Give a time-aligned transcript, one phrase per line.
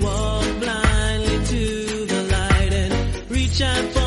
[0.00, 4.03] Walk blindly to the light and reach out for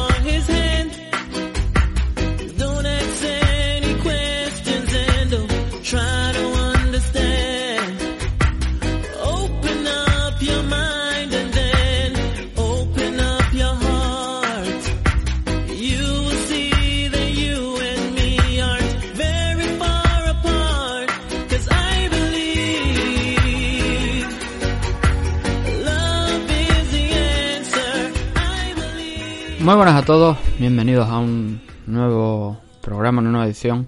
[29.68, 33.86] Muy buenas a todos, bienvenidos a un nuevo programa, una nueva edición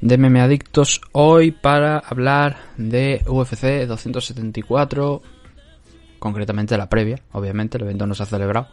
[0.00, 1.02] de Meme Adictos.
[1.12, 5.20] Hoy para hablar de UFC 274,
[6.18, 8.68] concretamente la previa, obviamente, el evento no se ha celebrado.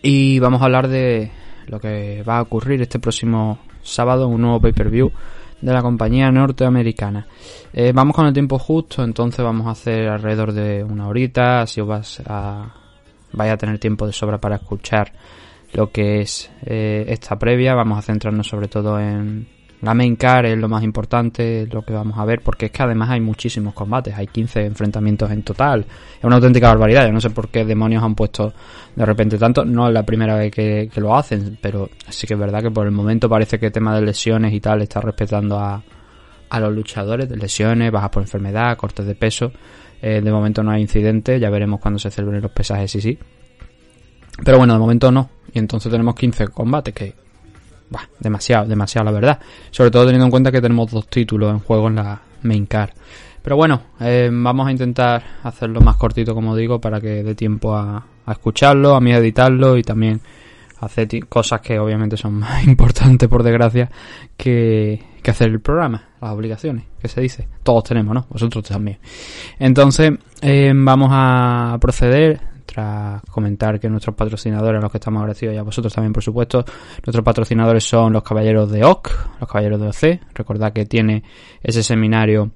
[0.00, 1.32] Y vamos a hablar de
[1.66, 5.12] lo que va a ocurrir este próximo sábado, un nuevo pay-per-view
[5.60, 7.26] de la compañía norteamericana.
[7.74, 11.78] Eh, vamos con el tiempo justo, entonces vamos a hacer alrededor de una horita, así
[11.82, 12.72] os vas a,
[13.32, 15.12] vaya a tener tiempo de sobra para escuchar
[15.72, 17.74] lo que es eh, esta previa.
[17.74, 19.46] Vamos a centrarnos sobre todo en
[19.80, 22.82] la main car, es lo más importante, lo que vamos a ver, porque es que
[22.82, 25.86] además hay muchísimos combates, hay 15 enfrentamientos en total.
[26.18, 28.52] Es una auténtica barbaridad, yo no sé por qué demonios han puesto
[28.96, 32.40] de repente tanto, no es la primera vez que, lo hacen, pero sí que es
[32.40, 35.58] verdad que por el momento parece que el tema de lesiones y tal está respetando
[35.58, 35.80] a,
[36.50, 39.52] a los luchadores, de lesiones, bajas por enfermedad, cortes de peso.
[40.00, 43.18] Eh, de momento no hay incidentes, ya veremos cuando se celebren los pesajes, sí, sí.
[44.44, 45.28] Pero bueno, de momento no.
[45.52, 47.14] Y entonces tenemos 15 combates, que...
[47.90, 49.40] Bah, demasiado, demasiado la verdad.
[49.70, 52.92] Sobre todo teniendo en cuenta que tenemos dos títulos en juego en la main car.
[53.42, 57.74] Pero bueno, eh, vamos a intentar hacerlo más cortito, como digo, para que dé tiempo
[57.74, 60.20] a, escucharlo, a mí a editarlo y también
[60.80, 63.90] hacer cosas que obviamente son más importantes, por desgracia,
[64.36, 67.48] que, que hacer el programa, las obligaciones, que se dice.
[67.62, 68.26] Todos tenemos, ¿no?
[68.28, 68.98] Vosotros también.
[69.58, 70.12] Entonces,
[70.42, 75.58] eh, vamos a proceder tras comentar que nuestros patrocinadores, a los que estamos agradecidos y
[75.58, 76.64] a vosotros también, por supuesto,
[77.04, 80.20] nuestros patrocinadores son los caballeros de OC, los caballeros de OC.
[80.34, 81.22] Recordad que tiene
[81.62, 82.50] ese seminario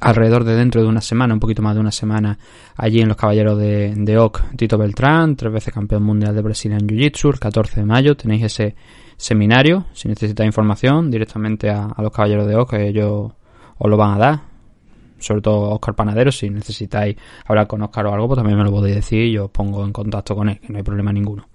[0.00, 2.36] alrededor de dentro de una semana, un poquito más de una semana,
[2.76, 6.72] allí en los caballeros de, de OC, Tito Beltrán, tres veces campeón mundial de Brasil
[6.72, 8.74] en Jiu-Jitsu, el 14 de mayo tenéis ese
[9.16, 13.32] seminario, si necesitáis información, directamente a, a los caballeros de OC, ellos
[13.78, 14.55] os lo van a dar,
[15.18, 17.16] sobre todo Oscar Panadero, si necesitáis
[17.46, 19.84] hablar con Oscar o algo, pues también me lo podéis decir y yo os pongo
[19.84, 21.48] en contacto con él, que no hay problema ninguno.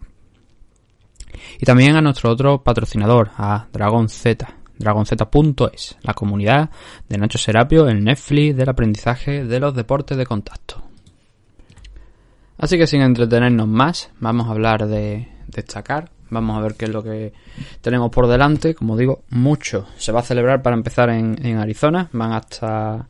[1.59, 6.69] Y también a nuestro otro patrocinador, a Dragon Z, dragonz.es, la comunidad
[7.07, 10.83] de Nacho Serapio, el Netflix del aprendizaje de los deportes de contacto.
[12.57, 16.11] Así que sin entretenernos más, vamos a hablar de destacar.
[16.29, 17.33] Vamos a ver qué es lo que
[17.81, 18.75] tenemos por delante.
[18.75, 22.07] Como digo, mucho se va a celebrar para empezar en, en Arizona.
[22.13, 23.07] Van hasta,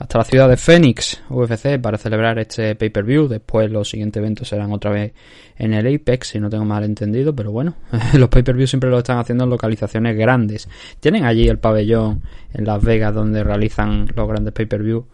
[0.00, 3.28] hasta la ciudad de Phoenix, UFC, para celebrar este pay-per-view.
[3.28, 5.12] Después los siguientes eventos serán otra vez
[5.58, 7.36] en el Apex, si no tengo mal entendido.
[7.36, 7.74] Pero bueno,
[8.14, 10.70] los pay-per-view siempre lo están haciendo en localizaciones grandes.
[11.00, 12.22] Tienen allí el pabellón
[12.54, 15.04] en Las Vegas donde realizan los grandes pay-per-view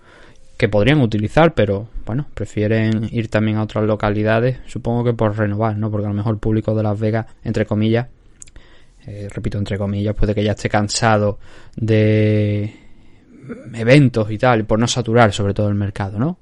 [0.56, 5.76] que podrían utilizar, pero bueno, prefieren ir también a otras localidades, supongo que por renovar,
[5.76, 5.91] ¿no?
[5.91, 8.06] Porque a lo mejor el público de Las Vegas, entre comillas,
[9.04, 11.41] eh, repito, entre comillas, puede que ya esté cansado
[11.75, 12.85] de
[13.74, 16.38] eventos y tal, por no saturar sobre todo el mercado, ¿no?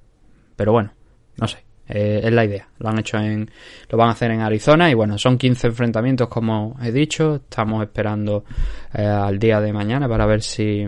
[0.56, 0.92] Pero bueno,
[1.36, 2.68] no sé, eh, es la idea.
[2.78, 3.50] Lo han hecho en,
[3.88, 7.36] lo van a hacer en Arizona y bueno, son 15 enfrentamientos como he dicho.
[7.36, 8.44] Estamos esperando
[8.92, 10.86] eh, al día de mañana para ver si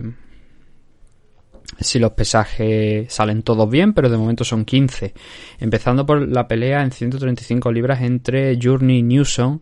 [1.79, 5.13] si los pesajes salen todos bien, pero de momento son 15.
[5.59, 9.59] Empezando por la pelea en 135 libras entre Journey Newsom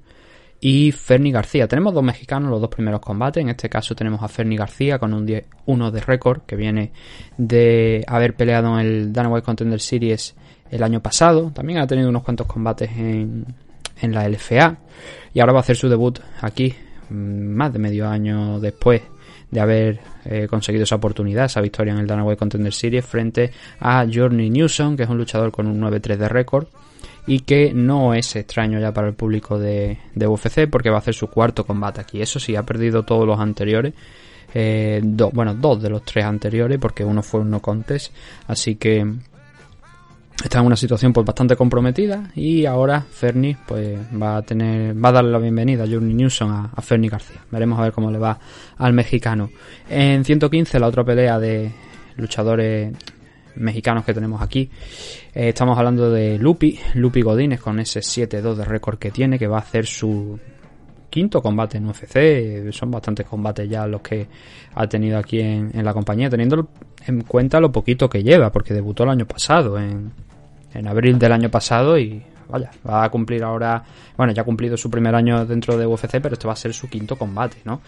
[0.60, 1.68] y Fernie García.
[1.68, 3.42] Tenemos dos mexicanos los dos primeros combates.
[3.42, 6.92] En este caso tenemos a Fernie García con un 1 de récord que viene
[7.38, 10.36] de haber peleado en el Dana White Contender Series
[10.72, 11.52] el año pasado.
[11.52, 13.46] También ha tenido unos cuantos combates en,
[14.02, 14.78] en la LFA.
[15.34, 16.74] Y ahora va a hacer su debut aquí,
[17.10, 19.02] más de medio año después
[19.52, 23.52] de haber eh, conseguido esa oportunidad, esa victoria en el Dana White Contender Series frente
[23.80, 26.68] a Journey Newsom, que es un luchador con un 9-3 de récord
[27.28, 31.14] y que no es extraño ya para el público de, UFC porque va a hacer
[31.14, 32.22] su cuarto combate aquí.
[32.22, 33.94] Eso sí, ha perdido todos los anteriores.
[34.54, 38.14] Eh, do- bueno, dos de los tres anteriores porque uno fue un no contest.
[38.48, 39.06] Así que
[40.44, 45.10] está en una situación pues bastante comprometida y ahora Fernie pues va a tener va
[45.10, 48.12] a darle la bienvenida a Journey Newsom a, a Fernie García veremos a ver cómo
[48.12, 48.38] le va
[48.78, 49.50] al mexicano
[49.90, 51.72] en 115 la otra pelea de
[52.18, 52.92] luchadores
[53.56, 54.70] mexicanos que tenemos aquí
[55.36, 59.48] eh, estamos hablando de Lupi Lupi Godínez con ese 7-2 de récord que tiene que
[59.48, 60.40] va a hacer su
[61.10, 62.72] quinto combate en UFC.
[62.72, 64.28] Son bastantes combates ya los que
[64.74, 66.70] ha tenido aquí en, en la compañía, teniendo
[67.06, 70.12] en cuenta lo poquito que lleva, porque debutó el año pasado, en,
[70.74, 73.84] en abril del año pasado y vaya, va a cumplir ahora,
[74.18, 76.74] bueno, ya ha cumplido su primer año dentro de UFC, pero este va a ser
[76.74, 77.82] su quinto combate, ¿no?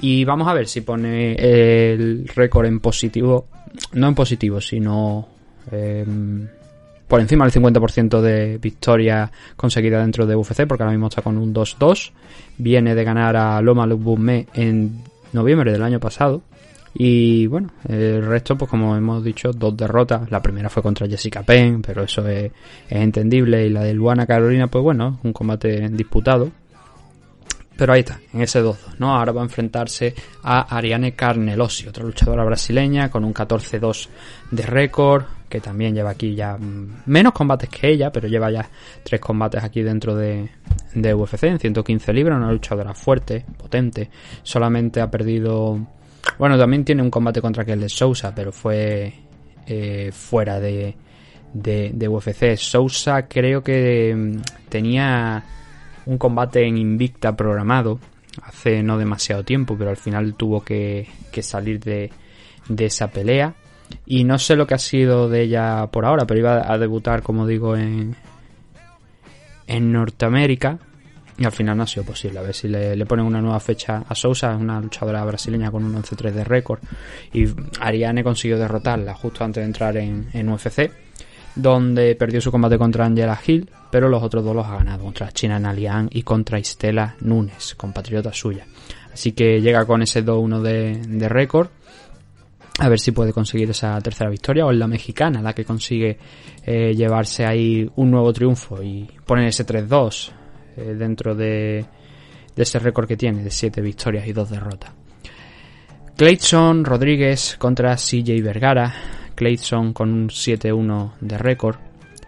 [0.00, 3.46] Y vamos a ver si pone el récord en positivo,
[3.92, 5.28] no en positivo, sino...
[5.70, 6.48] em,
[7.08, 11.38] por encima del 50% de victoria conseguida dentro de UFC, porque ahora mismo está con
[11.38, 12.12] un 2-2.
[12.58, 15.02] Viene de ganar a Loma Lubumé en
[15.32, 16.42] noviembre del año pasado.
[16.96, 20.30] Y bueno, el resto, pues como hemos dicho, dos derrotas.
[20.30, 22.52] La primera fue contra Jessica Penn, pero eso es,
[22.88, 23.66] entendible.
[23.66, 26.50] Y la de Luana Carolina, pues bueno, un combate disputado.
[27.76, 29.16] Pero ahí está, en ese 2 ¿no?
[29.16, 30.14] Ahora va a enfrentarse
[30.44, 34.08] a Ariane Carnelosi, otra luchadora brasileña con un 14-2
[34.52, 38.68] de récord, que también lleva aquí ya mm, menos combates que ella, pero lleva ya
[39.02, 40.48] tres combates aquí dentro de,
[40.94, 44.10] de UFC en 115 libras, una luchadora fuerte, potente,
[44.42, 45.78] solamente ha perdido...
[46.38, 49.12] Bueno, también tiene un combate contra Kelly Sousa, pero fue
[49.66, 50.96] eh, fuera de,
[51.52, 52.56] de, de UFC.
[52.56, 55.44] Sousa creo que mm, tenía
[56.06, 57.98] un combate en Invicta programado
[58.42, 62.10] hace no demasiado tiempo, pero al final tuvo que, que salir de,
[62.68, 63.54] de esa pelea.
[64.06, 67.22] Y no sé lo que ha sido de ella por ahora, pero iba a debutar,
[67.22, 68.16] como digo, en,
[69.66, 70.78] en Norteamérica.
[71.36, 72.38] Y al final no ha sido posible.
[72.38, 75.94] A ver si le, ponen una nueva fecha a Sousa, una luchadora brasileña con un
[75.94, 76.80] 11-3 de récord.
[77.32, 77.46] Y
[77.80, 80.90] Ariane consiguió derrotarla justo antes de entrar en, en UFC
[81.54, 85.30] donde perdió su combate contra Angela Hill, pero los otros dos los ha ganado, contra
[85.32, 88.66] China Nalian y contra Istela Nunes, compatriota suya.
[89.12, 91.68] Así que llega con ese 2-1 de, de récord.
[92.78, 96.18] A ver si puede conseguir esa tercera victoria o es la mexicana la que consigue
[96.64, 100.32] eh, llevarse ahí un nuevo triunfo y poner ese 3-2
[100.76, 101.84] eh, dentro de,
[102.56, 104.92] ese récord que tiene de 7 victorias y 2 derrotas.
[106.16, 108.92] Clayton Rodríguez contra CJ Vergara.
[109.34, 111.76] Clayton con un 7-1 de récord,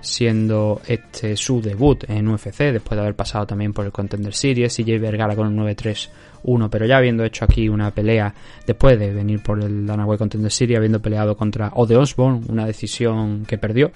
[0.00, 4.75] siendo este su debut en UFC, después de haber pasado también por el Contender Series.
[4.76, 8.34] CJ Vergara con un 9-3-1, pero ya habiendo hecho aquí una pelea
[8.66, 13.44] después de venir por el Danaway Contender Series, habiendo peleado contra Ode Osborne, una decisión
[13.46, 13.90] que perdió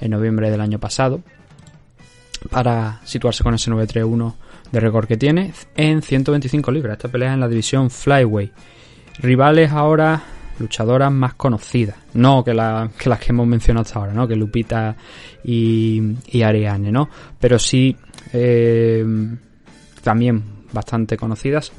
[0.00, 1.20] en noviembre del año pasado,
[2.48, 4.34] para situarse con ese 9-3-1
[4.72, 6.96] de récord que tiene en 125 libras.
[6.96, 8.50] Esta pelea en la división Flyway.
[9.18, 10.22] Rivales ahora
[10.60, 14.28] luchadoras más conocidas, no que, la, que las que hemos mencionado hasta ahora, ¿no?
[14.28, 14.94] Que Lupita
[15.42, 17.08] y, Ariane, ¿no?
[17.38, 17.96] Pero sí
[18.32, 19.04] eh,
[20.02, 20.42] también
[20.72, 21.72] bastante conocidas.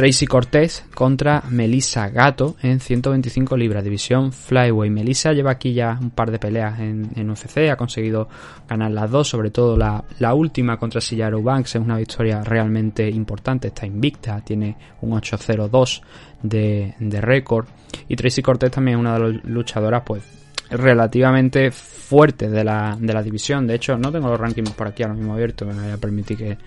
[0.00, 4.88] Tracy Cortés contra Melissa Gato en 125 libras, división Flyway.
[4.88, 8.26] Melissa lleva aquí ya un par de peleas en, en UFC, ha conseguido
[8.66, 13.10] ganar las dos, sobre todo la, la última contra Sillaro Banks es una victoria realmente
[13.10, 16.00] importante, está invicta, tiene un 8-0-2
[16.44, 17.66] de, de récord.
[18.08, 20.39] Y Tracy Cortés también es una de las luchadoras, pues,
[20.70, 23.66] relativamente fuertes de la, de la división.
[23.66, 26.36] De hecho, no tengo los rankings por aquí ahora mismo abiertos, me voy a permitir
[26.36, 26.58] que,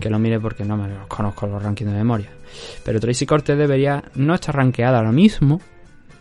[0.00, 2.30] que lo mire porque no me los conozco los rankings de memoria.
[2.84, 5.60] Pero Tracy Cortés debería no estar rankeada ahora mismo,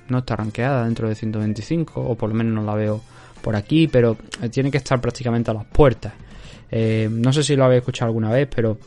[0.09, 3.01] no está rankeada dentro de 125, o por lo menos no la veo
[3.41, 4.17] por aquí, pero
[4.51, 6.13] tiene que estar prácticamente a las puertas.
[6.71, 8.77] Eh, no sé si lo habéis escuchado alguna vez, pero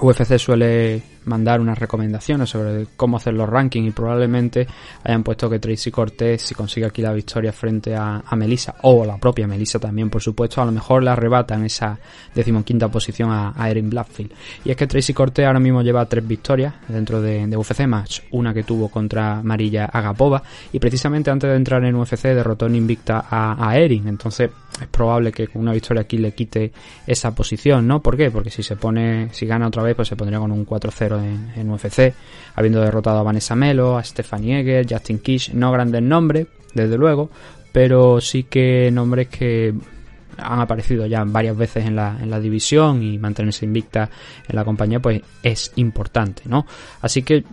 [0.00, 4.66] UFC suele mandar unas recomendaciones sobre cómo hacer los rankings y probablemente
[5.02, 9.04] hayan puesto que Tracy Cortés si consigue aquí la victoria frente a, a Melissa o
[9.04, 11.98] la propia Melissa también por supuesto a lo mejor le arrebatan esa
[12.34, 14.32] decimoquinta posición a, Erin Blackfield
[14.64, 18.52] y es que Tracy Cortés ahora mismo lleva tres victorias dentro de, UFC match una
[18.52, 23.26] que tuvo contra Marilla Agapova y precisamente antes de entrar en UFC derrotó en invicta
[23.30, 24.50] a Erin entonces
[24.80, 26.72] es probable que con una victoria aquí le quite
[27.06, 28.02] esa posición, ¿no?
[28.02, 28.30] ¿Por qué?
[28.30, 31.70] Porque si se pone, si gana otra vez, pues se pondría con un 4-0 en,
[31.70, 32.14] UFC,
[32.54, 37.30] habiendo derrotado a Vanessa Melo, a Stephanie Eger, Justin Kish, no grandes nombres, desde luego,
[37.72, 39.74] pero sí que nombres que
[40.36, 44.10] han aparecido ya varias veces en la, en la división y mantenerse invicta
[44.48, 46.66] en la compañía, pues es importante, ¿no?
[47.00, 47.44] Así que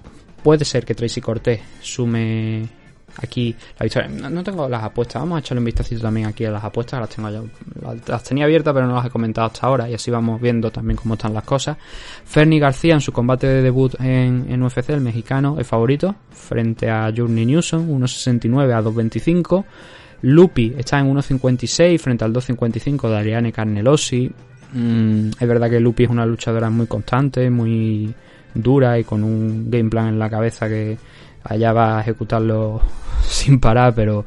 [0.43, 2.80] puede ser que Tracy Cortés sume
[3.17, 4.09] aquí la victoria.
[4.09, 7.09] No, tengo las apuestas, vamos a echarle un vistacito también aquí a las apuestas, las
[7.09, 7.41] tengo ya,
[8.07, 10.97] las, tenía abiertas pero no las he comentado hasta ahora y así vamos viendo también
[10.97, 11.77] cómo están las cosas.
[12.25, 16.89] Fernie García en su combate de debut en, en UFC, el mexicano, es favorito, frente
[16.89, 19.65] a Journey Newsom, 1.69 a 2.25.
[20.23, 24.31] Lupi está en 1.56 frente al 2.55 de Ariane Carnelosi.
[24.73, 28.13] Mm, es verdad que Lupi es una luchadora muy constante, muy
[28.53, 30.97] dura y con un game plan en la cabeza que
[31.43, 32.81] allá va a ejecutarlo
[33.27, 34.25] sin parar, pero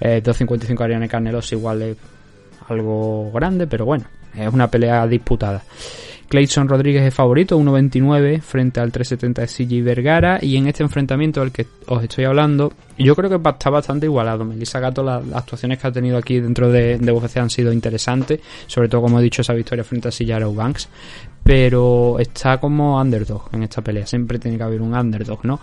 [0.00, 1.96] eh, 2.55 Ariane Carnelosi igual es
[2.68, 4.04] algo grande, pero bueno,
[4.34, 5.62] es una pelea disputada.
[6.28, 10.38] Clayson Rodríguez es favorito, 1.29 frente al 3.70 de CG Vergara.
[10.42, 14.44] Y en este enfrentamiento del que os estoy hablando, yo creo que está bastante igualado.
[14.44, 17.72] Melissa Gato, las, las actuaciones que ha tenido aquí dentro de, de UFC han sido
[17.72, 18.40] interesantes.
[18.66, 20.88] Sobre todo, como he dicho, esa victoria frente a Sillaro Banks.
[21.44, 24.06] Pero está como underdog en esta pelea.
[24.06, 25.60] Siempre tiene que haber un underdog, ¿no?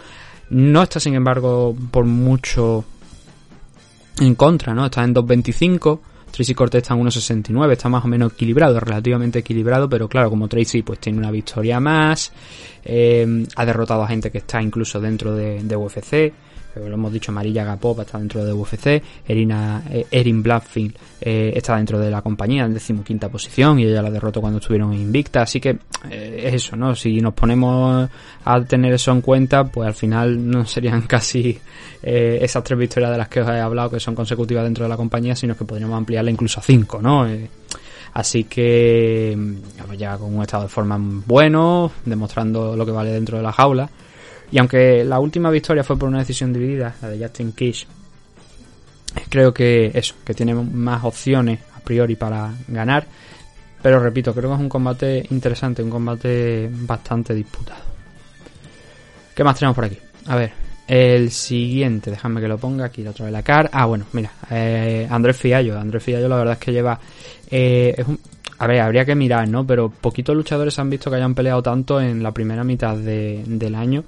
[0.51, 2.84] No está, sin embargo, por mucho
[4.20, 4.86] en contra, ¿no?
[4.86, 6.00] Está en 2.25.
[6.29, 10.48] Tracy Cortez está en 1.69, está más o menos equilibrado, relativamente equilibrado, pero claro, como
[10.48, 12.31] Tracy pues tiene una victoria más,
[12.86, 16.34] eh, ha derrotado a gente que está incluso dentro de, de UFC,
[16.75, 21.75] lo hemos dicho, Marilla Gapop está dentro de UFC, Erina, eh, Erin Blackfield eh, está
[21.75, 25.60] dentro de la compañía en decimoquinta posición y ella la derrotó cuando estuvieron invicta, así
[25.60, 25.78] que
[26.10, 26.96] eh, es eso, ¿no?
[26.96, 28.10] Si nos ponemos
[28.46, 31.60] a tener eso en cuenta, pues al final no serían casi
[32.01, 34.98] esas tres victorias de las que os he hablado que son consecutivas dentro de la
[34.98, 37.28] compañía, sino que podríamos ampliarla incluso a cinco, ¿no?
[38.13, 39.38] Así que
[39.86, 43.54] pues llega con un estado de forma bueno, demostrando lo que vale dentro de la
[43.54, 43.90] jaula.
[44.51, 47.88] Y aunque la última victoria fue por una decisión dividida, la de Justin Kish,
[49.29, 53.05] creo que eso, que tiene más opciones a priori para ganar.
[53.81, 57.81] Pero repito, creo que es un combate interesante, un combate bastante disputado.
[59.34, 59.98] ¿Qué más tenemos por aquí?
[60.27, 60.51] A ver,
[60.88, 63.70] el siguiente, déjame que lo ponga aquí, otra vez la car.
[63.74, 65.79] Ah, bueno, mira, eh, Andrés Fiallo.
[65.79, 67.00] Andrés Fiallo la verdad es que lleva...
[67.50, 68.03] Eh,
[68.60, 69.65] a ver, habría que mirar, ¿no?
[69.65, 73.74] Pero poquitos luchadores han visto que hayan peleado tanto en la primera mitad de, del
[73.74, 74.03] año.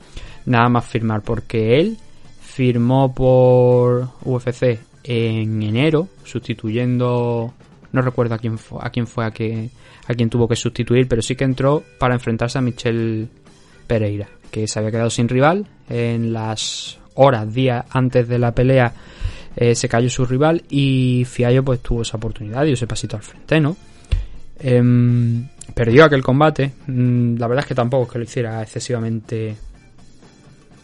[0.45, 1.97] Nada más firmar, porque él
[2.41, 7.53] firmó por UFC en enero, sustituyendo...
[7.91, 9.69] No recuerdo a quién fue, a quién fue a, que,
[10.07, 13.27] a quien tuvo que sustituir, pero sí que entró para enfrentarse a Michelle
[13.85, 15.67] Pereira, que se había quedado sin rival.
[15.89, 18.93] En las horas, días antes de la pelea,
[19.55, 23.21] eh, se cayó su rival y Fiallo pues tuvo esa oportunidad y ese pasito al
[23.21, 23.77] frente, ¿no?
[24.59, 26.71] Em, perdió aquel combate.
[26.87, 29.55] Mm, La verdad es que tampoco es que lo hiciera excesivamente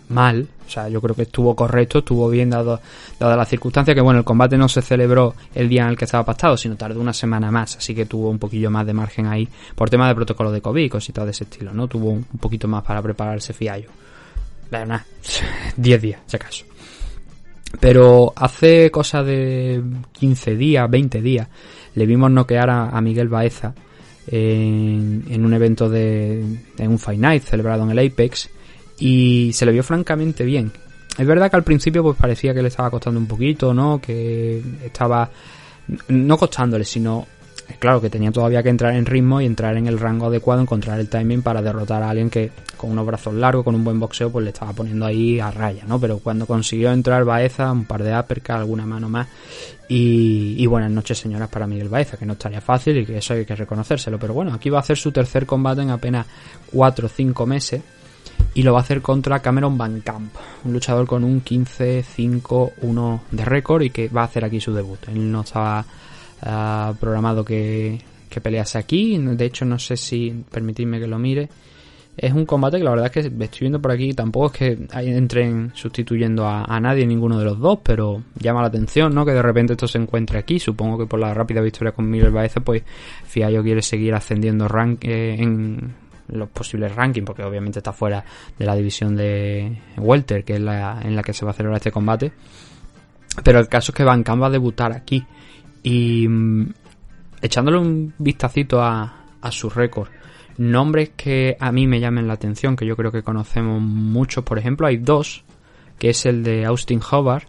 [0.09, 0.47] mal.
[0.67, 2.79] O sea, yo creo que estuvo correcto, estuvo bien dado,
[3.19, 6.05] dada la circunstancia que bueno, el combate no se celebró el día en el que
[6.05, 9.25] estaba pactado, sino tardó una semana más, así que tuvo un poquillo más de margen
[9.25, 11.87] ahí por tema de protocolo de COVID y cositas de ese estilo, ¿no?
[11.87, 13.89] Tuvo un, poquito más para prepararse Fiallo.
[14.69, 15.05] Pero nada,
[15.77, 16.65] 10 días, si acaso.
[17.79, 19.81] Pero hace cosa de
[20.13, 21.47] 15 días, 20 días,
[21.95, 23.73] le vimos noquear a, a Miguel Baeza
[24.27, 26.39] en, en un evento de
[26.77, 28.49] en un Fight Night celebrado en el Apex
[28.99, 30.71] y se le vio francamente bien.
[31.17, 33.99] Es verdad que al principio pues parecía que le estaba costando un poquito, ¿no?
[33.99, 35.29] Que estaba
[36.07, 37.27] no costándole, sino
[37.77, 40.99] claro que tenía todavía que entrar en ritmo y entrar en el rango adecuado, encontrar
[40.99, 44.31] el timing para derrotar a alguien que con unos brazos largos, con un buen boxeo,
[44.31, 45.99] pues le estaba poniendo ahí a raya, ¿no?
[45.99, 49.27] Pero cuando consiguió entrar Baeza, un par de uppercuts, alguna mano más
[49.87, 53.45] y, buenas noches señoras para Miguel Baeza, que no estaría fácil y que eso hay
[53.45, 56.27] que reconocérselo, pero bueno, aquí va a hacer su tercer combate en apenas
[56.71, 57.81] 4 o 5 meses
[58.53, 60.33] y lo va a hacer contra Cameron Van Camp,
[60.65, 64.99] un luchador con un 15-5-1 de récord y que va a hacer aquí su debut.
[65.07, 65.85] Él no estaba
[66.41, 71.49] uh, programado que, que, pelease aquí, de hecho no sé si permitidme que lo mire.
[72.17, 74.77] Es un combate que la verdad es que estoy viendo por aquí, tampoco es que
[74.91, 79.25] entren sustituyendo a, nadie ninguno de los dos, pero llama la atención, ¿no?
[79.25, 80.59] Que de repente esto se encuentre aquí.
[80.59, 82.83] Supongo que por la rápida victoria con Miguel Baeza, pues
[83.23, 85.93] Fiallo quiere seguir ascendiendo rank eh, en
[86.29, 88.24] los posibles rankings, porque obviamente está fuera
[88.57, 91.77] de la división de Welter, que es la en la que se va a celebrar
[91.77, 92.31] este combate.
[93.43, 95.25] Pero el caso es que Van va a debutar aquí.
[95.83, 96.71] Y mmm,
[97.41, 100.09] echándole un vistacito a, a su récord,
[100.57, 104.59] nombres que a mí me llamen la atención, que yo creo que conocemos muchos, por
[104.59, 105.43] ejemplo, hay dos,
[105.98, 107.48] que es el de Austin Hobart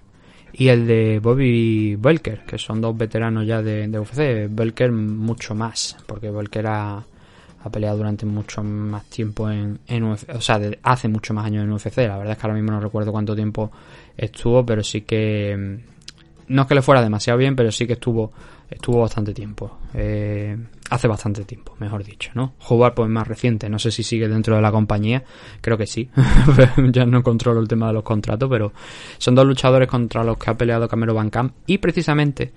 [0.53, 4.49] y el de Bobby Belker, que son dos veteranos ya de, de UFC.
[4.49, 7.05] Belker mucho más, porque Belker ha,
[7.63, 11.65] ha peleado durante mucho más tiempo en, en UFC, o sea, hace mucho más años
[11.65, 11.99] en UFC.
[11.99, 13.71] La verdad es que ahora mismo no recuerdo cuánto tiempo
[14.17, 15.79] estuvo, pero sí que
[16.49, 18.33] no es que le fuera demasiado bien, pero sí que estuvo
[18.71, 19.79] estuvo bastante tiempo.
[19.95, 20.57] Eh,
[20.91, 22.55] hace bastante tiempo, mejor dicho, ¿no?
[22.61, 25.25] Jugar pues más reciente, no sé si sigue dentro de la compañía,
[25.61, 26.09] creo que sí.
[26.93, 28.73] ya no controlo el tema de los contratos, pero
[29.19, 31.31] son dos luchadores contra los que ha peleado Camero Van
[31.67, 32.53] y precisamente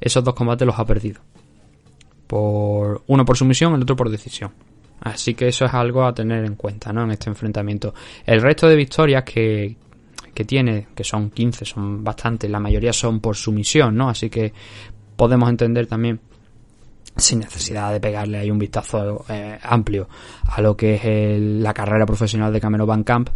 [0.00, 1.20] esos dos combates los ha perdido.
[2.26, 4.52] Por uno por sumisión, el otro por decisión.
[5.00, 7.04] Así que eso es algo a tener en cuenta, ¿no?
[7.04, 7.94] En este enfrentamiento.
[8.24, 9.76] El resto de victorias que,
[10.34, 14.08] que tiene, que son 15, son bastantes, la mayoría son por sumisión, ¿no?
[14.08, 14.52] Así que
[15.16, 16.20] podemos entender también
[17.16, 20.08] sin necesidad de pegarle ahí un vistazo eh, amplio
[20.44, 23.30] a lo que es la carrera profesional de Cameron Van Camp,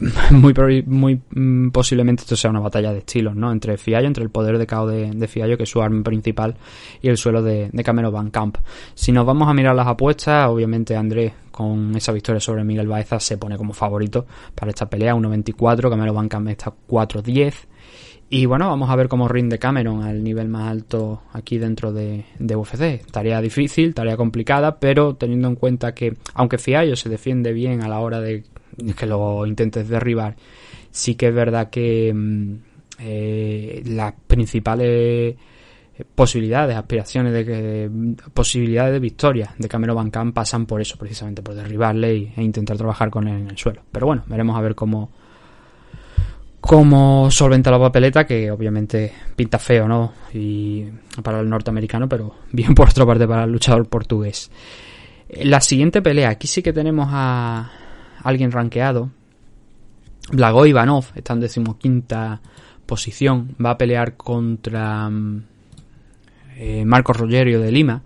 [0.30, 3.52] muy, mm, posiblemente esto sea una batalla de estilos, ¿no?
[3.52, 6.56] Entre Fiallo, entre el poder de caos de, Fiallo, que es su arma principal,
[7.00, 8.58] y el suelo de, de Cameron Van Camp.
[8.94, 13.20] Si nos vamos a mirar las apuestas, obviamente Andrés, con esa victoria sobre Miguel Baeza,
[13.20, 17.54] se pone como favorito para esta pelea, 1.24, Cameron Van Camp está 4.10.
[18.30, 22.24] Y bueno, vamos a ver cómo rinde Cameron al nivel más alto aquí dentro de,
[22.38, 23.04] de UFC.
[23.10, 27.88] Tarea difícil, tarea complicada, pero teniendo en cuenta que, aunque Fiallo se defiende bien a
[27.88, 28.42] la hora de
[28.96, 30.36] que lo intentes derribar,
[30.90, 32.54] sí que es verdad que mm,
[33.00, 35.36] eh, las principales
[36.14, 37.90] posibilidades, aspiraciones de que
[38.32, 42.76] posibilidades de victoria de Cameron Van Camp pasan por eso, precisamente por derribarle e intentar
[42.76, 43.82] trabajar con él en el suelo.
[43.92, 45.10] Pero bueno, veremos a ver cómo
[46.60, 50.14] cómo solventa la papeleta, que obviamente pinta feo, ¿no?
[50.32, 50.84] Y
[51.22, 54.50] para el norteamericano, pero bien por otra parte para el luchador portugués.
[55.42, 57.70] La siguiente pelea, aquí sí que tenemos a
[58.24, 59.10] alguien rankeado.
[60.32, 62.40] Blago Ivanov está en decimoquinta
[62.86, 63.54] posición.
[63.64, 65.10] Va a pelear contra
[66.56, 68.02] eh, Marcos Rogerio de Lima.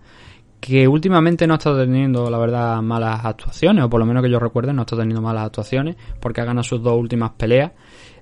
[0.59, 3.85] Que últimamente no estado teniendo, la verdad, malas actuaciones.
[3.85, 5.95] O por lo menos que yo recuerde, no estado teniendo malas actuaciones.
[6.19, 7.71] Porque ha ganado sus dos últimas peleas.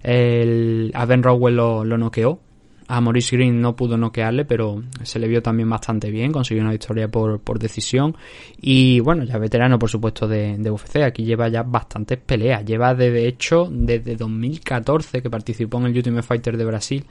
[0.03, 2.39] El, a Ben Rowell lo, lo noqueó
[2.87, 6.71] a Maurice Green no pudo noquearle, pero se le vio también bastante bien, consiguió una
[6.71, 8.15] victoria por, por decisión.
[8.61, 12.63] Y bueno, ya veterano, por supuesto, de, de, UFC, aquí lleva ya bastantes peleas.
[12.65, 17.05] Lleva de, hecho desde 2014 que participó en el Ultimate Fighter de Brasil.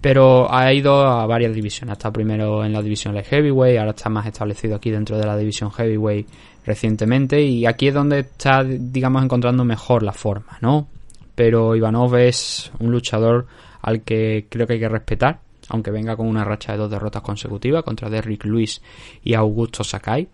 [0.00, 1.92] Pero ha ido a varias divisiones.
[1.92, 5.36] Está primero en la división Light Heavyweight, ahora está más establecido aquí dentro de la
[5.36, 6.28] división Heavyweight
[6.64, 7.42] recientemente.
[7.42, 10.86] Y aquí es donde está, digamos, encontrando mejor la forma, ¿no?
[11.34, 13.46] Pero Ivanov es un luchador
[13.82, 17.22] al que creo que hay que respetar, aunque venga con una racha de dos derrotas
[17.22, 18.80] consecutivas contra Derrick Lewis
[19.22, 20.28] y Augusto Sakai.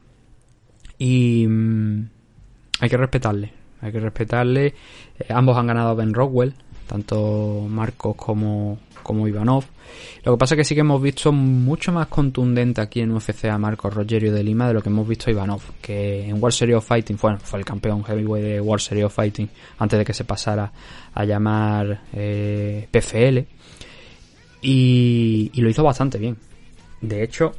[0.99, 2.09] Y mm,
[2.81, 4.75] hay que respetarle, hay que respetarle.
[5.19, 6.55] Eh, ambos han ganado a Ben Rockwell,
[6.87, 9.65] tanto Marcos como, como Ivanov.
[10.23, 13.47] Lo que pasa es que sí que hemos visto mucho más contundente aquí en UFC
[13.47, 16.53] a Marcos Rogerio de Lima de lo que hemos visto a Ivanov, que en World
[16.53, 20.05] Series of Fighting fue, fue el campeón heavyweight de World Series of Fighting antes de
[20.05, 20.71] que se pasara
[21.15, 23.39] a llamar eh, PFL
[24.61, 26.37] y, lo hizo bastante bien.
[27.01, 27.55] De hecho,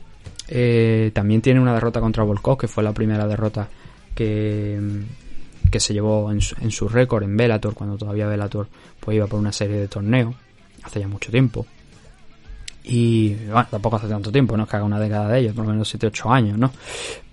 [0.47, 3.67] eh, también tiene una derrota contra Volkov, que fue la primera derrota
[4.13, 4.79] que,
[5.71, 8.67] que se llevó en su, en su récord en Bellator, cuando todavía Bellator
[8.99, 10.35] pues iba por una serie de torneos
[10.89, 11.65] hace ya mucho tiempo.
[12.83, 15.65] Y bueno, tampoco hace tanto tiempo, no es que haga una década de ellos, por
[15.65, 16.71] lo menos 7-8 años, ¿no?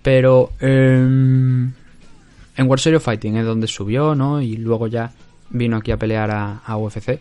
[0.01, 0.97] Pero eh,
[2.57, 4.41] en World Series Fighting es donde subió, ¿no?
[4.41, 5.11] Y luego ya
[5.49, 7.19] vino aquí a pelear a, a UFC.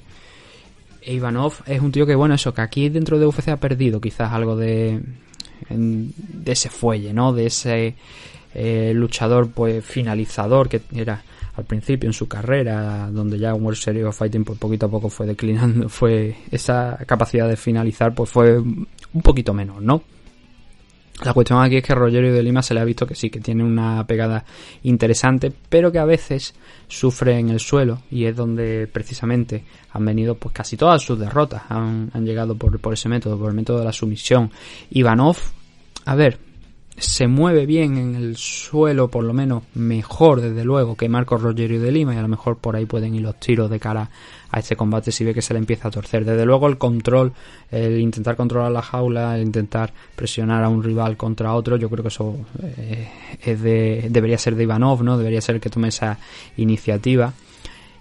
[1.02, 4.00] E Ivanov es un tío que, bueno, eso, que aquí dentro de UFC ha perdido
[4.00, 5.00] quizás algo de,
[5.70, 7.32] de ese fuelle, ¿no?
[7.32, 7.94] De ese
[8.54, 11.22] eh, luchador, pues, finalizador que era
[11.56, 15.08] al principio en su carrera, donde ya World Series of Fighting pues poquito a poco
[15.08, 20.02] fue declinando, fue esa capacidad de finalizar pues fue un poquito menos, ¿no?
[21.24, 23.40] La cuestión aquí es que Rogerio de Lima se le ha visto que sí, que
[23.40, 24.44] tiene una pegada
[24.82, 26.54] interesante, pero que a veces
[26.88, 31.62] sufre en el suelo y es donde precisamente han venido pues casi todas sus derrotas,
[31.70, 34.50] han, llegado por, por ese método, por el método de la sumisión.
[34.90, 35.38] Ivanov,
[36.04, 36.38] a ver,
[36.98, 41.80] se mueve bien en el suelo, por lo menos mejor desde luego que Marcos Rogerio
[41.80, 44.08] de Lima y a lo mejor por ahí pueden ir los tiros de cara
[44.50, 46.24] a este combate si ve que se le empieza a torcer.
[46.24, 47.32] Desde luego el control,
[47.70, 52.02] el intentar controlar la jaula, el intentar presionar a un rival contra otro, yo creo
[52.02, 53.08] que eso eh,
[53.42, 55.18] es de, debería ser de Ivanov, ¿no?
[55.18, 56.18] Debería ser que tome esa
[56.56, 57.34] iniciativa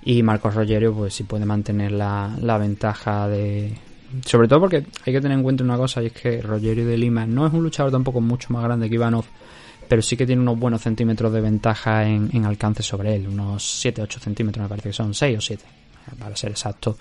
[0.05, 3.73] y Marcos Rogerio pues si puede mantener la, la ventaja de
[4.23, 6.97] sobre todo porque hay que tener en cuenta una cosa y es que Rogerio de
[6.97, 9.25] Lima no es un luchador tampoco mucho más grande que Ivanov,
[9.87, 14.19] pero sí que tiene unos buenos centímetros de ventaja en, alcance sobre él, unos 7-8
[14.19, 15.63] centímetros me parece que son, 6 o 7,
[16.19, 16.97] para ser exacto.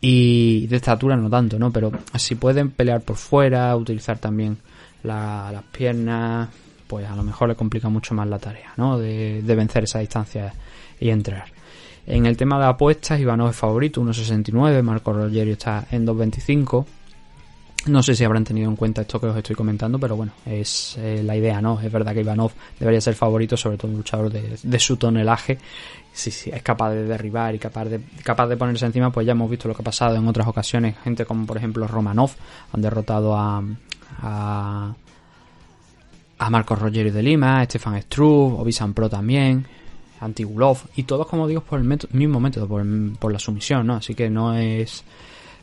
[0.00, 1.72] Y de estatura no tanto, ¿no?
[1.72, 4.58] Pero si pueden pelear por fuera, utilizar también
[5.02, 6.48] la, las piernas,
[6.86, 8.98] pues a lo mejor le complica mucho más la tarea, ¿no?
[8.98, 10.52] De, de vencer esa distancia
[11.00, 11.46] y entrar.
[12.06, 16.86] En el tema de apuestas, Ivanov es favorito, 1.69, Marco Rogerio está en 2.25.
[17.86, 20.96] No sé si habrán tenido en cuenta esto que os estoy comentando, pero bueno, es
[20.98, 21.80] eh, la idea, ¿no?
[21.80, 25.58] Es verdad que Ivanov debería ser favorito, sobre todo un luchador de, su tonelaje.
[26.12, 29.50] Si es capaz de derribar y capaz de, capaz de ponerse encima, pues ya hemos
[29.50, 30.96] visto lo que ha pasado en otras ocasiones.
[31.02, 32.30] Gente como, por ejemplo, Romanov
[32.72, 33.62] han derrotado a,
[34.22, 34.94] a,
[36.38, 39.66] a Marcos Rogerio de Lima, Stefan Struve, Obisan Pro también,
[40.20, 42.84] Antigulov, y todos, como digo, por el mismo método, por,
[43.18, 43.94] por la sumisión, ¿no?
[43.96, 45.04] Así que no es.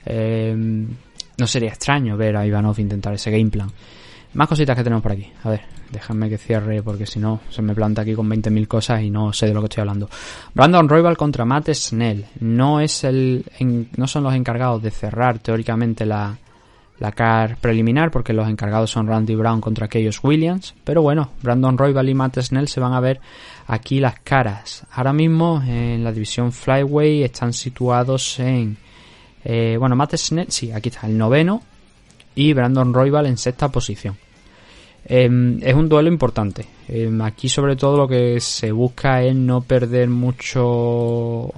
[0.06, 0.86] eh,
[1.38, 3.70] no sería extraño ver a Ivanov intentar ese game plan.
[4.34, 5.32] Más cositas que tenemos por aquí.
[5.44, 5.62] A ver,
[5.92, 9.32] déjame que cierre porque si no se me planta aquí con 20.000 cosas y no
[9.32, 10.10] sé de lo que estoy hablando.
[10.54, 12.26] Brandon Royal contra Matt Snell.
[12.39, 13.46] No es el
[13.96, 16.36] no son los encargados de cerrar teóricamente la
[17.04, 22.08] la preliminar porque los encargados son Randy Brown contra Chaos Williams, pero bueno, Brandon Royal
[22.08, 23.20] y Matt Snell se van a ver
[23.68, 24.86] aquí las caras.
[24.94, 28.78] Ahora mismo en la división Flyway están situados en
[29.44, 31.62] eh, bueno, Matt Snell, sí, aquí está el noveno
[32.36, 34.16] y Brandon Royal en sexta posición.
[35.04, 36.66] Em, es un duelo importante.
[36.88, 41.52] Em, aquí sobre todo lo que se busca es no perder mucho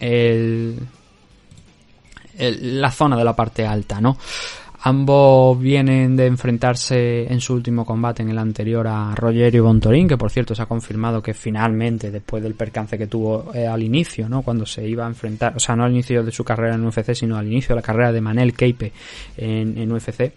[0.00, 0.80] el,
[2.38, 4.16] el- la zona de la parte alta, ¿no?
[4.80, 10.16] Ambos vienen de enfrentarse en su último combate en el anterior a Rogerio Bontorín, que
[10.16, 14.28] por cierto se ha confirmado que finalmente, después del percance que tuvo eh, al inicio,
[14.28, 14.42] ¿no?
[14.42, 17.12] Cuando se iba a enfrentar, o sea, no al inicio de su carrera en UFC,
[17.12, 18.92] sino al inicio de la carrera de Manel Keipe
[19.36, 20.32] en, en UFC,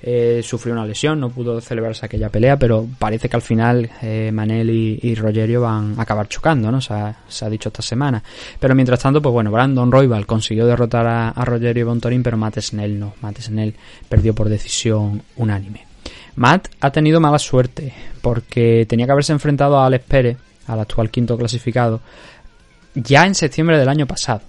[0.00, 4.30] eh, sufrió una lesión, no pudo celebrarse aquella pelea, pero parece que al final eh,
[4.32, 6.80] Manel y, Rogerio van a acabar chocando, ¿no?
[6.80, 8.22] Se ha, dicho esta semana.
[8.60, 12.60] Pero mientras tanto, pues bueno, Brandon Royal consiguió derrotar a, a Rogerio Bontorín, pero Matt
[12.60, 13.14] Snell no.
[13.20, 13.74] Matt Snell
[14.08, 15.86] perdió por decisión unánime.
[16.36, 21.10] Matt ha tenido mala suerte porque tenía que haberse enfrentado a Alex Pérez, al actual
[21.10, 22.00] quinto clasificado,
[22.94, 24.42] ya en septiembre del año pasado.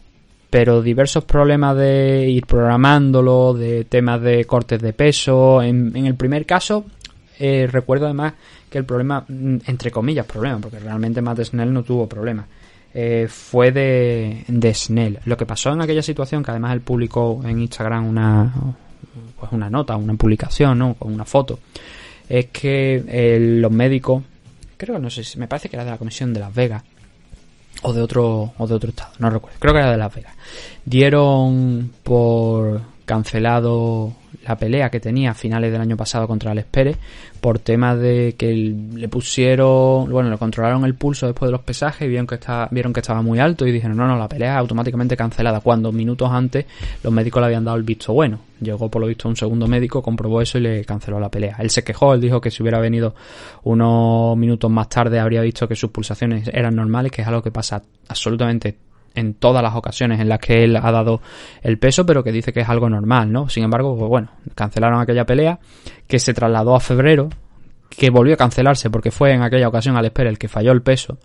[0.50, 5.62] Pero diversos problemas de ir programándolo, de temas de cortes de peso.
[5.62, 6.86] En, el primer caso,
[7.38, 8.34] eh, recuerdo además
[8.70, 12.48] que el problema, mm, entre comillas, problema, porque realmente Matt Snell no tuvo problema.
[12.92, 15.20] eh, fue de, de Snell.
[15.26, 18.52] Lo que pasó en aquella situación, que además él publicó en Instagram una,
[19.40, 20.94] pues una nota, una publicación, ¿no?
[20.96, 21.60] Con una foto,
[22.28, 24.24] es que eh, los médicos,
[24.78, 26.84] creo que no sé me parece que era de la Comisión de Las Vegas,
[27.82, 30.36] o de otro o de otro estado, no recuerdo, creo que era de Las Vegas.
[30.86, 34.14] Dieron por cancelado
[34.46, 36.98] la pelea que tenía a finales del año pasado contra Alex Pérez
[37.42, 42.06] por temas de que le pusieron, bueno, le controlaron el pulso después de los pesajes
[42.06, 44.52] y vieron que estaba, vieron que estaba muy alto y dijeron, no, no, la pelea
[44.52, 46.68] es automáticamente cancelada, cuando minutos antes
[47.02, 48.42] los médicos le habían dado el visto bueno.
[48.62, 51.56] Llegó por lo visto un segundo médico, comprobó eso y le canceló la pelea.
[51.58, 53.16] Él se quejó, él dijo que si hubiera venido
[53.64, 57.50] unos minutos más tarde habría visto que sus pulsaciones eran normales, que es algo que
[57.50, 58.76] pasa absolutamente
[59.16, 61.22] en todas las ocasiones en las que él ha dado
[61.62, 63.50] el peso, pero que dice que es algo normal, ¿no?
[63.50, 65.60] Sin embargo, pues bueno, cancelaron aquella pelea,
[66.08, 67.30] que se trasladó a febrero,
[67.90, 70.82] que volvió a cancelarse porque fue en aquella ocasión al Pérez el que falló el
[70.82, 71.18] peso.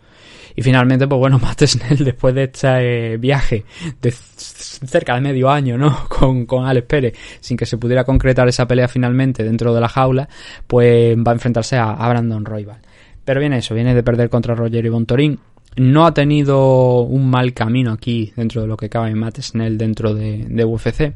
[0.57, 3.65] Y finalmente, pues bueno, Matt Snell, después de este eh, viaje
[4.01, 6.09] de cerca de medio año, ¿no?
[6.09, 9.89] Con, con Alex Pérez, sin que se pudiera concretar esa pelea finalmente dentro de la
[9.89, 10.29] jaula,
[10.67, 12.79] pues va a enfrentarse a, Brandon Royal.
[13.25, 15.41] Pero viene eso, viene de perder contra Roger y Bontorín.
[15.77, 20.15] No ha tenido un mal camino aquí dentro de lo que cabe Matt Snell dentro
[20.15, 21.15] de, UFC.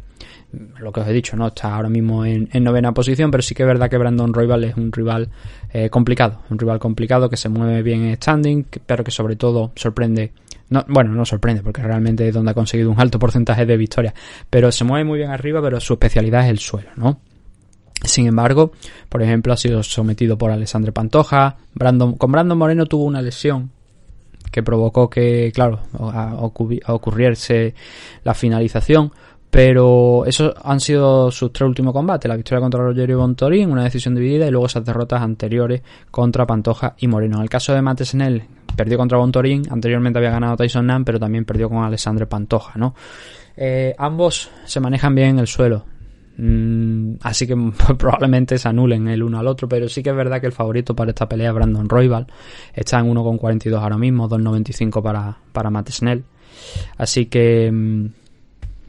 [0.81, 3.55] Lo que os he dicho, no está ahora mismo en, en novena posición, pero sí
[3.55, 5.29] que es verdad que Brandon Royal es un rival
[5.73, 9.73] eh, complicado, un rival complicado que se mueve bien en standing, pero que sobre todo
[9.77, 10.33] sorprende.
[10.71, 14.15] No, bueno, no sorprende, porque realmente es donde ha conseguido un alto porcentaje de victorias,
[14.51, 17.21] pero se mueve muy bien arriba, pero su especialidad es el suelo, ¿no?
[18.05, 18.73] Sin embargo,
[19.09, 21.57] por ejemplo, ha sido sometido por Alessandro Pantoja.
[21.75, 23.71] Brandon, con Brandon Moreno tuvo una lesión
[24.51, 25.81] que provocó que, claro,
[26.87, 27.75] ocurriese
[28.25, 29.13] la finalización.
[29.51, 32.29] Pero esos han sido sus tres últimos combates.
[32.29, 36.95] La victoria contra Rogerio Bontorín, una decisión dividida, y luego esas derrotas anteriores contra Pantoja
[36.99, 37.39] y Moreno.
[37.39, 38.43] En el caso de Matt Snell,
[38.77, 42.95] perdió contra Bontorín, anteriormente había ganado Tyson Nam, pero también perdió con Alessandro Pantoja, ¿no?
[43.57, 45.85] Eh, ambos se manejan bien en el suelo.
[46.39, 47.57] Mm, así que
[47.99, 50.95] probablemente se anulen el uno al otro, pero sí que es verdad que el favorito
[50.95, 52.27] para esta pelea es Brandon Royal.
[52.73, 56.25] Está en 1,42 ahora mismo, 2,95 para, para Matt Snell.
[56.97, 58.07] Así que mm,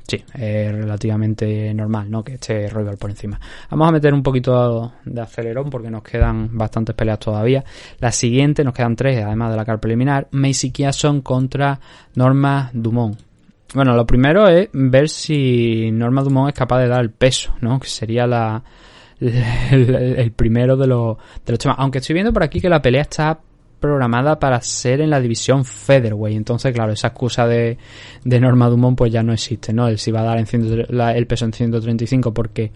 [0.07, 2.23] sí, es relativamente normal, ¿no?
[2.23, 3.39] Que esté Royal por encima.
[3.71, 7.63] Vamos a meter un poquito de acelerón porque nos quedan bastantes peleas todavía.
[7.99, 10.27] La siguiente, nos quedan tres, además de la car preliminar.
[10.31, 11.79] Macy Kiason contra
[12.13, 13.28] Norma Dumont.
[13.75, 17.79] Bueno, lo primero es ver si Norma Dumont es capaz de dar el peso, ¿no?
[17.79, 18.63] Que sería la,
[19.19, 21.77] el, el primero de los, de los temas.
[21.79, 23.39] Aunque estoy viendo por aquí que la pelea está
[23.79, 26.35] programada para ser en la división featherweight.
[26.35, 27.77] Entonces, claro, esa excusa de,
[28.25, 29.87] de Norma Dumont pues ya no existe, ¿no?
[29.87, 32.71] Él si va a dar en 100 la- el peso en 135 porque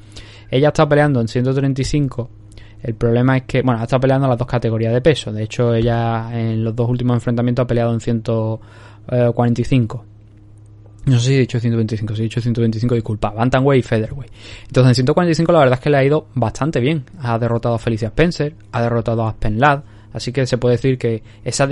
[0.52, 2.30] ella está peleando en 135.
[2.84, 5.32] El problema es que, bueno, ha estado peleando las dos categorías de peso.
[5.32, 10.06] De hecho, ella en los dos últimos enfrentamientos ha peleado en 145.
[11.06, 13.32] No sé si he dicho 125, si he dicho 125, disculpa.
[13.32, 14.32] Bantamweight y Featherweight.
[14.68, 17.04] Entonces en 145 la verdad es que le ha ido bastante bien.
[17.20, 19.82] Ha derrotado a Felicia Spencer, ha derrotado a Aspen Ladd.
[20.14, 21.68] Así que se puede decir que esa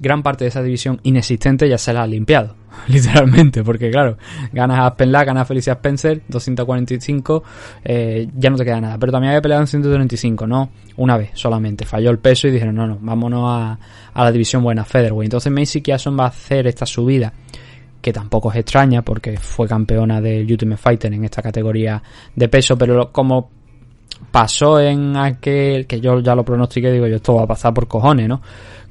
[0.00, 2.56] gran parte de esa división inexistente ya se la ha limpiado.
[2.88, 4.16] Literalmente, porque claro,
[4.52, 7.44] ganas a Aspen Ladd, ganas a Felicia Spencer, 245,
[7.84, 8.98] eh, ya no te queda nada.
[8.98, 11.84] Pero también había peleado en 135, no una vez solamente.
[11.84, 13.78] Falló el peso y dijeron, no, no, vámonos a,
[14.14, 15.26] a la división buena, Featherweight.
[15.26, 17.32] Entonces Macy Kiason va a hacer esta subida
[18.04, 22.02] que tampoco es extraña porque fue campeona del Ultimate Fighter en esta categoría
[22.36, 23.48] de peso, pero como
[24.30, 27.88] pasó en aquel que yo ya lo pronostiqué, digo yo, esto va a pasar por
[27.88, 28.42] cojones, ¿no?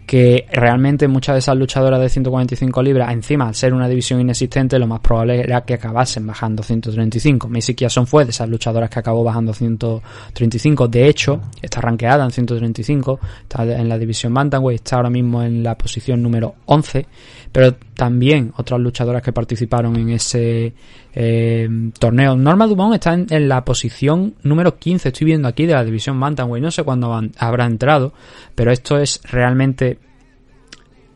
[0.08, 4.80] Que realmente muchas de esas luchadoras de 145 libras, encima al ser una división inexistente,
[4.80, 7.48] lo más probable era que acabasen bajando 135.
[7.48, 10.88] Macy Kiason fue de esas luchadoras que acabó bajando 135.
[10.88, 15.62] De hecho, está rankeada en 135, está en la división Bantamweight, está ahora mismo en
[15.62, 17.06] la posición número 11
[17.54, 20.74] pero también otras luchadoras que participaron en ese
[21.14, 22.36] eh, torneo.
[22.36, 26.64] Norma Dumont está en, la posición número 15, estoy viendo aquí de la división Bantamweight,
[26.64, 28.12] no sé cuándo habrá entrado,
[28.56, 30.00] pero esto es realmente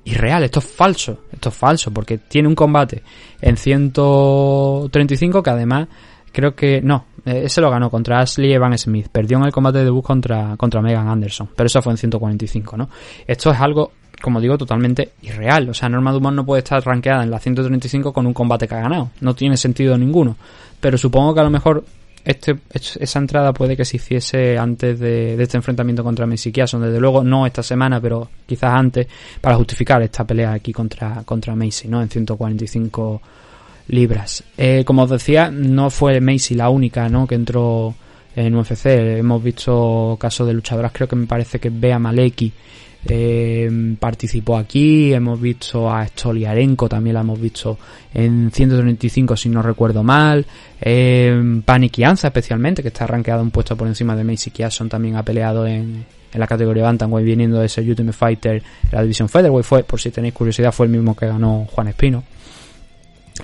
[0.06, 3.02] irreal, esto es falso, esto es falso, porque tiene un combate
[3.41, 5.88] en 135 que además
[6.32, 9.80] creo que no, eh, ese lo ganó contra Ashley Evan Smith, perdió en el combate
[9.80, 12.89] de debut contra, contra Megan Anderson, pero eso fue en 145, ¿no?
[13.26, 17.23] Esto es algo, como digo, totalmente irreal, o sea, Norma Dumont no puede estar rankeada
[17.23, 20.36] en la 135 con un combate que ha ganado, no tiene sentido ninguno,
[20.80, 21.84] pero supongo que a lo mejor
[22.25, 26.51] este, es- esa entrada puede que se hiciese antes de, de este enfrentamiento contra Messi
[26.51, 26.82] Kiason.
[26.82, 29.08] Desde luego no esta semana, pero quizás antes
[29.39, 32.01] para justificar esta pelea aquí contra, contra Macy, ¿no?
[32.01, 33.21] En 145
[33.89, 34.43] libras.
[34.58, 37.25] Eh, como os decía, no fue Macy la única, ¿no?
[37.25, 37.95] Que entró
[38.36, 38.86] en UFC.
[39.19, 42.51] Hemos visto casos de luchadoras, creo que me parece que Bea Maleki
[43.10, 47.78] eh, participó aquí, hemos visto a Stoliarenko, también la hemos visto
[48.13, 50.46] en 135 si no recuerdo mal,
[50.82, 55.15] eh, Pani Kianza especialmente, que está rankeado un puesto por encima de Macy Kiason, también
[55.15, 59.65] ha peleado en, en la categoría Bantamweight viniendo de ese Ultimate Fighter la división Featherweight,
[59.65, 62.24] fue, por si tenéis curiosidad, fue el mismo que ganó Juan Espino.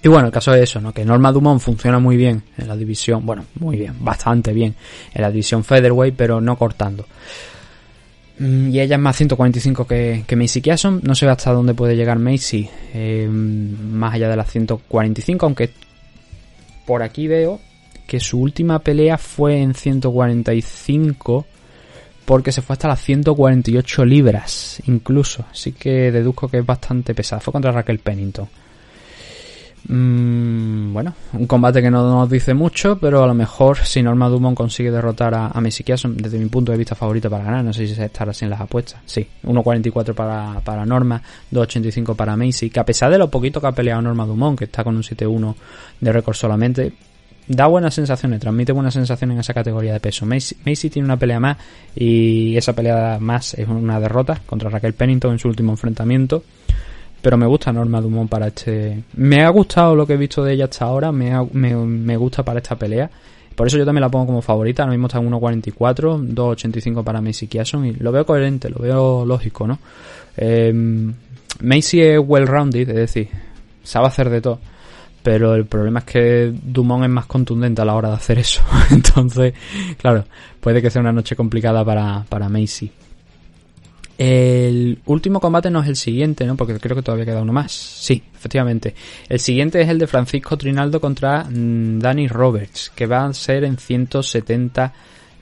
[0.02, 0.92] Y bueno, el caso es eso, ¿no?
[0.92, 4.76] Que Norma Dumont funciona muy bien en la división, bueno, muy bien, bastante bien
[5.14, 7.06] en la división Featherweight, pero no cortando.
[8.44, 11.00] Mm, Y ella es más 145 que, que Macy Kiason.
[11.04, 15.70] No sé hasta dónde puede llegar Macy, eh, más allá de las 145, aunque
[16.86, 17.62] por aquí veo
[18.06, 21.46] que su última pelea fue en 145
[22.26, 25.46] porque se fue hasta las 148 libras incluso.
[25.50, 27.40] Así que deduzco que es bastante pesada.
[27.40, 28.48] Fue contra Raquel Pennington.
[29.86, 34.30] Mm, bueno, un combate que no nos dice mucho, pero a lo mejor si Norma
[34.30, 37.66] Dumont consigue derrotar a, a Macy Kiason, desde mi punto de vista favorito para ganar,
[37.66, 39.02] no sé si se estará en las apuestas.
[39.06, 43.68] Sí, 1.44 para, para Norma, 2.85 para Macy, que a pesar de lo poquito que
[43.68, 45.56] ha peleado Norma Dumont, que está con un 7-1
[46.00, 46.94] de récord solamente,
[47.46, 50.26] da buenas sensaciones, transmite buenas sensaciones en esa categoría de peso.
[50.26, 51.58] Macy, Macy tiene una pelea más
[51.94, 56.44] y esa pelea más es una derrota contra Raquel Pennington en su último enfrentamiento
[57.24, 59.02] pero me gusta Norma Dumont para este.
[59.16, 62.44] Me ha gustado lo que he visto de ella hasta ahora, me, me, me gusta
[62.44, 63.10] para esta pelea.
[63.56, 64.84] Por eso yo también la pongo como favorita.
[64.84, 69.26] Ahora mismo está en 1.44, 2.85 para Macy Kiason y lo veo coherente, lo veo
[69.26, 69.80] lógico, ¿no?
[70.36, 70.74] Eh,
[71.62, 73.30] Macy es well-rounded, es decir,
[73.84, 74.60] sabe hacer de todo.
[75.24, 78.62] Pero el problema es que Dumont es más contundente a la hora de hacer eso.
[78.92, 79.54] Entonces,
[79.98, 80.26] claro,
[80.60, 82.92] puede que sea una noche complicada para, para Macy.
[84.18, 86.56] El último combate no es el siguiente, ¿no?
[86.56, 87.72] Porque creo que todavía queda uno más.
[87.72, 88.94] Sí, efectivamente.
[89.28, 93.64] El siguiente es el de Francisco Trinaldo contra mm, Danny Roberts, que va a ser
[93.64, 94.94] en 170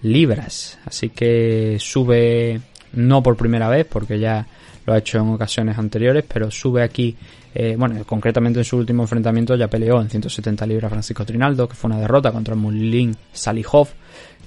[0.03, 0.79] libras.
[0.85, 2.61] Así que sube,
[2.93, 4.47] no por primera vez, porque ya
[4.85, 7.15] lo ha hecho en ocasiones anteriores, pero sube aquí,
[7.53, 11.75] eh, bueno, concretamente en su último enfrentamiento ya peleó en 170 libras Francisco Trinaldo, que
[11.75, 13.89] fue una derrota contra Mulin Salihov.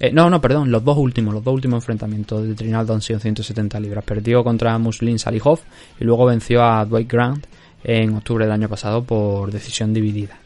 [0.01, 3.19] Eh, no, no, perdón, los dos últimos, los dos últimos enfrentamientos de Trinaldo han sido
[3.19, 4.05] en 170 libras.
[4.05, 5.61] Perdió contra Muslin Salihov
[6.01, 7.47] y luego venció a Dwight Grant
[7.85, 10.39] en octubre del año pasado por decisión dividida.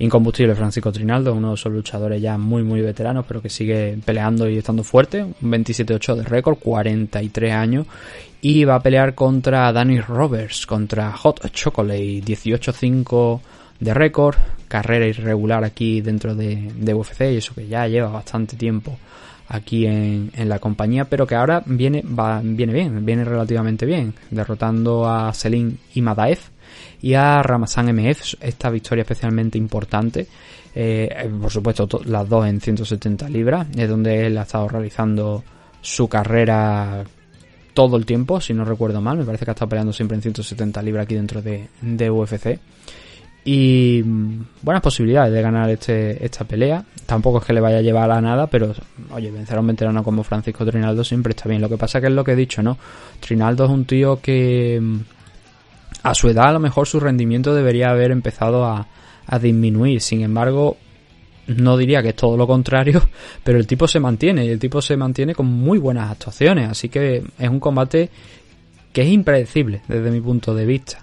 [0.00, 4.48] Incombustible Francisco Trinaldo, uno de esos luchadores ya muy muy veteranos, pero que sigue peleando
[4.48, 7.86] y estando fuerte, un 27-8 de récord, 43 años,
[8.40, 13.40] y va a pelear contra Danny Roberts, contra Hot Chocolate, 18-5
[13.80, 14.36] de récord,
[14.68, 18.96] carrera irregular aquí dentro de, UFC, y eso que ya lleva bastante tiempo
[19.48, 24.14] aquí en, en la compañía, pero que ahora viene, va, viene bien, viene relativamente bien,
[24.30, 26.38] derrotando a Selim Imadaev
[27.02, 30.26] y a Ramazan MF, esta victoria especialmente importante.
[30.72, 35.42] Eh, por supuesto, to- las dos en 170 libras, es donde él ha estado realizando
[35.80, 37.02] su carrera
[37.74, 39.18] todo el tiempo, si no recuerdo mal.
[39.18, 42.58] Me parece que ha estado peleando siempre en 170 libras aquí dentro de, de UFC.
[43.52, 46.84] Y mm, buenas posibilidades de ganar este, esta pelea.
[47.04, 48.72] Tampoco es que le vaya a llevar a nada, pero
[49.10, 51.60] oye, vencer a un veterano como Francisco Trinaldo siempre está bien.
[51.60, 52.78] Lo que pasa que es lo que he dicho, ¿no?
[53.18, 54.98] Trinaldo es un tío que mm,
[56.04, 58.86] a su edad a lo mejor su rendimiento debería haber empezado a,
[59.26, 60.00] a disminuir.
[60.00, 60.76] Sin embargo,
[61.48, 63.02] no diría que es todo lo contrario,
[63.42, 66.70] pero el tipo se mantiene y el tipo se mantiene con muy buenas actuaciones.
[66.70, 68.10] Así que es un combate
[68.92, 71.00] que es impredecible desde mi punto de vista.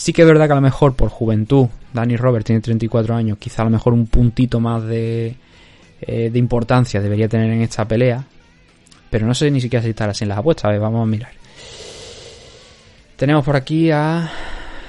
[0.00, 3.36] Sí que es verdad que a lo mejor por juventud, Danny Robert tiene 34 años,
[3.36, 5.36] quizá a lo mejor un puntito más de,
[6.00, 8.24] eh, de importancia debería tener en esta pelea,
[9.10, 11.32] pero no sé ni siquiera si estará en las apuestas, a ver, vamos a mirar.
[13.14, 14.26] Tenemos por aquí a...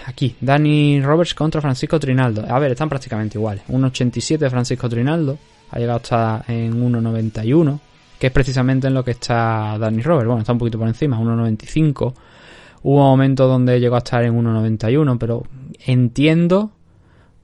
[0.05, 2.45] Aquí, Danny Roberts contra Francisco Trinaldo.
[2.47, 3.63] A ver, están prácticamente iguales.
[3.67, 5.37] 1.87 de Francisco Trinaldo.
[5.71, 7.79] Ha llegado hasta en 1.91.
[8.17, 10.27] Que es precisamente en lo que está Danny Roberts.
[10.27, 12.13] Bueno, está un poquito por encima, 1.95.
[12.83, 15.43] Hubo momentos donde llegó a estar en 1.91, pero
[15.85, 16.71] entiendo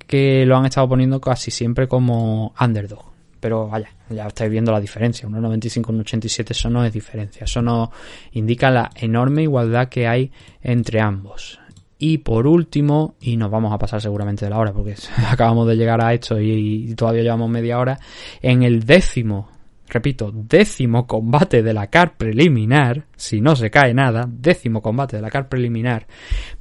[0.08, 3.06] que lo han estado poniendo casi siempre como underdog.
[3.40, 5.28] Pero vaya, ya estáis viendo la diferencia.
[5.30, 7.44] 1.95, 1.87, eso no es diferencia.
[7.44, 7.92] Eso no
[8.32, 11.60] indica la enorme igualdad que hay entre ambos.
[12.00, 14.96] Y por último, y nos vamos a pasar seguramente de la hora porque
[15.30, 18.00] acabamos de llegar a esto y, y todavía llevamos media hora,
[18.42, 19.50] en el décimo,
[19.88, 25.22] repito, décimo combate de la CAR preliminar, si no se cae nada, décimo combate de
[25.22, 26.08] la CAR preliminar,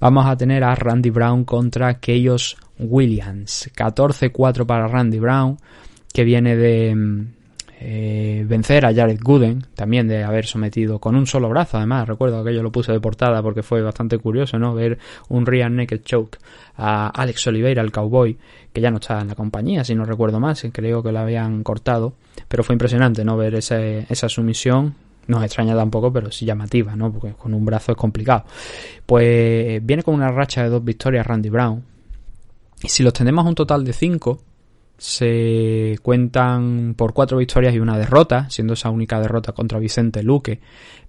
[0.00, 3.70] vamos a tener a Randy Brown contra Chaos Williams.
[3.74, 5.56] 14-4 para Randy Brown,
[6.12, 7.35] que viene de mm,
[7.78, 12.42] eh, vencer a Jared Gooden, también de haber sometido con un solo brazo, además, recuerdo
[12.42, 14.74] que yo lo puse de portada porque fue bastante curioso, ¿no?
[14.74, 16.38] Ver un rear naked choke
[16.76, 18.36] a Alex Oliveira, el cowboy,
[18.72, 21.62] que ya no está en la compañía, si no recuerdo más, creo que lo habían
[21.62, 22.14] cortado,
[22.48, 23.36] pero fue impresionante, ¿no?
[23.36, 24.94] Ver ese- esa sumisión,
[25.26, 27.12] no es extraña tampoco, pero sí llamativa, ¿no?
[27.12, 28.44] Porque con un brazo es complicado.
[29.04, 31.82] Pues viene con una racha de dos victorias Randy Brown,
[32.82, 34.40] y si los tenemos a un total de cinco,
[34.98, 40.60] se cuentan por cuatro victorias y una derrota, siendo esa única derrota contra Vicente Luque,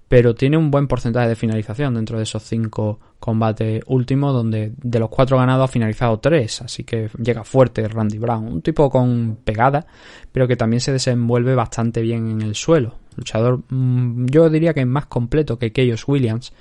[0.07, 4.99] pero tiene un buen porcentaje de finalización dentro de esos cinco combates últimos, donde de
[4.99, 9.37] los cuatro ganados ha finalizado tres, así que llega fuerte Randy Brown, un tipo con
[9.43, 9.85] pegada,
[10.31, 12.95] pero que también se desenvuelve bastante bien en el suelo.
[13.17, 16.53] Luchador, mm, yo diría que es más completo que Chaos Williams,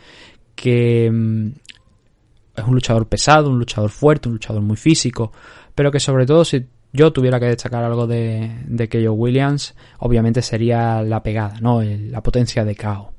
[0.56, 1.46] que mm,
[2.56, 5.30] es un luchador pesado, un luchador fuerte, un luchador muy físico,
[5.74, 11.02] pero que sobre todo si yo tuviera que destacar algo de, de Williams, obviamente sería
[11.02, 11.82] la pegada, ¿no?
[11.82, 13.12] El- la potencia de KO.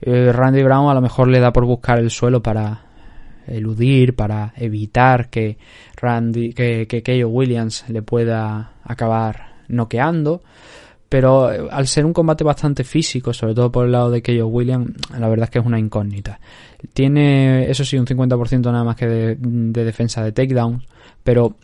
[0.00, 2.82] Eh, Randy Brown a lo mejor le da por buscar el suelo para
[3.46, 5.58] eludir, para evitar que
[5.96, 10.42] Randy, que, que Keio Williams le pueda acabar noqueando.
[11.08, 14.46] Pero eh, al ser un combate bastante físico, sobre todo por el lado de Keio
[14.48, 16.40] Williams, la verdad es que es una incógnita.
[16.94, 20.84] Tiene, eso sí, un 50% nada más que de, de defensa de takedowns,
[21.22, 21.54] pero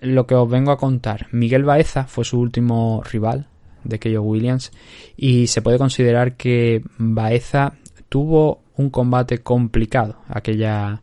[0.00, 3.48] lo que os vengo a contar, Miguel Baeza fue su último rival
[3.84, 4.70] de Keio Williams
[5.16, 7.74] y se puede considerar que Baeza
[8.08, 11.02] tuvo un combate complicado aquella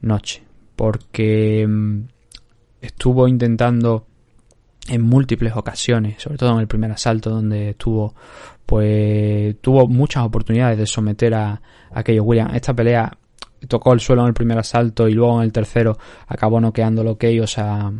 [0.00, 0.42] noche
[0.76, 2.00] porque mm,
[2.80, 4.06] estuvo intentando
[4.88, 8.14] en múltiples ocasiones, sobre todo en el primer asalto donde estuvo
[8.66, 11.60] pues tuvo muchas oportunidades de someter a,
[11.92, 12.54] a Keio Williams.
[12.54, 13.16] Esta pelea
[13.68, 17.18] tocó el suelo en el primer asalto y luego en el tercero acabó noqueando lo
[17.18, 17.92] que ellos a,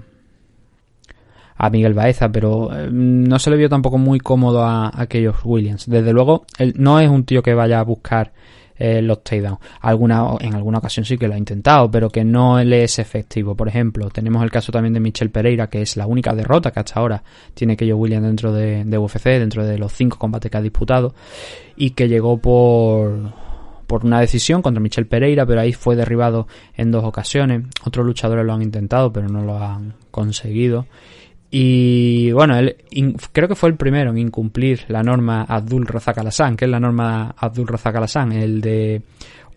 [1.62, 5.88] a Miguel Baeza, pero eh, no se le vio tampoco muy cómodo a, aquellos Williams.
[5.88, 8.33] Desde luego, él no es un tío que vaya a buscar
[8.77, 9.61] eh, los takedowns.
[9.81, 13.55] Alguna, en alguna ocasión sí que lo ha intentado, pero que no le es efectivo.
[13.55, 16.81] Por ejemplo, tenemos el caso también de Michel Pereira, que es la única derrota que
[16.81, 17.22] hasta ahora
[17.55, 21.14] tiene aquellos Williams dentro de, de UFC, dentro de los cinco combates que ha disputado,
[21.77, 23.33] y que llegó por
[23.87, 27.64] por una decisión contra Michel Pereira, pero ahí fue derribado en dos ocasiones.
[27.85, 30.87] Otros luchadores lo han intentado, pero no lo han conseguido.
[31.55, 32.77] Y bueno, él
[33.33, 36.81] creo que fue el primero en incumplir la norma Abdul Razak Alasan, que es la
[36.81, 39.03] norma Abdul Razak Alasan, el de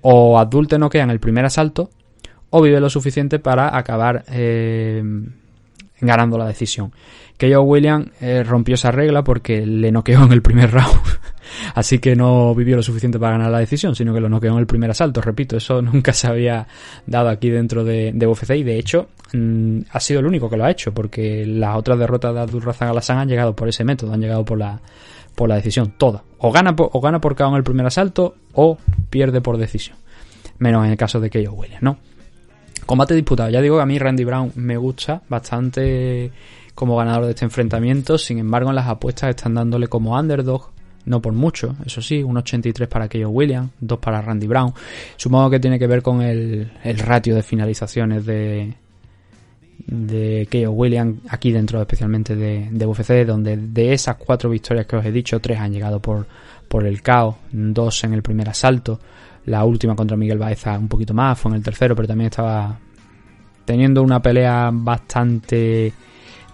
[0.02, 1.90] o Abdul te noquea en el primer asalto
[2.50, 5.02] o vive lo suficiente para acabar eh,
[6.02, 6.92] ganando la decisión.
[7.38, 11.02] Que yo William eh, rompió esa regla porque le noqueó en el primer round.
[11.74, 14.60] Así que no vivió lo suficiente para ganar la decisión, sino que lo noqueó en
[14.60, 15.22] el primer asalto.
[15.22, 16.68] Repito, eso nunca se había
[17.06, 20.58] dado aquí dentro de, de UFC y de hecho mm, ha sido el único que
[20.58, 23.84] lo ha hecho porque las otras derrotas de Abdul Razak Alasan han llegado por ese
[23.84, 24.80] método, han llegado por la
[25.36, 26.24] por la decisión, toda.
[26.40, 28.78] O gana por, o gana por KO en el primer asalto o
[29.10, 29.98] pierde por decisión.
[30.60, 31.98] Menos en el caso de Keio Williams, ¿no?
[32.86, 33.50] Combate disputado.
[33.50, 36.32] Ya digo que a mí Randy Brown me gusta bastante
[36.76, 38.18] como ganador de este enfrentamiento.
[38.18, 40.72] Sin embargo, en las apuestas están dándole como underdog.
[41.06, 44.74] No por mucho, eso sí, un 83 para Keio Williams, 2 para Randy Brown.
[45.18, 48.74] Supongo que tiene que ver con el, el ratio de finalizaciones de,
[49.86, 54.96] de Keio Williams aquí dentro especialmente de, de UFC, donde de esas cuatro victorias que
[54.96, 56.26] os he dicho, tres han llegado por,
[56.68, 59.00] por el caos, dos en el primer asalto,
[59.46, 62.80] la última contra Miguel Baeza un poquito más, fue en el tercero, pero también estaba
[63.64, 65.94] teniendo una pelea bastante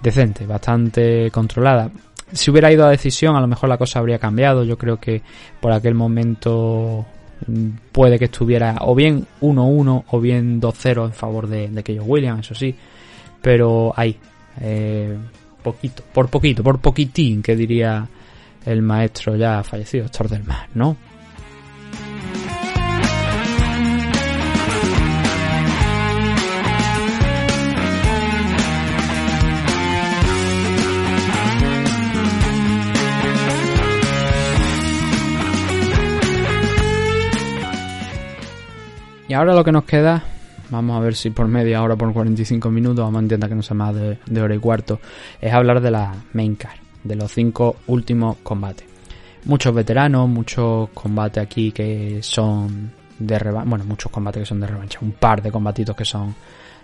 [0.01, 1.89] decente, bastante controlada.
[2.31, 4.63] Si hubiera ido a decisión, a lo mejor la cosa habría cambiado.
[4.63, 5.21] Yo creo que
[5.59, 7.05] por aquel momento
[7.45, 12.03] mm, puede que estuviera o bien 1-1 o bien 2-0 en favor de, de Keio
[12.03, 12.73] Williams, eso sí.
[13.41, 14.17] Pero ahí,
[14.61, 15.17] eh,
[15.63, 18.07] poquito, por poquito, por poquitín, que diría
[18.65, 20.95] el maestro ya fallecido, Héctor del Mar, ¿no?
[39.31, 40.21] Y ahora lo que nos queda,
[40.71, 43.63] vamos a ver si por media hora, por 45 minutos, vamos a intentar que no
[43.63, 44.99] sea más de, de hora y cuarto,
[45.39, 48.85] es hablar de la main card, de los cinco últimos combates.
[49.45, 54.67] Muchos veteranos, muchos combates aquí que son de revancha, bueno, muchos combates que son de
[54.67, 56.35] revancha, un par de combatitos que son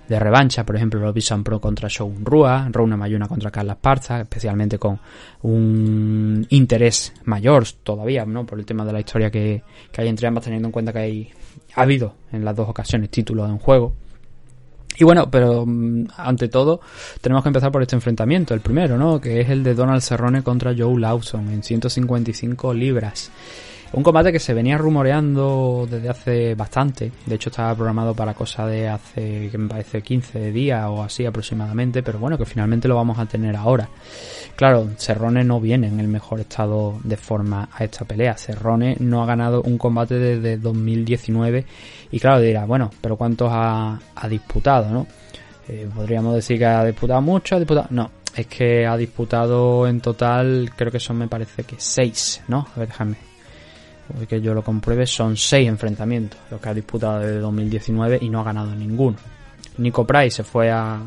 [0.07, 4.21] de revancha, por ejemplo, los Bisan Pro contra Shogun Rua, Runa Mayuna contra Carla Esparza,
[4.21, 4.99] especialmente con
[5.41, 8.45] un interés mayor todavía, ¿no?
[8.45, 10.99] Por el tema de la historia que, que hay entre ambas, teniendo en cuenta que
[10.99, 11.29] hay,
[11.75, 13.93] ha habido en las dos ocasiones títulos en juego.
[14.99, 16.81] Y bueno, pero mm, ante todo
[17.21, 19.21] tenemos que empezar por este enfrentamiento, el primero, ¿no?
[19.21, 23.31] Que es el de Donald Cerrone contra Joe Lawson en 155 libras.
[23.93, 27.11] Un combate que se venía rumoreando desde hace bastante.
[27.25, 31.25] De hecho, estaba programado para cosa de hace, que me parece, 15 días o así
[31.25, 32.03] aproximadamente.
[32.03, 33.87] Pero bueno, que finalmente lo vamos a tener ahora.
[34.55, 38.35] Claro, Cerrone no viene en el mejor estado de forma a esta pelea.
[38.37, 41.65] Cerrone no ha ganado un combate desde 2019.
[42.11, 45.07] Y claro, dirá, bueno, pero ¿cuántos ha, disputado, no?
[45.69, 47.87] Eh, podríamos decir que ha disputado mucho, ha disputado.
[47.91, 52.67] No, es que ha disputado en total, creo que son, me parece que 6, ¿no?
[52.75, 53.26] A ver, déjame
[54.27, 58.39] que yo lo compruebe, son 6 enfrentamientos los que ha disputado desde 2019 y no
[58.41, 59.17] ha ganado ninguno.
[59.77, 60.99] Nico Price se fue a,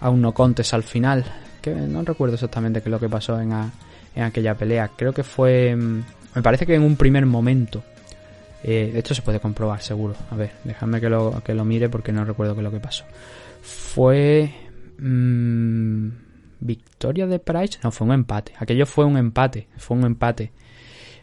[0.00, 1.24] a un no contest al final,
[1.60, 3.52] que no recuerdo exactamente qué es lo que pasó en,
[4.14, 4.90] en aquella pelea.
[4.96, 6.02] Creo que fue, mm,
[6.36, 7.82] me parece que en un primer momento.
[8.62, 10.14] Eh, esto se puede comprobar, seguro.
[10.30, 12.80] A ver, déjame que lo, que lo mire porque no recuerdo qué es lo que
[12.80, 13.04] pasó.
[13.62, 14.52] Fue.
[14.98, 16.08] mm,
[16.60, 17.78] ¿Victoria de Price?
[17.84, 18.52] No, fue un empate.
[18.58, 19.68] Aquello fue un empate.
[19.76, 20.50] Fue un empate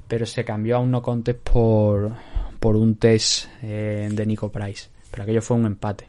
[0.08, 2.12] pero se cambió a un no contest por,
[2.60, 4.90] por un test eh, de Nico Price.
[5.12, 6.08] Pero aquello fue un empate.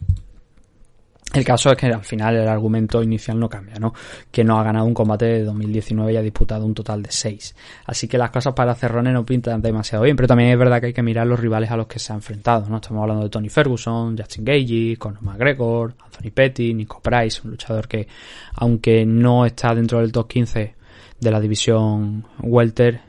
[1.35, 3.93] El caso es que al final el argumento inicial no cambia, ¿no?
[4.31, 7.55] Que no ha ganado un combate de 2019 y ha disputado un total de 6.
[7.85, 10.87] Así que las cosas para Cerrone no pintan demasiado bien, pero también es verdad que
[10.87, 12.77] hay que mirar los rivales a los que se ha enfrentado, ¿no?
[12.77, 17.87] Estamos hablando de Tony Ferguson, Justin Gagey, Conor McGregor, Anthony Petty, Nico Price, un luchador
[17.87, 18.09] que,
[18.55, 20.75] aunque no está dentro del top 15
[21.21, 23.01] de la división Welter,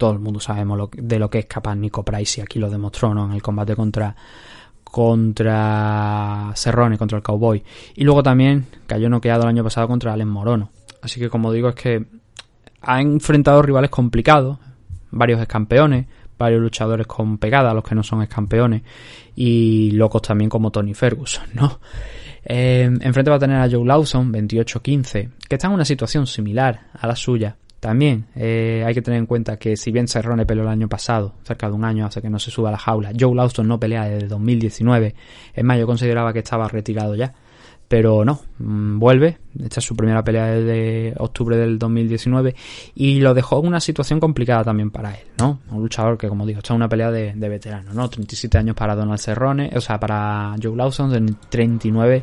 [0.00, 2.70] todo el mundo sabemos lo, de lo que es capaz Nico Price y aquí lo
[2.70, 3.26] demostró ¿no?
[3.26, 4.16] en el combate contra
[4.82, 7.62] contra Cerrone, contra el Cowboy.
[7.94, 10.70] Y luego también cayó noqueado el año pasado contra Alex Morono.
[11.02, 12.04] Así que como digo es que
[12.80, 14.58] ha enfrentado rivales complicados,
[15.10, 16.06] varios campeones,
[16.38, 18.82] varios luchadores con pegada, los que no son campeones,
[19.36, 21.78] y locos también como Tony Ferguson, ¿no?
[22.42, 26.86] Eh, enfrente va a tener a Joe Lawson, 28-15, que está en una situación similar
[26.98, 27.56] a la suya.
[27.80, 31.34] También eh, hay que tener en cuenta que si bien Cerrone peleó el año pasado,
[31.44, 33.80] cerca de un año hace que no se suba a la jaula, Joe Lawson no
[33.80, 35.14] pelea desde 2019.
[35.54, 37.34] Es más, yo consideraba que estaba retirado ya.
[37.90, 39.38] Pero no, mm, vuelve.
[39.60, 42.54] Esta es su primera pelea desde octubre del 2019
[42.94, 45.58] y lo dejó en una situación complicada también para él, ¿no?
[45.72, 48.08] Un luchador que, como digo, está en una pelea de, de veterano, ¿no?
[48.08, 52.22] 37 años para Donald Cerrone, o sea, para Joe Lawson, 39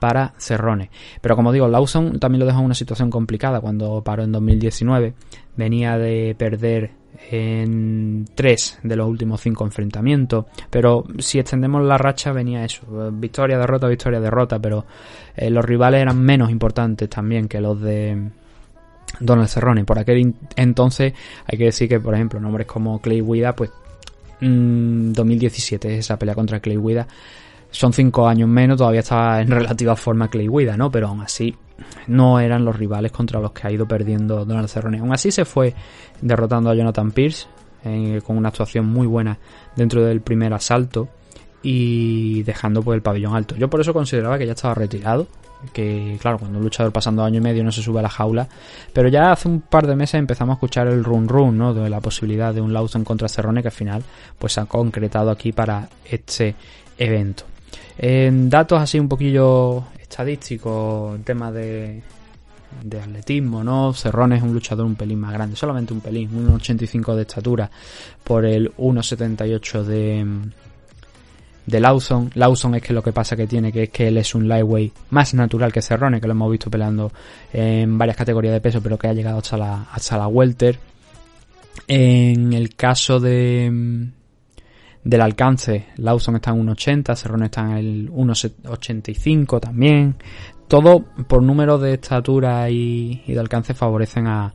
[0.00, 0.90] para Cerrone.
[1.20, 5.12] Pero como digo, Lawson también lo dejó en una situación complicada cuando paró en 2019.
[5.58, 10.46] Venía de perder en tres de los últimos cinco enfrentamientos.
[10.70, 13.10] Pero si extendemos la racha venía eso.
[13.12, 14.58] Victoria, derrota, victoria, derrota.
[14.58, 14.84] Pero
[15.36, 18.30] eh, los rivales eran menos importantes también que los de
[19.20, 19.84] Donald Cerrone.
[19.84, 21.12] Por aquel entonces
[21.46, 23.70] hay que decir que, por ejemplo, nombres como Clay Guida, pues
[24.40, 27.06] mm, 2017 esa pelea contra Clay Guida.
[27.70, 30.90] Son cinco años menos, todavía estaba en relativa forma Clay Guida, ¿no?
[30.90, 31.54] Pero aún así
[32.06, 34.98] no eran los rivales contra los que ha ido perdiendo Donald Cerrone.
[34.98, 35.74] Aún así se fue
[36.20, 37.46] derrotando a Jonathan Pierce
[38.24, 39.38] con una actuación muy buena
[39.74, 41.08] dentro del primer asalto
[41.62, 43.56] y dejando pues el pabellón alto.
[43.56, 45.28] Yo por eso consideraba que ya estaba retirado,
[45.72, 48.48] que claro, cuando un luchador pasando año y medio no se sube a la jaula,
[48.92, 51.72] pero ya hace un par de meses empezamos a escuchar el run run, ¿no?
[51.72, 54.02] De la posibilidad de un Lawson contra Cerrone que al final
[54.38, 56.56] pues se ha concretado aquí para este
[56.98, 57.44] evento.
[57.96, 62.02] En datos así un poquillo estadísticos, en tema de,
[62.84, 63.94] de atletismo, ¿no?
[63.94, 67.70] Cerrone es un luchador un pelín más grande, solamente un pelín, 1,85 de estatura
[68.22, 70.26] por el 1,78 de,
[71.64, 72.30] de Lawson.
[72.34, 74.92] Lawson es que lo que pasa que tiene, que es que él es un lightweight
[75.10, 77.10] más natural que Cerrone, que lo hemos visto peleando
[77.50, 80.78] en varias categorías de peso, pero que ha llegado hasta la, hasta la welter.
[81.88, 84.12] En el caso de
[85.04, 90.16] del alcance, Lawson está en 1.80, Cerrone está en el 1.85 también.
[90.68, 94.54] Todo por número de estatura y, de alcance favorecen a,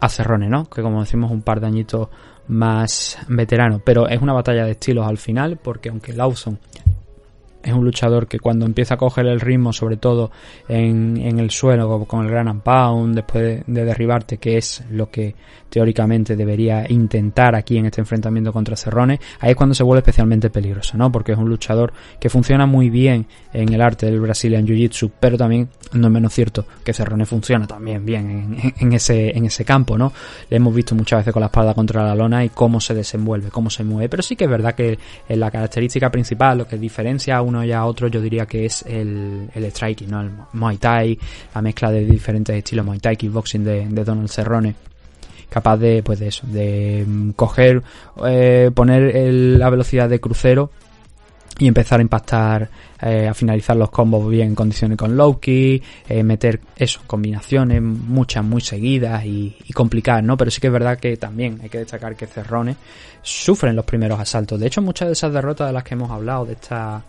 [0.00, 0.68] a Cerrone, ¿no?
[0.68, 2.08] Que como decimos un par de añitos
[2.48, 3.80] más veterano.
[3.84, 6.58] Pero es una batalla de estilos al final, porque aunque Lawson
[7.62, 10.30] es un luchador que cuando empieza a coger el ritmo, sobre todo
[10.68, 15.10] en, en el suelo, con el gran and después de, de, derribarte, que es lo
[15.10, 15.34] que
[15.68, 20.50] teóricamente debería intentar aquí en este enfrentamiento contra Cerrone, ahí es cuando se vuelve especialmente
[20.50, 21.10] peligroso, ¿no?
[21.10, 25.38] Porque es un luchador que funciona muy bien en el arte del Brazilian Jiu-Jitsu, pero
[25.38, 29.96] también no es menos cierto que Cerrone funciona también bien en, ese, en ese campo,
[29.96, 30.12] ¿no?
[30.50, 33.50] Le hemos visto muchas veces con la espada contra la lona y cómo se desenvuelve,
[33.50, 34.98] cómo se mueve, pero sí que es verdad que
[35.28, 38.64] en la característica principal, lo que diferencia a uno y a otro, yo diría que
[38.64, 40.22] es el, el striking, ¿no?
[40.22, 41.18] El Muay Thai,
[41.54, 44.74] la mezcla de diferentes estilos Muay Thai, kickboxing de, de Donald Cerrone
[45.52, 47.82] capaz de pues de eso de coger
[48.26, 50.70] eh, poner el, la velocidad de crucero
[51.58, 52.70] y empezar a impactar
[53.02, 58.42] eh, a finalizar los combos bien en condiciones con Loki eh, meter eso combinaciones muchas
[58.42, 61.78] muy seguidas y, y complicar no pero sí que es verdad que también hay que
[61.78, 62.76] destacar que Cerrone
[63.20, 66.46] sufren los primeros asaltos de hecho muchas de esas derrotas de las que hemos hablado
[66.46, 67.02] de esta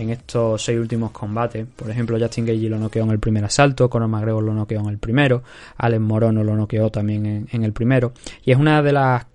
[0.00, 1.66] en estos seis últimos combates.
[1.76, 4.86] Por ejemplo, Justin Gage lo noqueó en el primer asalto, Conor McGregor lo noqueó en
[4.86, 5.42] el primero,
[5.76, 8.12] Alex Morono lo noqueó también en, en el primero.
[8.44, 9.26] Y es una de las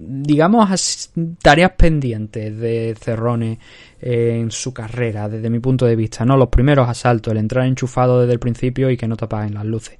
[0.00, 1.10] digamos
[1.42, 3.58] tareas pendientes de Cerrone
[4.00, 8.20] en su carrera desde mi punto de vista no los primeros asaltos el entrar enchufado
[8.20, 9.98] desde el principio y que no te apaguen las luces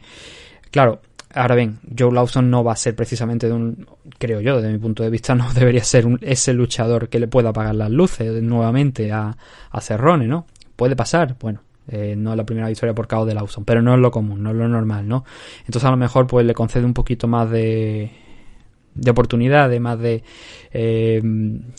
[0.70, 1.01] claro
[1.39, 3.86] Ahora bien, Joe Lawson no va a ser precisamente de un,
[4.18, 7.28] creo yo, desde mi punto de vista, no debería ser un, ese luchador que le
[7.28, 9.36] pueda apagar las luces nuevamente a,
[9.70, 10.47] a Cerrone, ¿no?
[10.74, 13.95] Puede pasar, bueno, eh, no es la primera victoria por caos de Lawson, pero no
[13.95, 15.24] es lo común, no es lo normal, ¿no?
[15.61, 18.11] Entonces a lo mejor pues le concede un poquito más de,
[18.99, 20.22] de oportunidad, de más de
[20.72, 21.22] eh,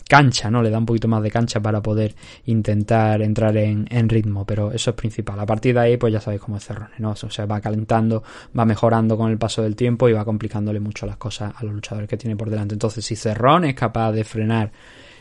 [0.08, 0.62] cancha, ¿no?
[0.62, 2.14] Le da un poquito más de cancha para poder
[2.46, 5.38] intentar entrar en, en, ritmo, pero eso es principal.
[5.38, 7.10] A partir de ahí, pues ya sabéis cómo es Cerrone, ¿no?
[7.10, 8.22] O sea, va calentando,
[8.58, 11.74] va mejorando con el paso del tiempo y va complicándole mucho las cosas a los
[11.74, 12.74] luchadores que tiene por delante.
[12.74, 14.72] Entonces, si Cerrone es capaz de frenar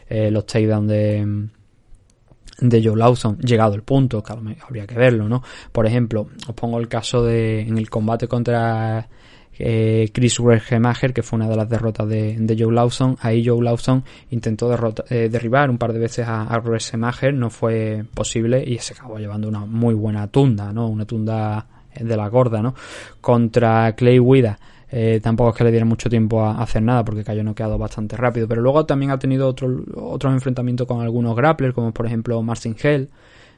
[0.07, 1.49] eh, los takedowns de
[2.61, 5.41] de Joe Lawson, llegado el punto, que habría que verlo, ¿no?
[5.71, 9.07] Por ejemplo, os pongo el caso de en el combate contra
[9.59, 13.17] eh, Chris Wergemacher, que fue una de las derrotas de, Joe Lawson.
[13.21, 18.05] Ahí Joe Lawson intentó derrota, eh, derribar un par de veces a, a no fue
[18.13, 20.87] posible y se acabó llevando una muy buena tunda, ¿no?
[20.87, 21.67] Una tunda
[21.99, 22.73] de la gorda, ¿no?
[23.21, 24.57] Contra Clay Wida.
[24.91, 28.17] Eh, tampoco es que le diera mucho tiempo a, hacer nada porque cayó noqueado bastante
[28.17, 28.47] rápido.
[28.47, 32.75] Pero luego también ha tenido otros otros enfrentamientos con algunos grapplers, como por ejemplo Martin
[32.81, 33.09] Hell,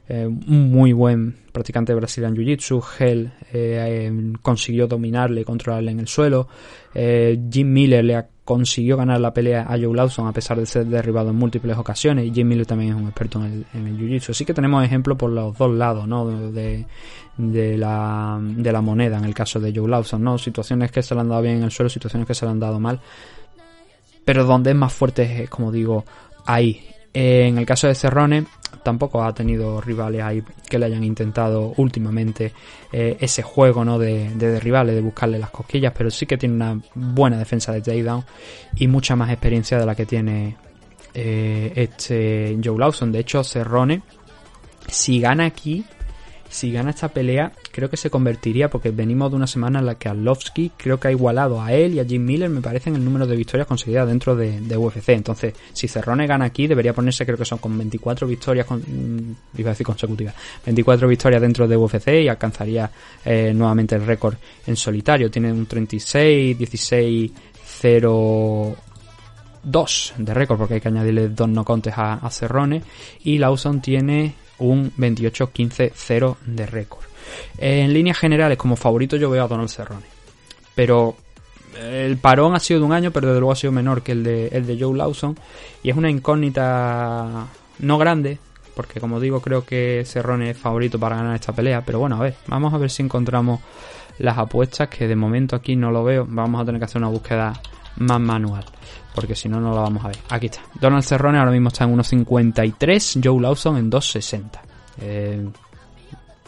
[0.08, 2.82] eh, un muy buen practicante de Brazilian Jiu-Jitsu.
[2.98, 6.48] Hell eh, eh, consiguió dominarle y controlarle en el suelo.
[6.94, 10.86] Eh, Jim Miller le consiguió ganar la pelea a Joe Lawson a pesar de ser
[10.86, 12.26] derribado en múltiples ocasiones.
[12.26, 14.30] Y Jim Miller también es un experto en el, el Jiu-Jitsu.
[14.30, 16.26] Así que tenemos ejemplos por los dos lados ¿no?
[16.50, 16.84] de,
[17.36, 20.22] de, la, de la moneda en el caso de Joe Lawson.
[20.24, 20.38] ¿no?
[20.38, 22.60] Situaciones que se le han dado bien en el suelo, situaciones que se le han
[22.60, 23.00] dado mal.
[24.24, 26.04] Pero donde es más fuerte es, como digo,
[26.46, 26.91] ahí.
[27.14, 28.46] En el caso de Cerrone,
[28.82, 32.52] tampoco ha tenido rivales ahí que le hayan intentado últimamente
[32.90, 33.98] eh, ese juego ¿no?
[33.98, 37.82] de, de derribarle, de buscarle las cosquillas, pero sí que tiene una buena defensa de
[37.82, 38.24] takedown
[38.76, 40.56] y mucha más experiencia de la que tiene
[41.14, 43.12] eh, este Joe Lawson.
[43.12, 44.02] De hecho, Cerrone,
[44.88, 45.84] si gana aquí,
[46.52, 49.94] si gana esta pelea, creo que se convertiría, porque venimos de una semana en la
[49.94, 52.96] que Arlovsky creo que ha igualado a él y a Jim Miller, me parece, en
[52.96, 55.08] el número de victorias conseguidas dentro de, UFC.
[55.08, 58.82] Entonces, si Cerrone gana aquí, debería ponerse, creo que son con 24 victorias, con,
[59.56, 60.34] iba a decir consecutivas,
[60.66, 62.90] 24 victorias dentro de UFC y alcanzaría
[63.24, 64.34] eh, nuevamente el récord
[64.66, 65.30] en solitario.
[65.30, 67.32] Tiene un 36, 16,
[67.80, 68.76] 0.
[69.64, 72.82] 2 de récord porque hay que añadirle dos no contes a, a Cerrone
[73.22, 77.04] y Lawson tiene un 28-15-0 de récord.
[77.58, 80.06] En líneas generales, como favorito yo veo a Donald Cerrone.
[80.74, 81.16] Pero
[81.80, 84.22] el parón ha sido de un año, pero desde luego ha sido menor que el
[84.22, 85.36] de, el de Joe Lawson.
[85.82, 87.46] Y es una incógnita
[87.78, 88.38] no grande,
[88.74, 91.82] porque como digo, creo que Cerrone es favorito para ganar esta pelea.
[91.84, 93.60] Pero bueno, a ver, vamos a ver si encontramos
[94.18, 96.26] las apuestas, que de momento aquí no lo veo.
[96.28, 97.52] Vamos a tener que hacer una búsqueda
[97.96, 98.64] más manual,
[99.14, 100.18] porque si no, no la vamos a ver.
[100.30, 100.60] Aquí está.
[100.80, 104.42] Donald Cerrone ahora mismo está en 1.53, Joe Lawson en 2.60.
[105.00, 105.48] Eh,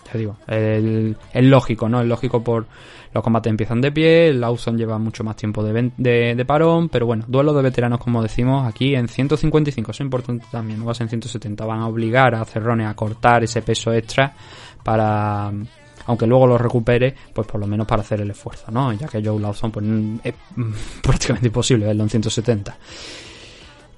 [0.06, 2.00] ya digo, es lógico, ¿no?
[2.00, 2.66] Es lógico por
[3.14, 7.24] los combates empiezan de pie, Lawson lleva mucho más tiempo de, de, parón, pero bueno,
[7.28, 10.94] duelo de veteranos como decimos aquí en 155, eso es importante también, no va a
[10.96, 14.34] ser en 170, van a obligar a Cerrone a cortar ese peso extra
[14.82, 15.52] para,
[16.06, 18.92] aunque luego lo recupere, pues por lo menos para hacer el esfuerzo, ¿no?
[18.92, 22.76] Ya que Joe Lawson pues mm, es mm, prácticamente imposible verlo en 170.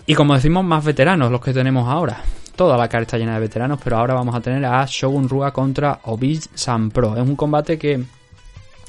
[0.07, 2.23] Y como decimos, más veteranos los que tenemos ahora.
[2.55, 5.53] Toda la cara está llena de veteranos, pero ahora vamos a tener a Shogun Rua
[5.53, 7.17] contra Obi San Pro.
[7.17, 8.03] Es un combate que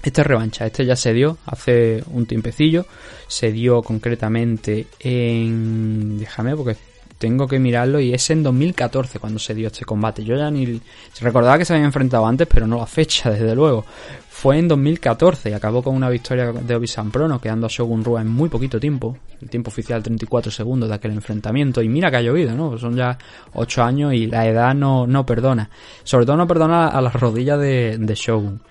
[0.03, 2.85] este es revancha, este ya se dio hace un tiempecillo,
[3.27, 6.19] se dio concretamente en...
[6.19, 6.77] déjame porque
[7.17, 10.23] tengo que mirarlo y es en 2014 cuando se dio este combate.
[10.23, 10.79] Yo ya ni
[11.19, 13.85] recordaba que se habían enfrentado antes, pero no la fecha, desde luego.
[14.29, 18.21] Fue en 2014 y acabó con una victoria de Obi-San Prono, quedando a Shogun Rua
[18.21, 19.17] en muy poquito tiempo.
[19.41, 21.81] El tiempo oficial 34 segundos de aquel enfrentamiento.
[21.81, 22.77] Y mira que ha llovido, ¿no?
[22.77, 23.17] Son ya
[23.53, 25.71] 8 años y la edad no, no perdona.
[26.03, 28.61] Sobre todo no perdona a las rodillas de, de Shogun.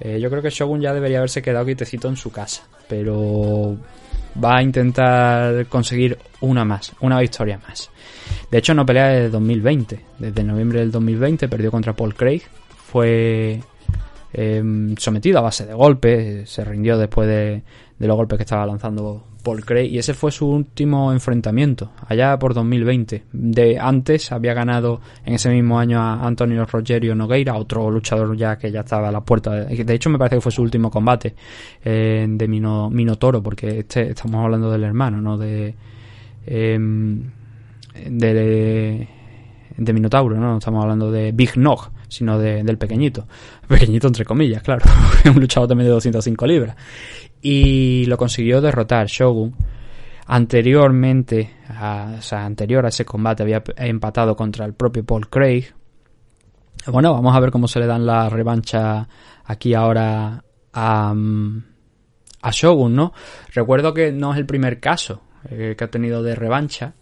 [0.00, 3.76] Eh, yo creo que Shogun ya debería haberse quedado quietecito en su casa, pero
[4.42, 7.90] va a intentar conseguir una más, una victoria más.
[8.50, 10.00] De hecho, no pelea desde 2020.
[10.18, 12.42] Desde noviembre del 2020 perdió contra Paul Craig.
[12.86, 13.60] Fue
[14.32, 17.62] eh, sometido a base de golpes, se rindió después de,
[17.98, 22.36] de los golpes que estaba lanzando Paul Craig y ese fue su último enfrentamiento, allá
[22.38, 23.24] por 2020.
[23.32, 28.58] De antes había ganado en ese mismo año a Antonio Rogerio Nogueira, otro luchador ya
[28.58, 29.52] que ya estaba a la puerta.
[29.52, 31.34] De, de hecho, me parece que fue su último combate
[31.84, 35.74] eh, de Mino, Minotoro, porque este estamos hablando del hermano, no de.
[36.46, 36.78] Eh,
[38.10, 39.08] de,
[39.76, 40.50] de Minotauro, ¿no?
[40.52, 43.26] No estamos hablando de Big Nog, sino de, del pequeñito.
[43.68, 44.84] Pequeñito entre comillas, claro.
[45.26, 46.76] un luchador también de 205 libras.
[47.42, 49.54] Y lo consiguió derrotar Shogun.
[50.26, 55.66] Anteriormente, a, o sea, anterior a ese combate había empatado contra el propio Paul Craig.
[56.86, 59.06] Bueno, vamos a ver cómo se le dan la revancha
[59.44, 60.42] aquí ahora
[60.72, 61.14] a,
[62.42, 63.12] a Shogun, ¿no?
[63.52, 66.94] Recuerdo que no es el primer caso eh, que ha tenido de revancha.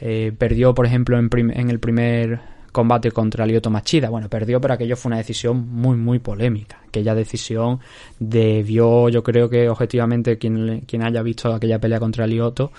[0.00, 2.40] Eh, perdió, por ejemplo, en, en, el primer
[2.72, 4.08] combate contra Lyoto Machida.
[4.10, 6.80] Bueno, perdió, pero aquello fue una decisión muy, muy polémica.
[6.88, 7.80] Aquella decisión
[8.18, 12.72] debió, yo creo que objetivamente, quien, quien haya visto aquella pelea contra Lyoto,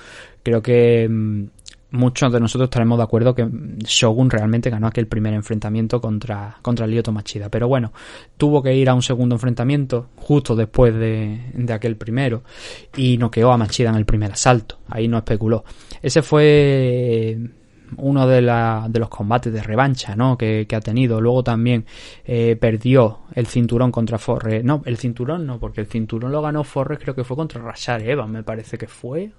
[0.43, 1.45] creo que mmm,
[1.91, 3.47] muchos de nosotros estaremos de acuerdo que
[3.85, 7.49] Shogun realmente ganó aquel primer enfrentamiento contra, contra Lyoto Machida.
[7.49, 7.91] Pero bueno,
[8.37, 12.43] tuvo que ir a un segundo enfrentamiento justo después de, de aquel primero
[12.95, 14.79] y noqueó a Machida en el primer asalto.
[14.87, 15.63] Ahí no especuló.
[16.01, 17.37] Ese fue
[17.97, 20.37] uno de, la, de, los combates de revancha ¿no?
[20.37, 21.21] que, que ha tenido.
[21.21, 21.85] Luego también
[22.25, 24.65] eh, perdió el cinturón contra Forrest.
[24.65, 28.01] No, el cinturón no, porque el cinturón lo ganó Forrest, creo que fue contra Rashad
[28.01, 29.31] Evans, me parece que fue.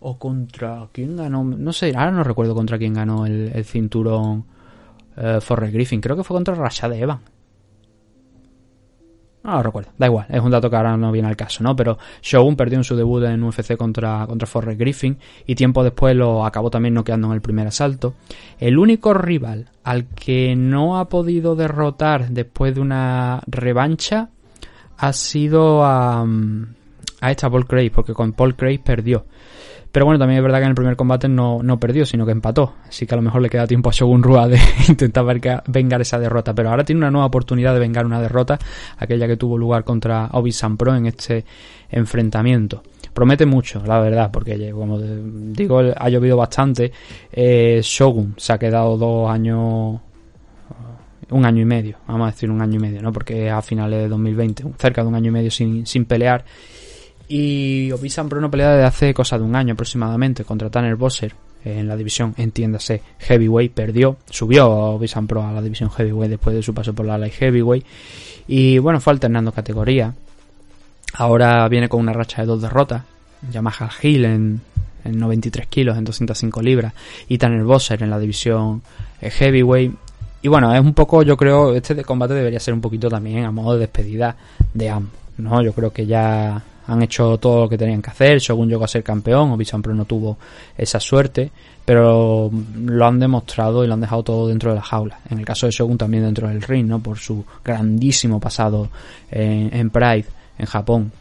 [0.00, 0.88] O contra.
[0.92, 1.42] ¿Quién ganó?
[1.42, 4.44] No sé, ahora no recuerdo contra quién ganó el, el cinturón
[5.16, 6.00] eh, Forrest Griffin.
[6.00, 7.22] Creo que fue contra Rashad Evans.
[9.44, 11.76] No lo recuerdo, da igual, es un dato que ahora no viene al caso, ¿no?
[11.76, 15.16] Pero Shogun perdió en su debut en UFC contra, contra Forrest Griffin
[15.46, 18.14] y tiempo después lo acabó también noqueando en el primer asalto.
[18.58, 24.30] El único rival al que no ha podido derrotar después de una revancha
[24.98, 26.26] ha sido a,
[27.20, 29.24] a esta Paul Craig, porque con Paul Craig perdió.
[29.90, 32.32] Pero bueno, también es verdad que en el primer combate no, no perdió, sino que
[32.32, 32.74] empató.
[32.86, 34.58] Así que a lo mejor le queda tiempo a Shogun Rua de
[34.88, 35.24] intentar
[35.66, 36.54] vengar esa derrota.
[36.54, 38.58] Pero ahora tiene una nueva oportunidad de vengar una derrota,
[38.98, 41.44] aquella que tuvo lugar contra Obi San Pro en este
[41.90, 42.82] enfrentamiento.
[43.14, 46.92] Promete mucho, la verdad, porque como digo, ha llovido bastante.
[47.32, 50.00] Eh, Shogun se ha quedado dos años
[51.30, 53.12] un año y medio, vamos a decir un año y medio, ¿no?
[53.12, 56.44] Porque a finales de 2020, cerca de un año y medio sin, sin pelear.
[57.28, 61.34] Y Obi-San Pro no pelea desde hace cosa de un año aproximadamente contra Tanner Bosser
[61.64, 63.72] en la división, entiéndase, Heavyweight.
[63.72, 67.34] Perdió, subió Obi-San Pro a la división Heavyweight después de su paso por la Light
[67.34, 67.84] Heavyweight.
[68.46, 70.14] Y bueno, fue alternando categoría.
[71.14, 73.02] Ahora viene con una racha de dos derrotas.
[73.50, 74.60] Yamaha Hill en,
[75.04, 76.94] en 93 kilos, en 205 libras.
[77.28, 78.82] Y Tanner Bosser en la división
[79.20, 79.92] Heavyweight.
[80.40, 83.50] Y bueno, es un poco, yo creo, este combate debería ser un poquito también a
[83.50, 84.36] modo de despedida
[84.72, 85.12] de ambos.
[85.36, 85.62] ¿no?
[85.62, 88.38] Yo creo que ya han hecho todo lo que tenían que hacer.
[88.38, 90.38] Shogun llegó a ser campeón, Obisan Pro no tuvo
[90.76, 91.50] esa suerte,
[91.84, 95.20] pero lo han demostrado y lo han dejado todo dentro de la jaula.
[95.30, 96.98] En el caso de Shogun también dentro del ring, ¿no?
[97.00, 98.88] Por su grandísimo pasado
[99.30, 100.26] en, en Pride,
[100.58, 101.12] en Japón.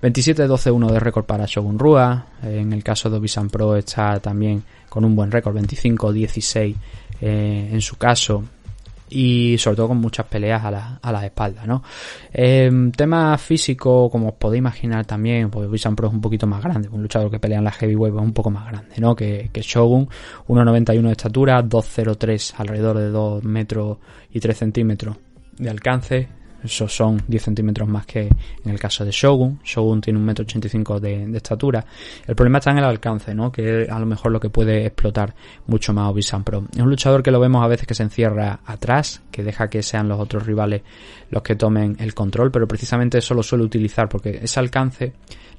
[0.00, 2.26] 27-12-1 de récord para Shogun Rua.
[2.42, 6.74] En el caso de Obisan Pro está también con un buen récord, 25-16
[7.20, 8.44] eh, en su caso.
[9.10, 11.82] Y sobre todo con muchas peleas a la, a la espalda, ¿no?
[12.32, 16.62] Eh, tema físico, como os podéis imaginar también, pues Obisan Pro es un poquito más
[16.62, 16.88] grande.
[16.88, 19.14] Un luchador que pelea en la heavyweight es un poco más grande, ¿no?
[19.16, 20.08] Que, que Shogun,
[20.48, 23.98] 1,91 de estatura, 2,03 alrededor de 2 metros
[24.30, 25.16] y 3 centímetros
[25.58, 26.28] de alcance,
[26.62, 29.60] eso son 10 centímetros más que en el caso de Shogun.
[29.64, 31.84] Shogun tiene un metro 85 de, de estatura.
[32.26, 33.52] El problema está en el alcance, ¿no?
[33.52, 35.34] Que a lo mejor lo que puede explotar
[35.66, 36.64] mucho más Obisan Pro.
[36.72, 39.82] Es un luchador que lo vemos a veces que se encierra atrás, que deja que
[39.82, 40.82] sean los otros rivales
[41.30, 45.12] los que tomen el control, pero precisamente eso lo suele utilizar porque ese alcance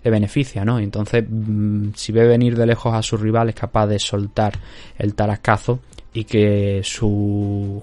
[0.04, 0.80] le beneficia, ¿no?
[0.80, 4.54] Entonces, mmm, si ve venir de lejos a su rival, es capaz de soltar
[4.98, 5.80] el tarascazo
[6.14, 7.82] y que su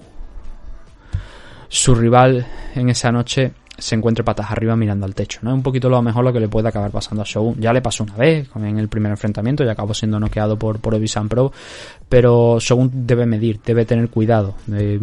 [1.68, 5.50] su rival en esa noche se encuentre patas arriba mirando al techo, ¿no?
[5.50, 7.60] Es un poquito lo mejor lo que le puede acabar pasando a Shogun.
[7.60, 10.94] Ya le pasó una vez en el primer enfrentamiento y acabó siendo noqueado por, por
[10.94, 11.52] Obisan Pro,
[12.08, 14.54] pero Shogun debe medir, debe tener cuidado.
[14.72, 14.98] Eh,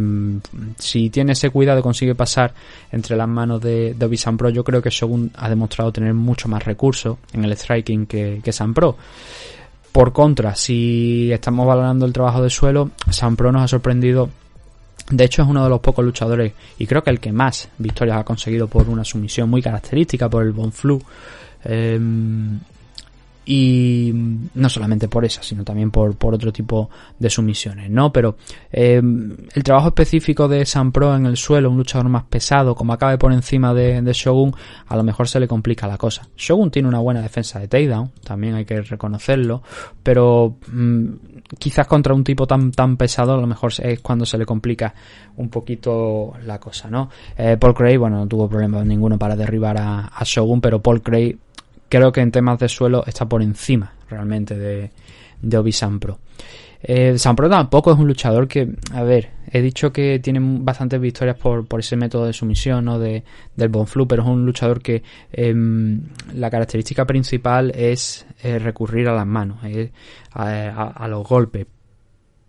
[0.78, 2.54] si tiene ese cuidado consigue pasar
[2.92, 6.48] entre las manos de, de Obisan Pro, yo creo que Shogun ha demostrado tener mucho
[6.50, 8.98] más recursos en el striking que, que San Pro.
[9.92, 14.30] Por contra, si estamos valorando el trabajo de suelo, San Pro nos ha sorprendido
[15.10, 18.18] de hecho es uno de los pocos luchadores y creo que el que más victorias
[18.18, 21.02] ha conseguido por una sumisión muy característica por el Bonflu.
[21.66, 22.00] Eh,
[23.46, 24.12] y
[24.54, 26.90] no solamente por esa, sino también por, por otro tipo
[27.20, 28.12] de sumisiones, ¿no?
[28.14, 28.38] Pero
[28.72, 29.02] eh,
[29.54, 33.18] el trabajo específico de San Pro en el suelo, un luchador más pesado, como acabe
[33.18, 34.54] por encima de, Shogun,
[34.88, 36.28] a lo mejor se le complica la cosa.
[36.38, 39.62] Shogun tiene una buena defensa de takedown, también hay que reconocerlo,
[40.02, 41.08] pero mmm,
[41.58, 44.94] quizás contra un tipo tan, tan pesado, a lo mejor es cuando se le complica
[45.38, 47.10] un poquito la cosa, ¿no?
[47.38, 51.02] Eh, Paul Cray, bueno, no tuvo problema ninguno para derribar a, a Shogun, pero Paul
[51.02, 51.38] Cray
[51.90, 54.92] creo que en temas de suelo está por encima realmente de,
[55.42, 56.20] de Obi Sampro.
[56.86, 61.66] Eh, tampoco es un luchador que, a ver, he dicho que tiene bastantes victorias por,
[61.80, 63.00] ese método de sumisión ¿no?
[63.00, 63.24] de,
[63.56, 65.54] del Bonflu, pero es un luchador que eh,
[66.34, 69.92] la característica principal es eh, recurrir a las manos, eh,
[70.34, 71.68] a los golpes.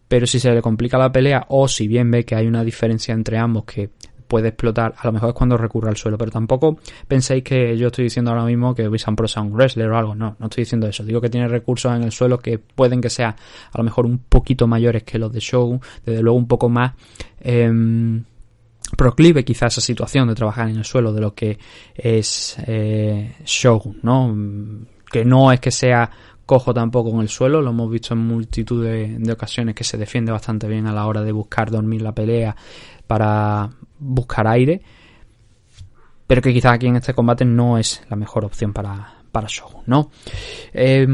[0.08, 3.14] Pero si se le complica la pelea o si bien ve que hay una diferencia
[3.14, 3.90] entre ambos que
[4.34, 6.76] puede explotar, a lo mejor es cuando recurre al suelo, pero tampoco
[7.06, 10.16] penséis que yo estoy diciendo ahora mismo que Wisan Pro sea un wrestler o algo,
[10.16, 13.10] no, no estoy diciendo eso, digo que tiene recursos en el suelo que pueden que
[13.10, 16.68] sean a lo mejor un poquito mayores que los de Shogun, desde luego un poco
[16.68, 16.94] más
[17.38, 17.70] eh,
[18.96, 21.56] proclive quizás esa situación de trabajar en el suelo de lo que
[21.94, 24.36] es eh, Shogun, ¿no?
[25.12, 26.10] Que no es que sea
[26.44, 30.32] cojo tampoco en el suelo, lo hemos visto en multitud de, ocasiones que se defiende
[30.32, 32.54] bastante bien a la hora de buscar dormir la pelea
[33.06, 34.80] para buscar aire,
[36.26, 39.82] pero que quizás aquí en este combate no es la mejor opción para, para Shogun,
[39.86, 40.10] ¿no?
[40.72, 41.06] Eh,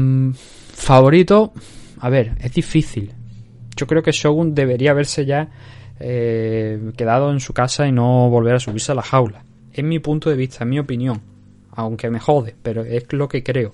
[0.73, 1.53] favorito,
[1.99, 3.13] a ver, es difícil.
[3.75, 5.49] Yo creo que Shogun debería haberse ya
[5.99, 9.43] eh, quedado en su casa y no volver a subirse a la jaula.
[9.71, 11.21] Es mi punto de vista, es mi opinión.
[11.73, 13.73] Aunque me jode, pero es lo que creo.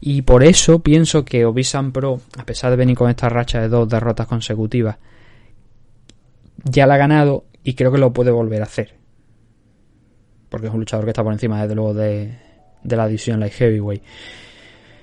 [0.00, 3.68] Y por eso pienso que Obisan Pro, a pesar de venir con esta racha de
[3.68, 4.96] dos derrotas consecutivas,
[6.64, 8.94] ya la ha ganado y creo que lo puede volver a hacer.
[10.48, 12.38] Porque es un luchador que está por encima, desde luego, de,
[12.82, 14.02] de la división Light Heavyweight.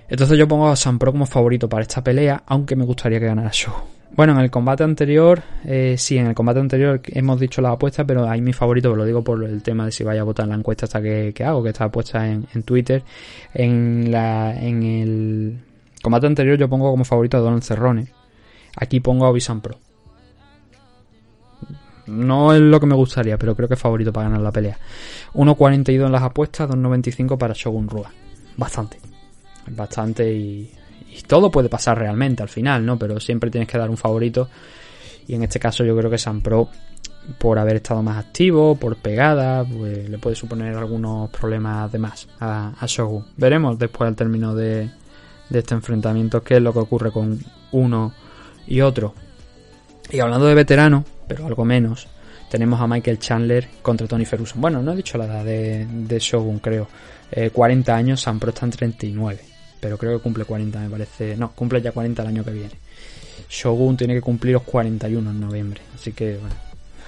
[0.09, 3.27] Entonces yo pongo a San Pro como favorito para esta pelea, aunque me gustaría que
[3.27, 3.73] ganara Show.
[4.11, 8.03] Bueno, en el combate anterior, eh, sí, en el combate anterior hemos dicho la apuesta,
[8.05, 10.49] pero ahí mi favorito, lo digo por el tema de si vaya a votar en
[10.49, 13.03] la encuesta hasta que, hago, que está puesta en, en, Twitter.
[13.53, 15.59] En, la, en el
[16.01, 18.07] combate anterior yo pongo como favorito a Donald Cerrone.
[18.77, 19.77] Aquí pongo a Obisan Pro.
[22.09, 24.77] No es lo que me gustaría, pero creo que es favorito para ganar la pelea.
[25.33, 28.11] 1.42 en las apuestas, 2.95 para Shogun Rua.
[28.57, 28.99] Bastante.
[29.67, 30.71] Bastante y,
[31.11, 32.97] y todo puede pasar realmente al final, ¿no?
[32.97, 34.49] Pero siempre tienes que dar un favorito.
[35.27, 36.69] Y en este caso yo creo que San Pro,
[37.37, 42.27] por haber estado más activo, por pegada, pues le puede suponer algunos problemas de más
[42.39, 43.25] a, Shogun.
[43.37, 44.89] Veremos después al término de,
[45.49, 47.39] de este enfrentamiento qué es lo que ocurre con
[47.71, 48.13] uno
[48.67, 49.13] y otro.
[50.11, 52.09] Y hablando de veteranos, pero algo menos,
[52.49, 54.59] tenemos a Michael Chandler contra Tony Ferguson.
[54.59, 56.89] Bueno, no he dicho la edad de, de Shogun, creo.
[57.31, 59.49] Eh, 40 años, San Pro está en 39
[59.79, 61.35] pero creo que cumple 40, me parece.
[61.37, 62.71] No, cumple ya 40 el año que viene.
[63.49, 66.55] Shogun tiene que cumplir los 41 en noviembre, así que bueno,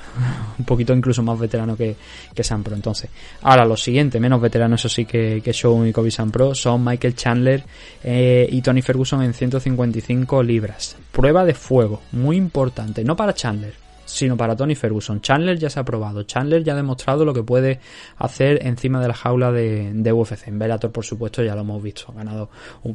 [0.59, 1.95] un poquito incluso más veterano que,
[2.33, 2.75] que Sam Pro.
[2.75, 3.09] Entonces,
[3.41, 6.83] ahora los siguientes, menos veteranos, eso sí que, que Shogun y Kobe Sam Pro, son
[6.83, 7.63] Michael Chandler
[8.03, 10.95] eh, y Tony Ferguson en 155 libras.
[11.11, 15.21] Prueba de fuego, muy importante, no para Chandler, sino para Tony Ferguson.
[15.21, 17.79] Chandler ya se ha probado, Chandler ya ha demostrado lo que puede
[18.17, 20.47] hacer encima de la jaula de, UFC.
[20.47, 22.05] En Bellator, por supuesto, ya lo hemos visto.
[22.09, 22.49] Ha ganado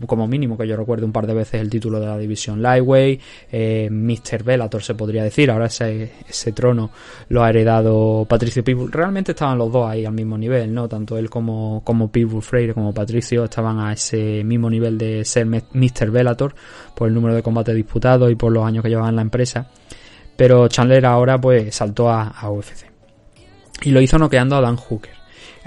[0.07, 3.21] como mínimo, que yo recuerdo un par de veces el título de la división Lightweight,
[3.51, 4.43] eh, Mr.
[4.45, 5.51] Bellator se podría decir.
[5.51, 6.91] Ahora ese, ese trono
[7.29, 8.93] lo ha heredado Patricio Pitbull.
[8.93, 10.89] Realmente estaban los dos ahí al mismo nivel, ¿no?
[10.89, 15.47] Tanto él como, como Pitbull Freire, como Patricio, estaban a ese mismo nivel de ser
[15.47, 16.11] Mr.
[16.11, 16.55] Bellator
[16.95, 19.69] por el número de combates disputados y por los años que llevaban la empresa
[20.37, 22.87] pero Chandler ahora pues saltó a, UFC.
[23.83, 25.15] Y lo hizo noqueando a Dan Hooker.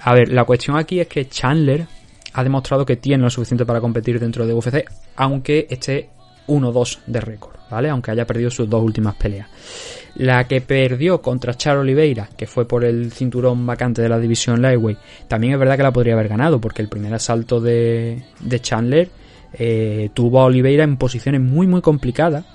[0.02, 1.86] A ver, la cuestión aquí es que Chandler
[2.34, 6.10] ha demostrado que tiene lo suficiente para competir dentro de UFC, aunque esté
[6.48, 7.90] 1-2 de récord, ¿vale?
[7.90, 9.48] Aunque haya perdido sus dos últimas peleas.
[10.16, 14.62] La que perdió contra Char Oliveira, que fue por el cinturón vacante de la división
[14.62, 18.60] Lightweight, también es verdad que la podría haber ganado, porque el primer asalto de, de
[18.60, 19.10] Chandler
[19.54, 22.46] eh, tuvo a Oliveira en posiciones muy muy complicadas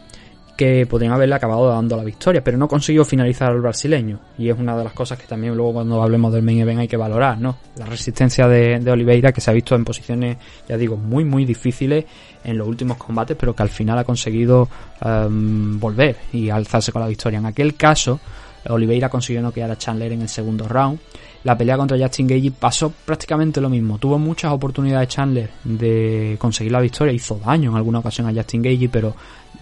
[0.56, 4.18] que podrían haberle acabado dando la victoria, pero no consiguió finalizar al brasileño.
[4.38, 6.88] Y es una de las cosas que también luego cuando hablemos del main event hay
[6.88, 7.56] que valorar, ¿no?
[7.76, 10.36] La resistencia de, de Oliveira que se ha visto en posiciones,
[10.68, 12.04] ya digo, muy muy difíciles
[12.44, 14.68] en los últimos combates, pero que al final ha conseguido
[15.04, 17.38] um, volver y alzarse con la victoria.
[17.38, 18.20] En aquel caso,
[18.68, 20.98] Oliveira consiguió noquear a Chandler en el segundo round.
[21.44, 23.98] La pelea contra Justin Gage pasó prácticamente lo mismo.
[23.98, 27.12] Tuvo muchas oportunidades Chandler de conseguir la victoria.
[27.12, 29.14] Hizo daño en alguna ocasión a Justin Gage, pero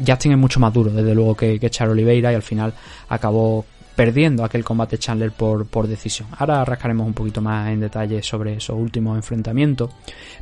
[0.04, 2.72] Justin es mucho más duro, desde luego, que, que Char Oliveira y al final
[3.08, 3.64] acabó
[3.94, 6.28] perdiendo aquel combate Chandler por, decisión.
[6.38, 9.90] Ahora rascaremos un poquito más en detalle sobre esos últimos enfrentamientos.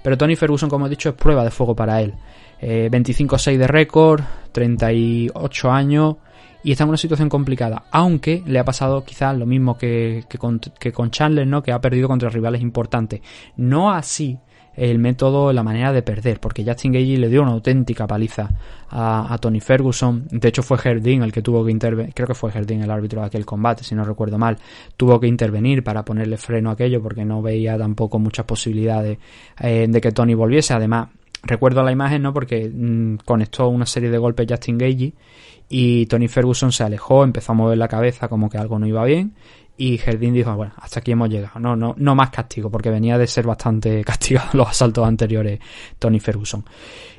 [0.03, 2.15] Pero Tony Ferguson, como he dicho, es prueba de fuego para él.
[2.61, 4.23] Eh, 25-6 de récord,
[4.53, 6.17] 38 años
[6.63, 10.59] y está en una situación complicada, aunque le ha pasado quizás lo mismo que, con,
[10.59, 11.63] que con Chandler, ¿no?
[11.63, 13.23] que ha perdido contra rivales importantes.
[13.57, 14.39] No así
[14.77, 18.51] el método, la manera de perder, porque Justin Gage le dio una auténtica paliza
[18.91, 20.27] a, Tony Ferguson.
[20.31, 23.21] De hecho, fue Herdin el que tuvo que intervenir, creo que fue Herdin el árbitro
[23.21, 24.59] de aquel combate, si no recuerdo mal.
[24.97, 29.19] Tuvo que intervenir para ponerle freno a aquello, porque no veía tampoco muchas posibilidades
[29.61, 30.75] eh, de que Tony volviese.
[30.75, 31.09] Además,
[31.43, 32.33] recuerdo la imagen, ¿no?
[32.33, 35.13] Porque mmm, conectó una serie de golpes Justin Gage
[35.69, 39.05] y Tony Ferguson se alejó, empezó a mover la cabeza como que algo no iba
[39.05, 39.35] bien
[39.81, 43.17] y Jardín dijo, bueno, hasta aquí hemos llegado, no, no, no más castigo, porque venía
[43.17, 45.59] de ser bastante castigado los asaltos anteriores
[45.99, 46.63] Tony Ferguson.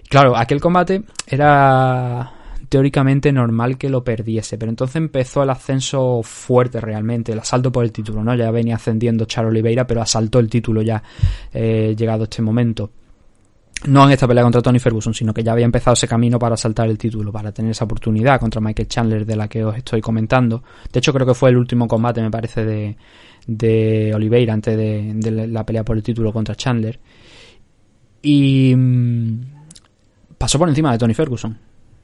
[0.07, 2.31] Claro, aquel combate era
[2.69, 7.83] teóricamente normal que lo perdiese, pero entonces empezó el ascenso fuerte realmente, el asalto por
[7.83, 8.35] el título, ¿no?
[8.35, 11.01] Ya venía ascendiendo Char Oliveira, pero asaltó el título ya
[11.51, 12.91] eh, llegado este momento
[13.87, 16.55] no en esta pelea contra Tony Ferguson, sino que ya había empezado ese camino para
[16.55, 20.01] saltar el título, para tener esa oportunidad contra Michael Chandler de la que os estoy
[20.01, 20.63] comentando.
[20.91, 22.97] De hecho, creo que fue el último combate, me parece, de,
[23.47, 26.99] de Oliveira antes de, de, la pelea por el título contra Chandler.
[28.21, 29.41] Y mmm,
[30.37, 31.57] pasó por encima de Tony Ferguson.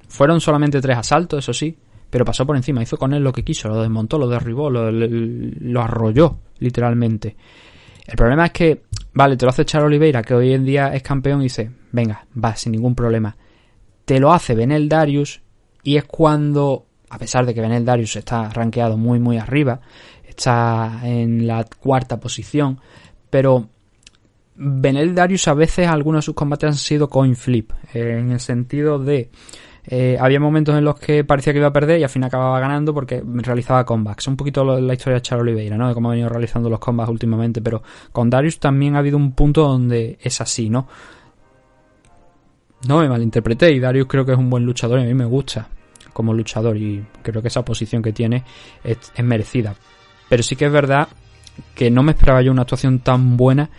[0.07, 1.77] Fueron solamente tres asaltos, eso sí,
[2.09, 5.81] pero pasó por encima, hizo con él lo que quiso, lo desmontó, lo derribó, lo
[5.81, 7.35] arrolló, literalmente.
[8.07, 8.83] El problema es que,
[9.17, 12.27] vale, te lo hace Char Oliveira, que hoy en día es campeón, y dice, venga,
[12.41, 13.35] va, sin ningún problema.
[14.05, 15.41] Te lo hace Benel Darius,
[15.81, 19.81] y es cuando, a pesar de que Benel Darius está rankeado muy, muy arriba,
[20.23, 22.79] está en la cuarta posición,
[23.31, 23.67] pero
[24.55, 28.99] Benel Darius a veces algunos de sus combates han sido coin flip, en el sentido
[28.99, 29.31] de
[29.89, 32.59] eh, había momentos en los que parecía que iba a perder y al fin acababa
[32.59, 34.27] ganando porque realizaba comebacks.
[34.27, 35.87] Un poquito la historia de Char Oliveira, ¿no?
[35.87, 37.61] De cómo ha venido realizando los combats últimamente.
[37.61, 37.81] Pero
[38.11, 40.87] con Darius también ha habido un punto donde es así, ¿no?
[42.85, 45.25] No me malinterpreté y Darius creo que es un buen luchador y a mí me
[45.25, 45.69] gusta
[46.11, 48.43] como luchador y creo que esa posición que tiene
[48.83, 49.73] es, es merecida.
[50.27, 51.07] Pero sí que es verdad
[51.73, 53.69] que no me esperaba yo una actuación tan buena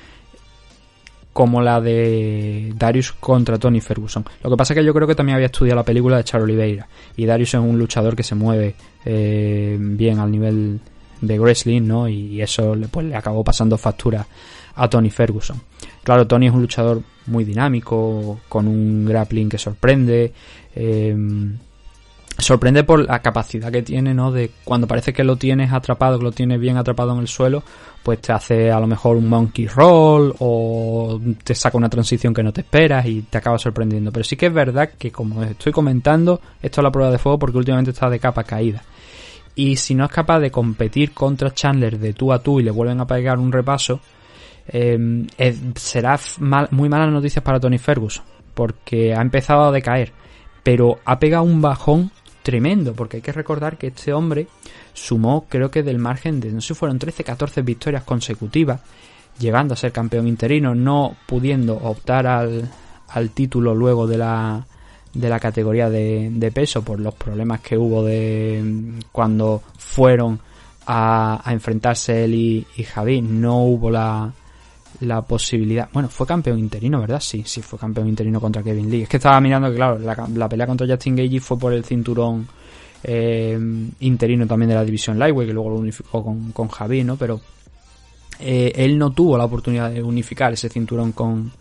[1.39, 4.25] como la de Darius contra Tony Ferguson.
[4.43, 6.43] Lo que pasa es que yo creo que también había estudiado la película de Char
[6.43, 6.89] Oliveira.
[7.17, 8.75] Y Darius es un luchador que se mueve
[9.05, 10.81] eh, bien al nivel
[11.21, 12.09] de wrestling, ¿no?
[12.09, 14.27] Y eso pues, le acabó pasando factura
[14.75, 15.61] a Tony Ferguson.
[16.03, 20.33] Claro, Tony es un luchador muy dinámico, con un grappling que sorprende.
[20.75, 21.17] Eh,
[22.39, 24.31] sorprende por la capacidad que tiene, ¿no?
[24.31, 27.63] De cuando parece que lo tienes atrapado, que lo tienes bien atrapado en el suelo,
[28.03, 32.43] pues te hace a lo mejor un monkey roll o te saca una transición que
[32.43, 34.13] no te esperas y te acaba sorprendiendo.
[34.13, 37.39] Pero sí que es verdad que como estoy comentando, esto es la prueba de fuego
[37.39, 38.83] porque últimamente está de capa caída.
[39.55, 42.71] Y si no es capaz de competir contra Chandler de tú a tú y le
[42.71, 44.01] vuelven a pegar un repaso,
[44.69, 45.27] eh,
[45.75, 46.21] será
[46.71, 48.25] muy malas noticias para Tony Ferguson
[48.59, 50.13] porque ha empezado a decaer,
[50.65, 52.11] pero ha pegado un bajón
[52.49, 54.47] tremendo, porque hay que recordar que este hombre
[54.95, 58.81] sumó, creo que del margen de, no sé fueron 13, 14 victorias consecutivas,
[59.39, 62.67] llegando a ser campeón interino, no pudiendo optar al,
[63.09, 64.67] al título luego de la,
[65.13, 70.41] de la categoría de, de peso por los problemas que hubo de cuando fueron
[70.87, 74.33] a, a enfrentarse él y, y Javi, no hubo la,
[75.01, 75.89] la posibilidad.
[75.93, 77.21] Bueno, fue campeón interino, ¿verdad?
[77.21, 79.03] Sí, sí, fue campeón interino contra Kevin Lee.
[79.03, 81.85] Es que estaba mirando que, claro, la, la pelea contra Justin Gage fue por el
[81.85, 82.49] cinturón
[83.05, 83.59] eh,
[84.01, 87.17] interino también de la división Lightweight, que luego lo unificó con, con Javi, ¿no?
[87.17, 87.41] Pero
[88.41, 91.53] eh, él no tuvo la oportunidad de unificar ese cinturón con,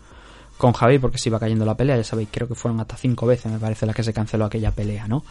[0.56, 3.26] con Javi porque se iba cayendo la pelea, ya sabéis, creo que fueron hasta cinco
[3.26, 5.24] veces, me parece, la que se canceló aquella pelea, ¿no?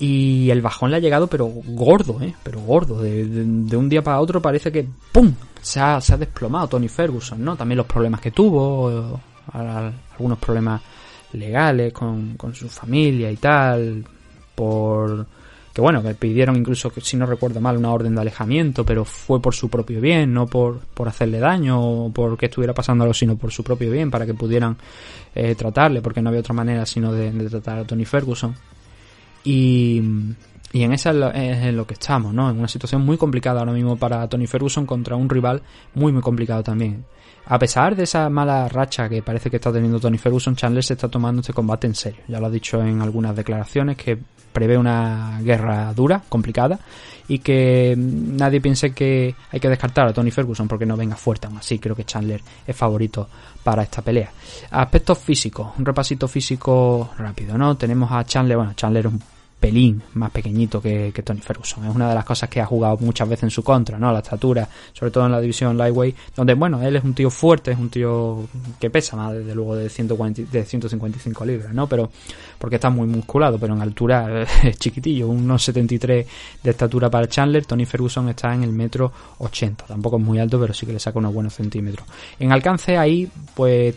[0.00, 2.32] Y el bajón le ha llegado, pero gordo, ¿eh?
[2.44, 3.02] Pero gordo.
[3.02, 5.34] De, de un día para otro parece que ¡pum!
[5.60, 7.56] Se ha, se ha, desplomado Tony Ferguson, ¿no?
[7.56, 9.20] También los problemas que tuvo,
[9.52, 10.80] algunos problemas
[11.32, 14.04] legales con, con su familia y tal,
[14.54, 15.26] por
[15.78, 19.40] que bueno, que pidieron incluso, si no recuerdo mal, una orden de alejamiento, pero fue
[19.40, 23.36] por su propio bien, no por, por hacerle daño o porque estuviera pasando algo, sino
[23.36, 24.76] por su propio bien, para que pudieran
[25.36, 28.56] eh, tratarle, porque no había otra manera sino de, de tratar a Tony Ferguson.
[29.44, 30.02] Y,
[30.72, 32.50] y en esa es es en lo que estamos, ¿no?
[32.50, 35.62] En una situación muy complicada ahora mismo para Tony Ferguson contra un rival
[35.94, 37.04] muy, muy complicado también.
[37.46, 40.92] A pesar de esa mala racha que parece que está teniendo Tony Ferguson, Chandler se
[40.92, 42.20] está tomando este combate en serio.
[42.28, 44.18] Ya lo ha dicho en algunas declaraciones que
[44.52, 46.78] prevé una guerra dura, complicada,
[47.26, 51.46] y que nadie piense que hay que descartar a Tony Ferguson porque no venga fuerte
[51.46, 51.78] aún así.
[51.78, 53.28] Creo que Chandler es favorito
[53.64, 54.30] para esta pelea.
[54.70, 57.78] Aspectos físicos, un repasito físico rápido, ¿no?
[57.78, 59.22] Tenemos a Chandler, bueno, Chandler es un
[59.58, 61.84] pelín más pequeñito que, que, Tony Ferguson.
[61.84, 64.12] Es una de las cosas que ha jugado muchas veces en su contra, ¿no?
[64.12, 67.72] La estatura, sobre todo en la división lightweight, donde, bueno, él es un tío fuerte,
[67.72, 68.48] es un tío
[68.78, 71.86] que pesa más, desde luego, de, 140, de 155 libras, ¿no?
[71.88, 72.10] Pero,
[72.58, 76.26] porque está muy musculado, pero en altura es chiquitillo, unos 73
[76.62, 80.60] de estatura para Chandler, Tony Ferguson está en el metro 80, tampoco es muy alto,
[80.60, 82.06] pero sí que le saca unos buenos centímetros.
[82.38, 83.94] En alcance ahí, pues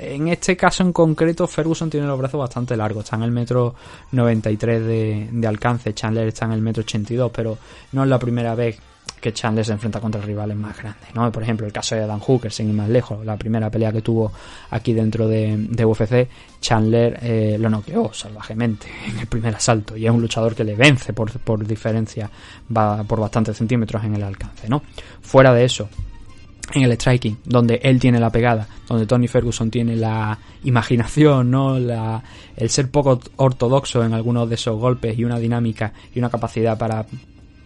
[0.00, 3.04] en este caso en concreto, Ferguson tiene los brazos bastante largos.
[3.04, 3.74] Está en el metro
[4.12, 5.94] 93 de, de alcance.
[5.94, 7.58] Chandler está en el metro 82, pero
[7.92, 8.78] no es la primera vez
[9.20, 11.30] que Chandler se enfrenta contra rivales más grandes, ¿no?
[11.32, 14.02] Por ejemplo, el caso de Dan Hooker, sin ir más lejos, la primera pelea que
[14.02, 14.32] tuvo
[14.70, 16.28] aquí dentro de, UFC,
[16.60, 20.74] Chandler eh, lo noqueó salvajemente en el primer asalto y es un luchador que le
[20.74, 22.30] vence por, por diferencia,
[22.74, 24.82] va por bastantes centímetros en el alcance, ¿no?
[25.22, 25.88] Fuera de eso,
[26.74, 31.78] en el striking, donde él tiene la pegada, donde Tony Ferguson tiene la imaginación, ¿no?
[31.78, 32.22] La,
[32.56, 36.76] el ser poco ortodoxo en algunos de esos golpes y una dinámica y una capacidad
[36.76, 37.06] para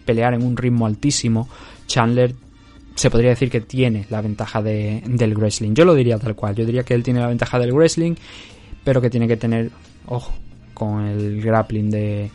[0.05, 1.47] pelear en un ritmo altísimo,
[1.87, 2.35] Chandler
[2.95, 5.73] se podría decir que tiene la ventaja de, del wrestling.
[5.73, 8.15] Yo lo diría tal cual, yo diría que él tiene la ventaja del wrestling,
[8.83, 9.71] pero que tiene que tener
[10.07, 10.33] ojo
[10.73, 12.31] con el grappling de,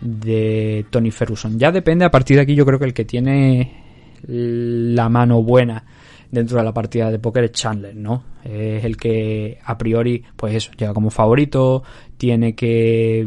[0.00, 1.58] de Tony Ferguson.
[1.58, 3.79] Ya depende, a partir de aquí yo creo que el que tiene
[4.26, 5.84] la mano buena
[6.30, 8.24] dentro de la partida de póker es Chandler, ¿no?
[8.44, 11.82] Es el que a priori, pues eso, llega como favorito,
[12.16, 13.26] tiene que...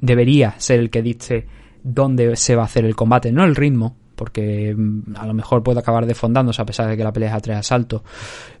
[0.00, 1.46] debería ser el que dice
[1.82, 4.76] dónde se va a hacer el combate, no el ritmo, porque
[5.16, 7.56] a lo mejor puede acabar desfondándose a pesar de que la pelea es a tres
[7.56, 8.02] asaltos.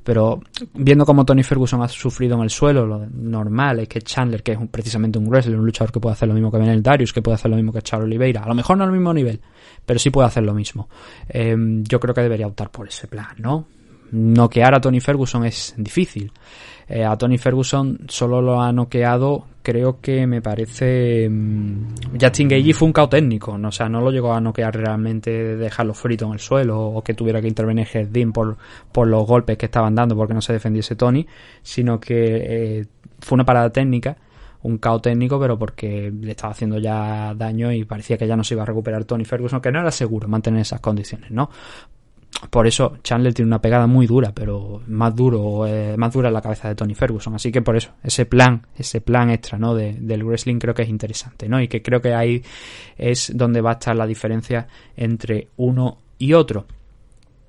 [0.02, 0.40] Pero
[0.72, 4.52] viendo como Tony Ferguson ha sufrido en el suelo, lo normal es que Chandler, que
[4.52, 7.20] es precisamente un wrestler, un luchador que puede hacer lo mismo que Benel Darius, que
[7.20, 9.38] puede hacer lo mismo que Charles Oliveira, a lo mejor no al mismo nivel,
[9.84, 10.88] pero sí puede hacer lo mismo.
[11.28, 13.66] Eh, yo creo que debería optar por ese plan, ¿no?
[14.12, 16.32] Noquear a Tony Ferguson es difícil.
[16.88, 21.28] Eh, a Tony Ferguson solo lo ha noqueado, creo que me parece.
[21.28, 23.68] Mmm, Justin Gage fue un cao técnico, ¿no?
[23.68, 27.14] o sea, no lo llegó a noquear realmente, dejarlo frito en el suelo o que
[27.14, 28.56] tuviera que intervenir Herdin por,
[28.92, 31.26] por los golpes que estaban dando porque no se defendiese Tony,
[31.62, 32.86] sino que eh,
[33.20, 34.16] fue una parada técnica
[34.62, 38.44] un caos técnico, pero porque le estaba haciendo ya daño y parecía que ya no
[38.44, 41.50] se iba a recuperar Tony Ferguson, que no era seguro mantener esas condiciones, ¿no?
[42.48, 46.34] Por eso Chandler tiene una pegada muy dura, pero más duro, eh, más dura en
[46.34, 47.34] la cabeza de Tony Ferguson.
[47.34, 49.74] Así que por eso, ese plan, ese plan extra, ¿no?
[49.74, 51.60] De, del wrestling creo que es interesante, ¿no?
[51.60, 52.42] Y que creo que ahí
[52.96, 54.66] es donde va a estar la diferencia
[54.96, 56.66] entre uno y otro.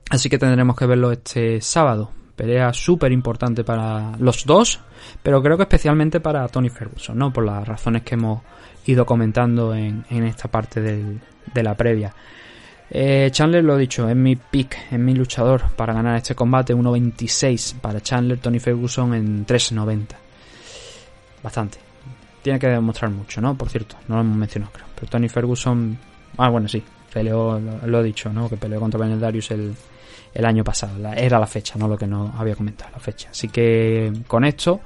[0.10, 2.12] Así que tendremos que verlo este sábado.
[2.36, 4.82] Pelea súper importante para los dos,
[5.24, 7.32] pero creo que especialmente para Tony Ferguson, ¿no?
[7.32, 8.42] Por las razones que hemos
[8.86, 11.22] ido comentando en, en esta parte del,
[11.54, 12.14] de la previa.
[12.94, 16.76] Eh, Chandler lo dicho, es mi pick, es mi luchador para ganar este combate.
[16.76, 20.08] 1.26 para Chandler, Tony Ferguson en 3.90.
[21.42, 21.78] Bastante.
[22.42, 23.56] Tiene que demostrar mucho, ¿no?
[23.56, 24.88] Por cierto, no lo hemos mencionado, creo.
[24.94, 25.98] Pero Tony Ferguson.
[26.38, 26.84] Ah, bueno, sí.
[27.14, 28.50] Peleó, lo, he dicho, ¿no?
[28.50, 29.76] Que peleó contra Benet Darius el,
[30.44, 30.94] año pasado.
[31.16, 33.30] Era la fecha, no lo que no había comentado, la fecha.
[33.32, 34.82] Así que con esto,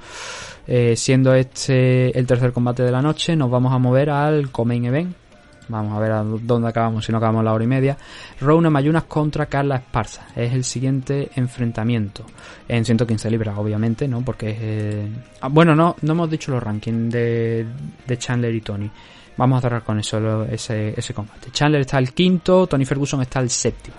[0.68, 4.86] eh, siendo este el tercer combate de la noche, nos vamos a mover al Comain
[4.86, 5.25] Event.
[5.68, 7.98] Vamos a ver a dónde acabamos, si no acabamos la hora y media.
[8.40, 10.28] Rona Mayunas contra Carla Esparza.
[10.36, 12.26] Es el siguiente enfrentamiento.
[12.68, 14.22] En 115 libras, obviamente, ¿no?
[14.22, 14.58] Porque es...
[14.62, 15.08] eh,
[15.42, 17.66] ah, bueno, no, no hemos dicho los rankings de,
[18.06, 18.90] de Chandler y Tony.
[19.38, 21.50] Vamos a cerrar con eso, lo- ese, ese combate.
[21.52, 23.98] Chandler está el quinto, Tony Ferguson está el séptimo.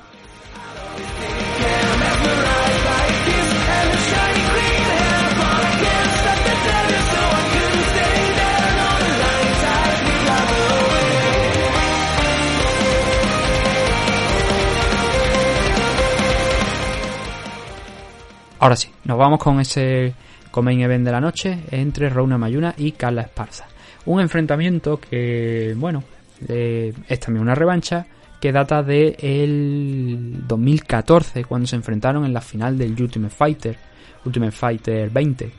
[18.59, 20.15] Ahora sí, nos vamos con ese
[20.63, 23.67] main event de la noche entre Rauna Mayuna y Carla Esparza.
[24.07, 26.03] Un enfrentamiento que, bueno,
[26.49, 28.07] eh, es también una revancha
[28.41, 33.77] que data de el 2014 cuando se enfrentaron en la final del Ultimate Fighter,
[34.25, 35.51] Ultimate Fighter 20,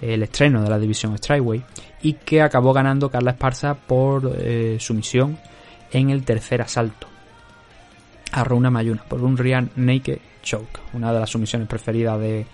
[0.00, 1.62] el estreno de la división Strikeway
[2.02, 5.38] y que acabó ganando Carla Esparza por eh, sumisión
[5.92, 7.06] en el tercer asalto
[8.32, 12.46] a Runa Mayuna por un Rear Naked Choke, una de las sumisiones preferidas de,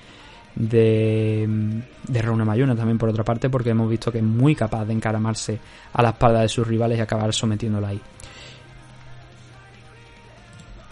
[0.55, 4.93] de, de Mayuna, también por otra parte, porque hemos visto que es muy capaz de
[4.93, 5.59] encaramarse
[5.93, 8.01] a la espalda de sus rivales y acabar sometiéndola ahí.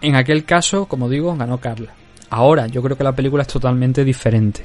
[0.02, 1.92] En aquel caso, como digo, ganó Carla.
[2.30, 4.64] Ahora, yo creo que la película es totalmente diferente.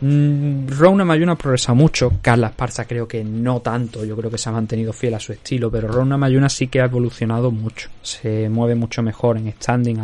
[0.00, 4.50] Mm, Rona Mayuna progresa mucho, Carla Esparza creo que no tanto, yo creo que se
[4.50, 8.48] ha mantenido fiel a su estilo, pero Rona Mayuna sí que ha evolucionado mucho, se
[8.50, 9.98] mueve mucho mejor en standing,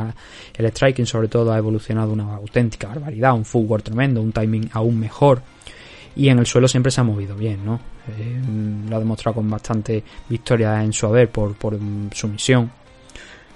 [0.54, 4.98] el striking sobre todo ha evolucionado una auténtica barbaridad, un footwork tremendo, un timing aún
[4.98, 5.42] mejor
[6.16, 7.80] y en el suelo siempre se ha movido bien, ¿no?
[8.08, 8.40] Eh,
[8.88, 12.70] lo ha demostrado con bastante victoria en su haber por, por mm, sumisión,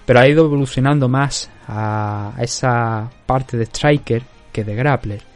[0.04, 4.22] pero ha ido evolucionando más a esa parte de striker
[4.52, 5.35] que de grappler.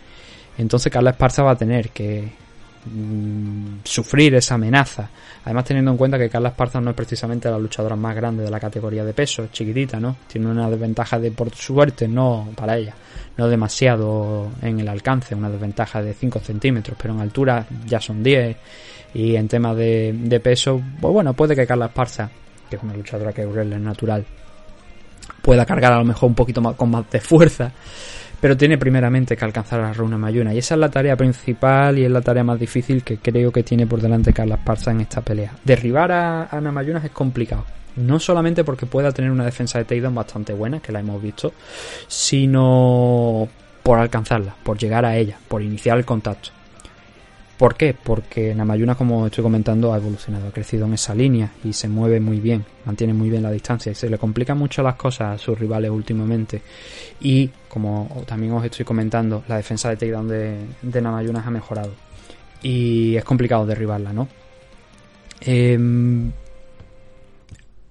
[0.58, 2.28] Entonces Carla Esparza va a tener que
[2.86, 5.08] mm, sufrir esa amenaza.
[5.44, 8.50] Además teniendo en cuenta que Carla Esparza no es precisamente la luchadora más grande de
[8.50, 10.16] la categoría de peso, es chiquitita, ¿no?
[10.26, 12.94] Tiene una desventaja de por suerte, no para ella,
[13.36, 18.22] no demasiado en el alcance, una desventaja de 5 centímetros, pero en altura ya son
[18.22, 18.56] 10
[19.14, 22.30] y en tema de, peso, pues bueno, puede que Carla Esparza,
[22.68, 24.24] que es una luchadora que es natural,
[25.42, 27.72] pueda cargar a lo mejor un poquito más con más de fuerza,
[28.40, 31.98] pero tiene primeramente que alcanzar a la Runa Mayuna y esa es la tarea principal
[31.98, 35.00] y es la tarea más difícil que creo que tiene por delante Carla Esparza en
[35.02, 35.52] esta pelea.
[35.64, 37.64] Derribar a Ana Mayunas es complicado.
[37.96, 41.52] No solamente porque pueda tener una defensa de takedown bastante buena, que la hemos visto,
[42.06, 43.48] sino
[43.82, 46.50] por alcanzarla, por llegar a ella, por iniciar el contacto.
[47.60, 47.92] ¿Por qué?
[47.92, 52.18] Porque Namayuna, como estoy comentando, ha evolucionado, ha crecido en esa línea y se mueve
[52.18, 55.36] muy bien, mantiene muy bien la distancia y se le complican mucho las cosas a
[55.36, 56.62] sus rivales últimamente.
[57.20, 61.92] Y como también os estoy comentando, la defensa de takedown de, de ha mejorado
[62.62, 64.26] y es complicado derribarla, ¿no?
[65.42, 66.32] Em,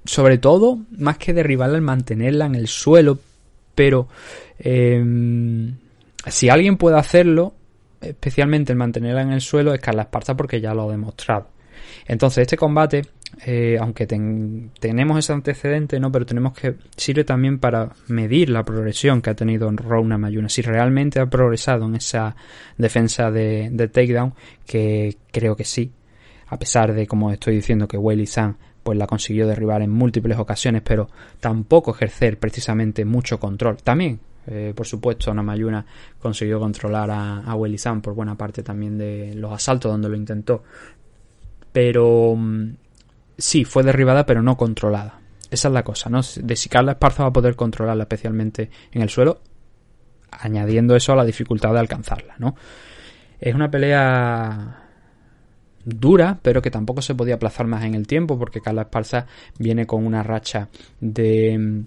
[0.03, 3.19] sobre todo, más que derribarla, el mantenerla en el suelo,
[3.75, 4.07] pero
[4.57, 5.75] em,
[6.25, 7.53] si alguien puede hacerlo,
[8.01, 11.47] especialmente el mantenerla en el suelo, es Carla Esparza porque ya lo ha demostrado.
[12.07, 13.03] Entonces, este combate,
[13.45, 16.11] eh, aunque ten- tenemos ese antecedente, ¿no?
[16.11, 16.75] Pero tenemos que.
[16.97, 20.49] sirve también para medir la progresión que ha tenido en Rona Mayuna.
[20.49, 22.35] Si realmente ha progresado en esa
[22.77, 24.33] defensa de, de takedown,
[24.65, 25.91] que creo que sí.
[26.47, 30.37] A pesar de, como estoy diciendo, que Weili San pues la consiguió derribar en múltiples
[30.39, 33.77] ocasiones, pero tampoco ejercer precisamente mucho control.
[33.83, 34.19] También
[34.51, 35.85] eh, por supuesto, Namayuna
[36.19, 40.63] consiguió controlar a, a por buena parte también de los asaltos donde lo intentó.
[41.71, 42.69] Pero mm,
[43.37, 45.19] sí, fue derribada, pero no controlada.
[45.51, 46.21] Esa es la cosa, ¿no?
[46.41, 49.41] De si Carla Esparza va a poder controlarla, especialmente en el suelo,
[50.31, 52.55] añadiendo eso a la dificultad de alcanzarla, ¿no?
[53.39, 54.83] Es una pelea
[55.85, 59.27] dura, pero que tampoco se podía aplazar más en el tiempo, porque Carla Esparza
[59.57, 60.69] viene con una racha
[60.99, 61.85] de mm,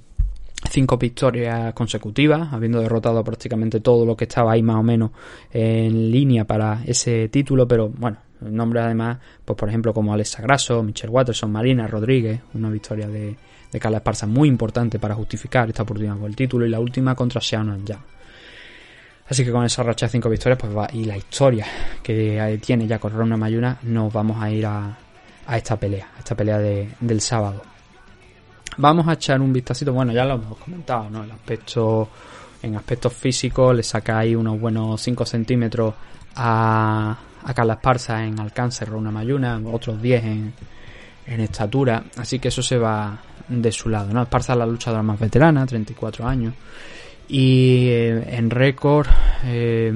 [0.71, 5.11] cinco victorias consecutivas, habiendo derrotado prácticamente todo lo que estaba ahí más o menos
[5.53, 10.83] en línea para ese título, pero bueno, nombres además, pues por ejemplo como Alexa Grasso,
[10.83, 13.37] Michelle Watterson, Marina Rodríguez, una victoria de,
[13.71, 17.15] de Carla Esparza muy importante para justificar esta oportunidad por el título y la última
[17.15, 18.01] contra Shannon Young.
[19.29, 21.67] Así que con esa racha de cinco victorias, pues va, y la historia
[22.03, 24.97] que tiene ya con Rona Mayuna, nos vamos a ir a,
[25.47, 27.63] a esta pelea, a esta pelea de, del sábado.
[28.79, 31.25] Vamos a echar un vistacito, bueno, ya lo hemos comentado, ¿no?
[31.25, 32.09] El aspecto,
[32.63, 35.95] en aspectos físicos, le ahí unos buenos 5 centímetros
[36.37, 40.55] a, a Carla Esparza en alcance, Rona Mayuna, otros 10 en,
[41.27, 43.19] en estatura, así que eso se va
[43.49, 44.23] de su lado, ¿no?
[44.23, 46.55] Esparza es la luchadora más veterana, 34 años.
[47.29, 49.07] Y eh, en récord,
[49.45, 49.93] eh,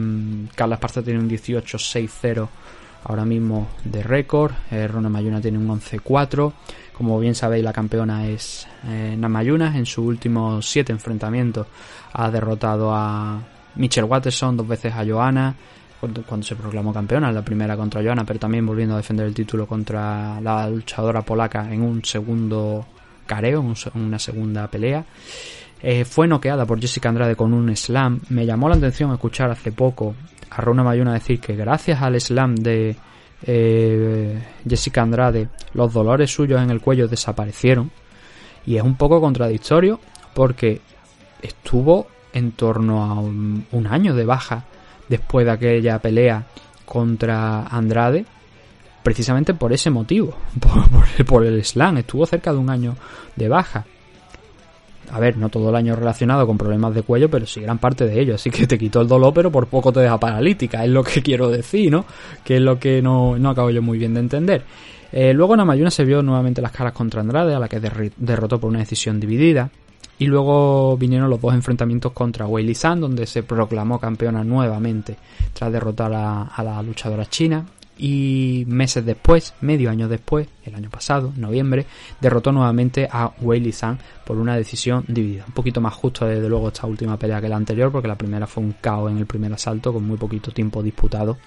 [0.54, 2.48] Carla Esparza tiene un 18-6-0
[3.06, 4.52] ahora mismo de récord.
[4.70, 6.52] Eh, Rona Mayuna tiene un 11-4.
[6.92, 9.76] Como bien sabéis, la campeona es eh, Namayuna.
[9.76, 11.66] En sus últimos 7 enfrentamientos
[12.12, 13.40] ha derrotado a
[13.76, 15.54] Michelle Watterson, dos veces a Johanna,
[16.00, 19.66] cuando, se proclamó campeona, la primera contra Johanna, pero también volviendo a defender el título
[19.66, 22.86] contra la luchadora polaca en un segundo
[23.26, 25.04] careo, en una segunda pelea.
[25.82, 28.20] Eh, fue noqueada por Jessica Andrade con un slam.
[28.30, 30.14] Me llamó la atención escuchar hace poco
[30.50, 32.96] a Rona Mayuna decir que gracias al slam de
[33.42, 37.90] eh, Jessica Andrade los dolores suyos en el cuello desaparecieron.
[38.64, 40.00] Y es un poco contradictorio
[40.34, 40.80] porque
[41.42, 44.64] estuvo en torno a un, año de baja
[45.08, 46.46] después de aquella pelea
[46.84, 48.24] contra Andrade
[49.02, 50.36] precisamente por ese motivo,
[51.26, 51.98] por el slam.
[51.98, 52.96] Estuvo cerca de un año
[53.36, 53.84] de baja.
[55.10, 58.06] A ver, no todo el año relacionado con problemas de cuello, pero sí gran parte
[58.06, 58.34] de ello.
[58.34, 60.84] Así que te quitó el dolor, pero por poco te deja paralítica.
[60.84, 62.04] Es lo que quiero decir, ¿no?
[62.44, 64.64] Que es lo que no, no acabo yo muy bien de entender.
[65.12, 67.80] Eh, luego Namayuna se vio nuevamente las caras contra Andrade, a la que
[68.16, 69.70] derrotó por una decisión dividida.
[70.18, 75.16] Y luego vinieron los dos enfrentamientos contra Wei San, donde se proclamó campeona nuevamente
[75.52, 77.66] tras derrotar a la luchadora china.
[77.98, 81.86] Y meses después, medio año después, el año pasado, noviembre,
[82.20, 85.44] derrotó nuevamente a Wei Li San por una decisión dividida.
[85.46, 88.46] Un poquito más justo, desde luego, esta última pelea que la anterior, porque la primera
[88.46, 91.38] fue un caos en el primer asalto, con muy poquito tiempo disputado.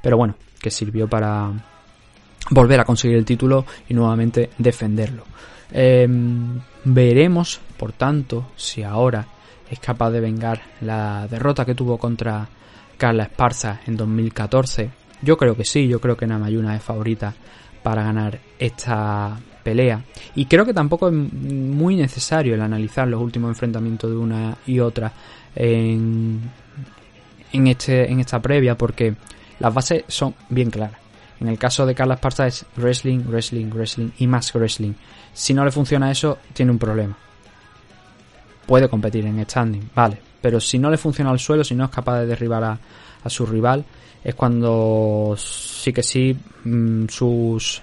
[0.00, 1.52] Pero bueno, que sirvió para
[2.50, 5.24] volver a conseguir el título y nuevamente defenderlo.
[5.72, 6.06] Eh,
[6.84, 9.26] veremos, por tanto, si ahora
[9.70, 12.48] es capaz de vengar la derrota que tuvo contra
[12.96, 14.90] Carla Esparza en 2014.
[15.22, 17.34] Yo creo que sí, yo creo que Namayuna es favorita
[17.82, 20.04] para ganar esta pelea.
[20.34, 24.80] Y creo que tampoco es muy necesario el analizar los últimos enfrentamientos de una y
[24.80, 25.12] otra
[25.54, 26.40] en,
[27.52, 29.14] en, este, en esta previa, porque
[29.58, 30.98] las bases son bien claras.
[31.40, 34.94] En el caso de Carla Esparza es wrestling, wrestling, wrestling y más wrestling.
[35.32, 37.16] Si no le funciona eso, tiene un problema.
[38.66, 40.18] Puede competir en standing, vale.
[40.40, 42.78] Pero si no le funciona al suelo, si no es capaz de derribar a,
[43.22, 43.84] a su rival,
[44.22, 47.82] es cuando sí que sí mm, sus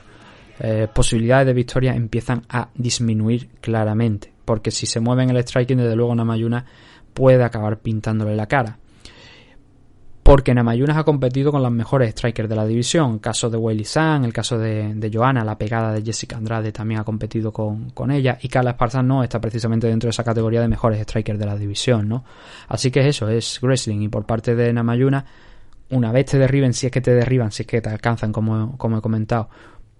[0.60, 4.32] eh, posibilidades de victoria empiezan a disminuir claramente.
[4.45, 6.66] Porque si se mueve en el striking, desde luego Namayuna
[7.14, 8.78] puede acabar pintándole la cara
[10.26, 13.14] porque Namayunas ha competido con las mejores strikers de la división.
[13.14, 16.72] El caso de Weili San, el caso de, de Johanna, la pegada de Jessica Andrade
[16.72, 18.36] también ha competido con, con ella.
[18.41, 21.56] Y Carla Esparza no está precisamente dentro de esa categoría de mejores strikers de la
[21.56, 22.24] división, ¿no?
[22.68, 24.02] Así que eso, es wrestling.
[24.02, 25.24] Y por parte de Namayuna,
[25.90, 28.78] una vez te derriben, si es que te derriban, si es que te alcanzan, como,
[28.78, 29.49] como he comentado,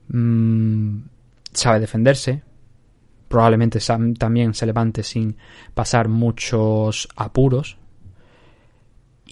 [0.10, 0.98] mmm,
[1.52, 2.44] sabe defenderse.
[3.28, 3.80] Probablemente
[4.18, 5.36] también se levante sin
[5.74, 7.78] pasar muchos apuros,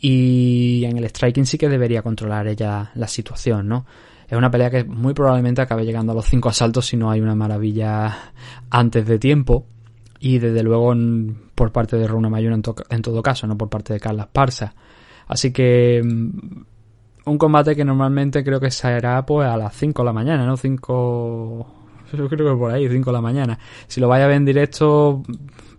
[0.05, 3.85] y en el striking sí que debería controlar ella la situación, ¿no?
[4.27, 7.21] Es una pelea que muy probablemente acabe llegando a los cinco asaltos si no hay
[7.21, 8.34] una maravilla
[8.69, 9.65] antes de tiempo.
[10.19, 10.93] Y desde luego
[11.55, 14.73] por parte de Runa Mayuna en, en, todo caso, no por parte de Carla Esparza.
[15.27, 16.01] Así que
[17.25, 20.57] un combate que normalmente creo que será pues a las 5 de la mañana, ¿no?
[20.57, 21.67] 5...
[22.13, 23.57] Yo creo que por ahí, 5 de la mañana.
[23.87, 25.23] Si lo vaya a ver en directo,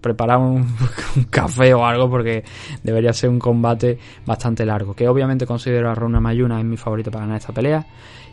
[0.01, 0.67] preparar un,
[1.17, 2.45] un, café o algo porque
[2.83, 4.95] debería ser un combate bastante largo.
[4.95, 7.87] Que obviamente considero a Rona Mayuna es mi favorito para ganar esta pelea.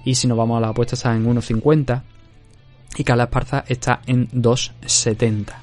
[0.04, 2.02] Y si nos vamos a la apuesta está en 1.50
[2.98, 5.54] y Carla Esparza está en 2.70.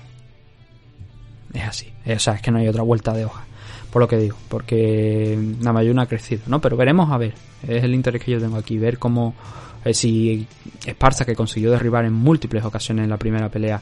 [1.54, 1.92] Es así.
[2.06, 3.47] O sea, es que no hay otra vuelta de hoja.
[3.92, 6.60] Por lo que digo, porque Namayuna ha crecido, ¿no?
[6.60, 7.34] Pero veremos a ver.
[7.66, 9.34] Es el interés que yo tengo aquí, ver cómo
[9.84, 10.46] eh, si
[10.84, 13.80] Esparza, que consiguió derribar en múltiples ocasiones en la primera pelea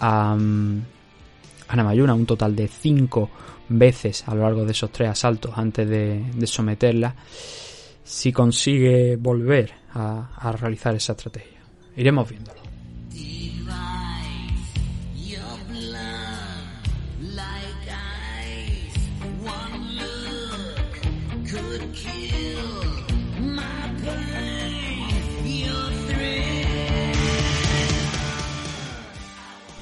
[0.00, 3.30] a, a Namayuna, un total de 5
[3.68, 7.14] veces a lo largo de esos tres asaltos antes de, someterla,
[8.02, 11.60] si consigue volver a, realizar esa estrategia.
[11.96, 12.63] Iremos viéndolo.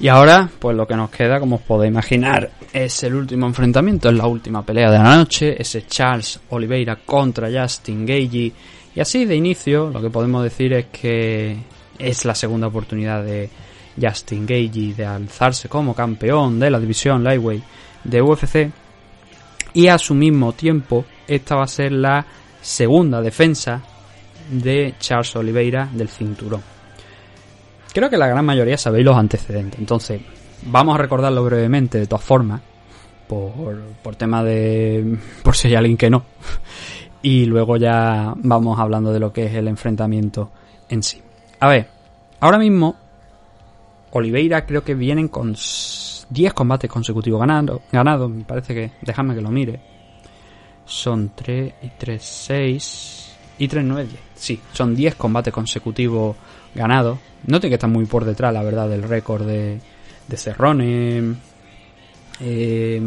[0.03, 4.09] Y ahora, pues lo que nos queda, como os podéis imaginar, es el último enfrentamiento,
[4.09, 8.51] es la última pelea de la noche, ese Charles Oliveira contra Justin Gagey.
[8.93, 11.55] Y así de inicio, lo que podemos decir es que
[11.97, 13.49] es la segunda oportunidad de
[13.97, 17.63] Justin Gagey de alzarse como campeón de la división Lightweight
[18.03, 18.71] de UFC.
[19.73, 22.25] Y a su mismo tiempo, esta va a ser la
[22.61, 23.81] segunda defensa
[24.51, 26.72] de Charles Oliveira del cinturón.
[27.93, 29.79] Creo que la gran mayoría sabéis los antecedentes.
[29.79, 30.21] Entonces,
[30.65, 32.61] vamos a recordarlo brevemente, de todas formas,
[33.27, 35.17] por, por tema de...
[35.43, 36.23] por si hay alguien que no.
[37.25, 40.51] Y luego ya vamos hablando de lo que es el enfrentamiento
[40.89, 41.21] en sí.
[41.61, 41.87] A ver,
[42.41, 42.97] ahora mismo
[44.11, 47.79] Oliveira creo que vienen con s- 10 combates consecutivos ganados.
[47.93, 48.91] Ganado, me parece que...
[49.01, 49.79] Déjame que lo mire.
[50.85, 54.19] Son 3 y 3, 6 y 3, 9, 10.
[54.35, 56.35] Sí, son 10 combates consecutivos
[56.75, 57.19] ganados.
[57.45, 59.79] No tiene que estar muy por detrás, la verdad, del récord de,
[60.27, 61.35] de Cerrone
[62.39, 63.01] eh,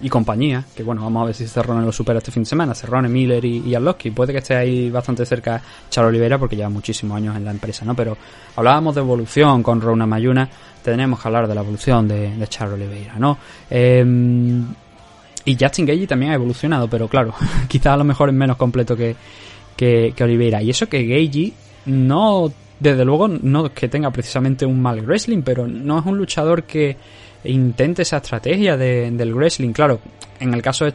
[0.00, 0.64] y compañía.
[0.74, 2.74] Que bueno, vamos a ver si Cerrone lo supera este fin de semana.
[2.74, 4.10] Cerrone, Miller y, y.
[4.10, 5.60] Puede que esté ahí bastante cerca
[5.90, 7.94] Charo Oliveira porque lleva muchísimos años en la empresa, ¿no?
[7.94, 8.16] Pero
[8.56, 10.48] hablábamos de evolución con Rona Mayuna.
[10.82, 13.38] Tenemos que hablar de la evolución de, de Charo Oliveira, ¿no?
[13.68, 14.04] Eh,
[15.46, 17.32] y Justin Gagey también ha evolucionado, pero claro,
[17.68, 19.14] quizás a lo mejor es menos completo que,
[19.76, 20.60] que, Oliveira.
[20.60, 21.54] Y eso que Gagey
[21.86, 26.64] no, desde luego, no que tenga precisamente un mal wrestling, pero no es un luchador
[26.64, 26.96] que
[27.44, 29.72] intente esa estrategia de- del wrestling.
[29.72, 30.00] Claro,
[30.40, 30.90] en el caso de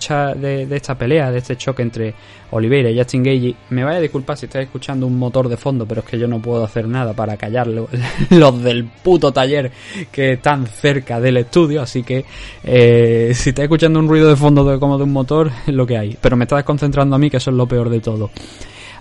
[0.76, 2.14] esta, pelea, de este choque entre
[2.52, 5.86] Oliveira y Justin Gagey, me vaya a disculpar si estáis escuchando un motor de fondo,
[5.88, 7.88] pero es que yo no puedo hacer nada para callarlo.
[8.32, 9.72] Los del puto taller
[10.12, 12.26] que están cerca del estudio, así que
[12.64, 15.98] eh, si estáis escuchando un ruido de fondo como de un motor, es lo que
[15.98, 16.18] hay.
[16.20, 18.30] Pero me está desconcentrando a mí, que eso es lo peor de todo.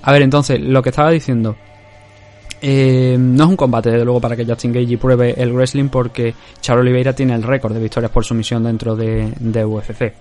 [0.02, 1.57] A ver, entonces, lo que estaba diciendo.
[2.62, 6.35] Eh, no es un combate, desde luego, para que Justin Gagey pruebe el wrestling porque
[6.61, 10.12] Charo Oliveira tiene el récord de victorias por sumisión dentro de, UFC.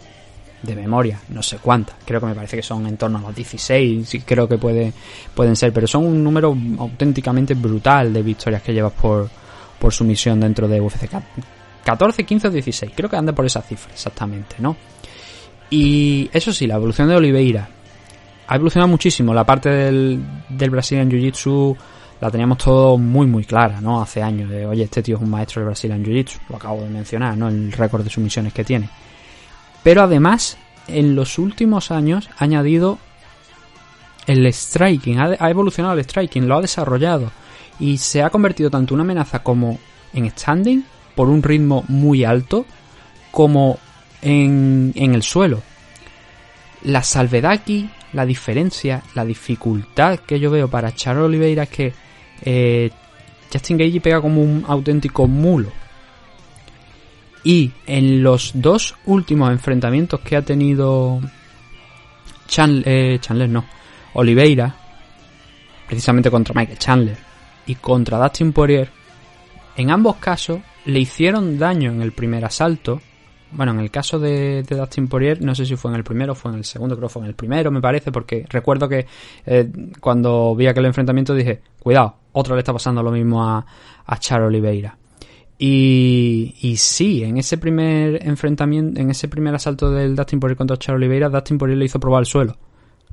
[0.61, 1.95] De memoria, no sé cuántas.
[2.05, 4.93] Creo que me parece que son en torno a los 16, sí, creo que puede,
[5.33, 9.29] pueden ser, pero son un número auténticamente brutal de victorias que llevas por,
[9.79, 11.09] por sumisión dentro de UFC.
[11.83, 14.75] 14, 15 o 16, creo que anda por esa cifra exactamente, ¿no?
[15.69, 17.69] Y eso sí, la evolución de Oliveira
[18.47, 19.33] ha evolucionado muchísimo.
[19.33, 21.77] La parte del, del Brazilian Jiu-Jitsu
[22.21, 24.01] la teníamos todo muy muy clara, ¿no?
[24.01, 26.89] Hace años de, oye, este tío es un maestro del Brazilian Jiu-Jitsu, lo acabo de
[26.89, 27.47] mencionar, ¿no?
[27.47, 28.89] El récord de sumisiones que tiene.
[29.83, 32.99] Pero además, en los últimos años ha añadido
[34.27, 37.31] el striking, ha, evolucionado el striking, lo ha desarrollado
[37.79, 39.79] y se ha convertido tanto en una amenaza como
[40.13, 40.83] en standing,
[41.15, 42.65] por un ritmo muy alto,
[43.31, 43.79] como
[44.21, 45.61] en, en el suelo.
[46.83, 51.93] La salvedad aquí, la diferencia, la dificultad que yo veo para Charo Oliveira es que
[52.43, 52.91] eh,
[53.51, 55.71] Justin Gagey pega como un auténtico mulo.
[57.43, 61.21] Y en los dos últimos enfrentamientos que ha tenido
[62.47, 63.65] Chan- eh, Chandler, no,
[64.13, 64.75] Oliveira,
[65.87, 67.17] precisamente contra Michael Chandler
[67.65, 68.89] y contra Dustin Poirier,
[69.77, 73.01] en ambos casos le hicieron daño en el primer asalto.
[73.51, 76.33] Bueno, en el caso de, de Dustin Poirier, no sé si fue en el primero
[76.33, 78.87] o fue en el segundo, creo que fue en el primero, me parece, porque recuerdo
[78.87, 79.07] que
[79.45, 83.65] eh, cuando vi aquel enfrentamiento dije, cuidado, otro le está pasando lo mismo a,
[84.05, 84.97] a Char Oliveira.
[85.57, 90.77] Y, y sí, en ese primer enfrentamiento, en ese primer asalto del Dustin Poirier contra
[90.77, 92.57] Char Oliveira, Dustin Poirier le hizo probar el suelo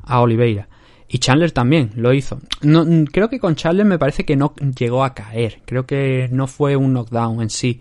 [0.05, 0.69] a Oliveira.
[1.09, 2.41] Y Chandler también lo hizo.
[2.63, 5.63] No, creo que con Chandler me parece que no llegó a caer.
[5.65, 7.81] Creo que no fue un knockdown en sí.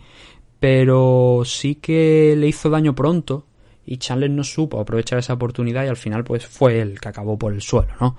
[0.59, 3.47] Pero sí que le hizo daño pronto.
[3.85, 7.37] Y Chandler no supo aprovechar esa oportunidad y al final pues fue el que acabó
[7.37, 8.15] por el suelo, ¿no?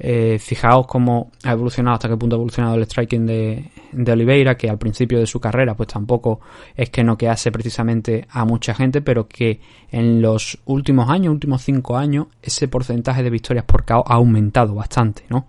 [0.00, 4.56] Eh, fijaos cómo ha evolucionado, hasta qué punto ha evolucionado el striking de, de Oliveira,
[4.56, 6.40] que al principio de su carrera pues tampoco
[6.76, 9.60] es que no quedase precisamente a mucha gente, pero que
[9.90, 14.74] en los últimos años, últimos cinco años, ese porcentaje de victorias por KO ha aumentado
[14.74, 15.48] bastante, ¿no?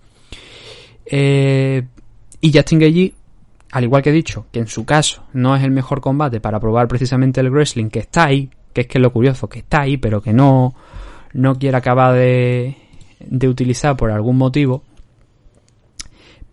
[1.06, 1.84] Eh,
[2.42, 3.14] y Justin Gagey,
[3.72, 6.60] al igual que he dicho, que en su caso no es el mejor combate para
[6.60, 9.82] probar precisamente el wrestling, que está ahí, que es que es lo curioso, que está
[9.82, 10.74] ahí, pero que no,
[11.34, 12.76] no quiere acabar de,
[13.20, 14.84] de utilizar por algún motivo,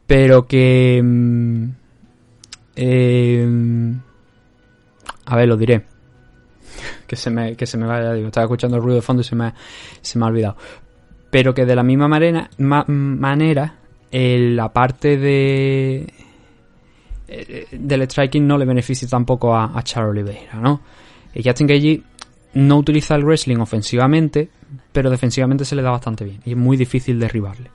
[0.06, 1.00] pero que...
[1.02, 1.64] mm,
[2.76, 3.94] eh,
[5.26, 5.84] a ver, lo diré.
[7.06, 9.24] Que se me, que se me vaya, digo, estaba escuchando el ruido de fondo y
[9.24, 9.54] se me,
[10.02, 10.56] se me ha olvidado.
[11.30, 13.76] Pero que de la misma manera, ma- manera
[14.10, 16.12] la parte de
[17.28, 20.80] eh, del striking no le beneficia tampoco a, a Char Oliveira, ¿no?
[21.44, 22.02] Justin Gagey
[22.54, 24.48] no utiliza el wrestling ofensivamente,
[24.92, 27.70] pero defensivamente se le da bastante bien y es muy difícil derribarle.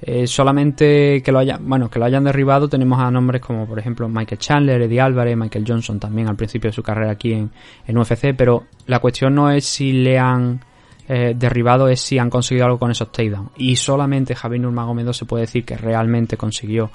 [0.00, 3.80] Eh, solamente que lo hayan, bueno, que lo hayan derribado tenemos a nombres como por
[3.80, 7.50] ejemplo Michael Chandler, Eddie Álvarez, Michael Johnson también al principio de su carrera aquí en,
[7.84, 10.60] en UFC, pero la cuestión no es si le han
[11.10, 13.52] eh, derribado, es si han conseguido algo con esos takedowns.
[13.56, 16.90] Y solamente Javier Nurmagomedov se puede decir que realmente consiguió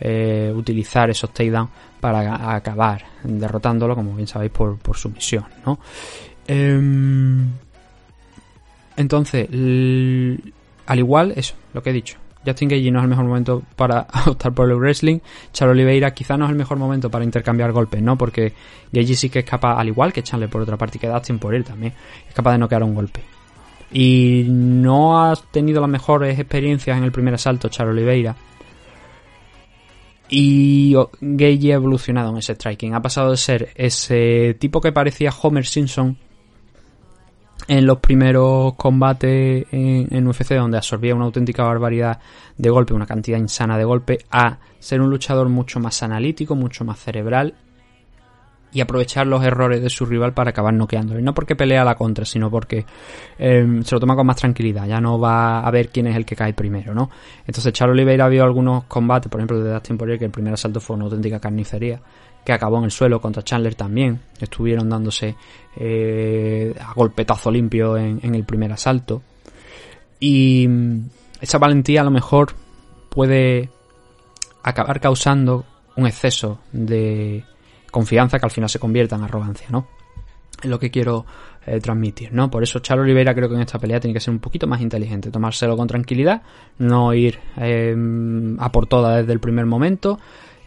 [0.00, 1.68] eh, utilizar esos takedowns
[2.00, 5.78] para acabar derrotándolo, como bien sabéis, por, por sumisión, ¿no?
[8.98, 12.18] Entonces, al igual, eso, lo que he dicho.
[12.44, 15.20] Justin Gage no es el mejor momento para optar por el wrestling.
[15.52, 18.18] Char Oliveira quizá no es el mejor momento para intercambiar golpes, ¿no?
[18.18, 18.52] Porque
[18.90, 21.54] Gage sí que es capaz, al igual que Chandler por otra parte, que Dustin por
[21.54, 21.92] él también,
[22.28, 23.20] es capaz de noquear un golpe.
[23.92, 28.34] Y no ha tenido las mejores experiencias en el primer asalto Char Oliveira.
[30.28, 32.94] Y Gage ha evolucionado en ese striking.
[32.94, 36.18] Ha pasado de ser ese tipo que parecía Homer Simpson
[37.66, 42.18] en los primeros combates en, en, UFC donde absorbía una auténtica barbaridad
[42.56, 46.84] de golpe, una cantidad insana de golpe, a ser un luchador mucho más analítico, mucho
[46.84, 47.54] más cerebral
[48.72, 51.20] y aprovechar los errores de su rival para acabar noqueándolo.
[51.20, 52.84] Y no porque pelea a la contra, sino porque
[53.38, 54.86] eh, se lo toma con más tranquilidad.
[54.86, 57.10] Ya no va a ver quién es el que cae primero, ¿no?
[57.46, 60.80] Entonces, Charles Oliveira vio algunos combates, por ejemplo, de Dustin Poirier, que el primer asalto
[60.80, 62.00] fue una auténtica carnicería,
[62.44, 64.20] que acabó en el suelo contra Chandler también.
[64.40, 65.36] Estuvieron dándose
[65.76, 69.22] eh, a golpetazo limpio en, en el primer asalto.
[70.20, 70.68] Y
[71.40, 72.54] esa valentía a lo mejor
[73.10, 73.70] puede
[74.62, 75.64] acabar causando
[75.96, 77.44] un exceso de
[77.90, 79.88] confianza que al final se convierta en arrogancia, ¿no?
[80.62, 81.24] Es lo que quiero
[81.66, 82.50] eh, transmitir, ¿no?
[82.50, 84.80] Por eso Charles Oliveira creo que en esta pelea tiene que ser un poquito más
[84.80, 86.42] inteligente, tomárselo con tranquilidad,
[86.78, 87.94] no ir eh,
[88.58, 90.18] a por todas desde el primer momento,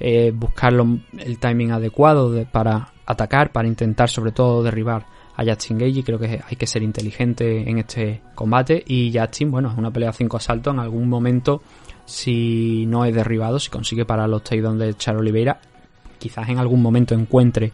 [0.01, 5.05] eh, buscar el timing adecuado de, para atacar, para intentar sobre todo derribar
[5.35, 8.83] a Justin Gage, creo que hay que ser inteligente en este combate.
[8.85, 11.61] Y Justin, bueno, es una pelea 5 asaltos, en algún momento
[12.05, 15.59] si no es derribado, si consigue parar los takedowns de Charles Oliveira,
[16.17, 17.71] quizás en algún momento encuentre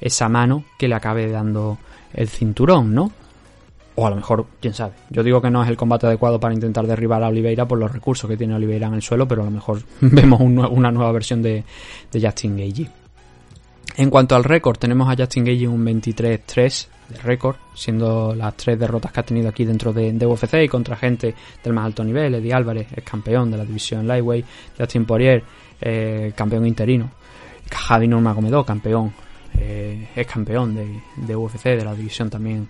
[0.00, 1.78] esa mano que le acabe dando
[2.12, 3.10] el cinturón, ¿no?
[3.96, 4.94] O a lo mejor, quién sabe.
[5.10, 7.92] Yo digo que no es el combate adecuado para intentar derribar a Oliveira por los
[7.92, 11.12] recursos que tiene Oliveira en el suelo, pero a lo mejor vemos un, una nueva
[11.12, 11.62] versión de,
[12.10, 12.90] de Justin Gage.
[13.96, 18.78] En cuanto al récord, tenemos a Justin Gage un 23-3 de récord, siendo las tres
[18.78, 22.02] derrotas que ha tenido aquí dentro de, de, UFC y contra gente del más alto
[22.02, 22.34] nivel.
[22.34, 24.44] Eddie Álvarez es campeón de la división Lightweight,
[24.76, 25.44] Justin Poirier,
[25.80, 27.10] eh, campeón interino.
[27.70, 29.12] Javi Nurmagomedov, campeón,
[29.58, 32.66] eh, es campeón de, de, UFC, de la división también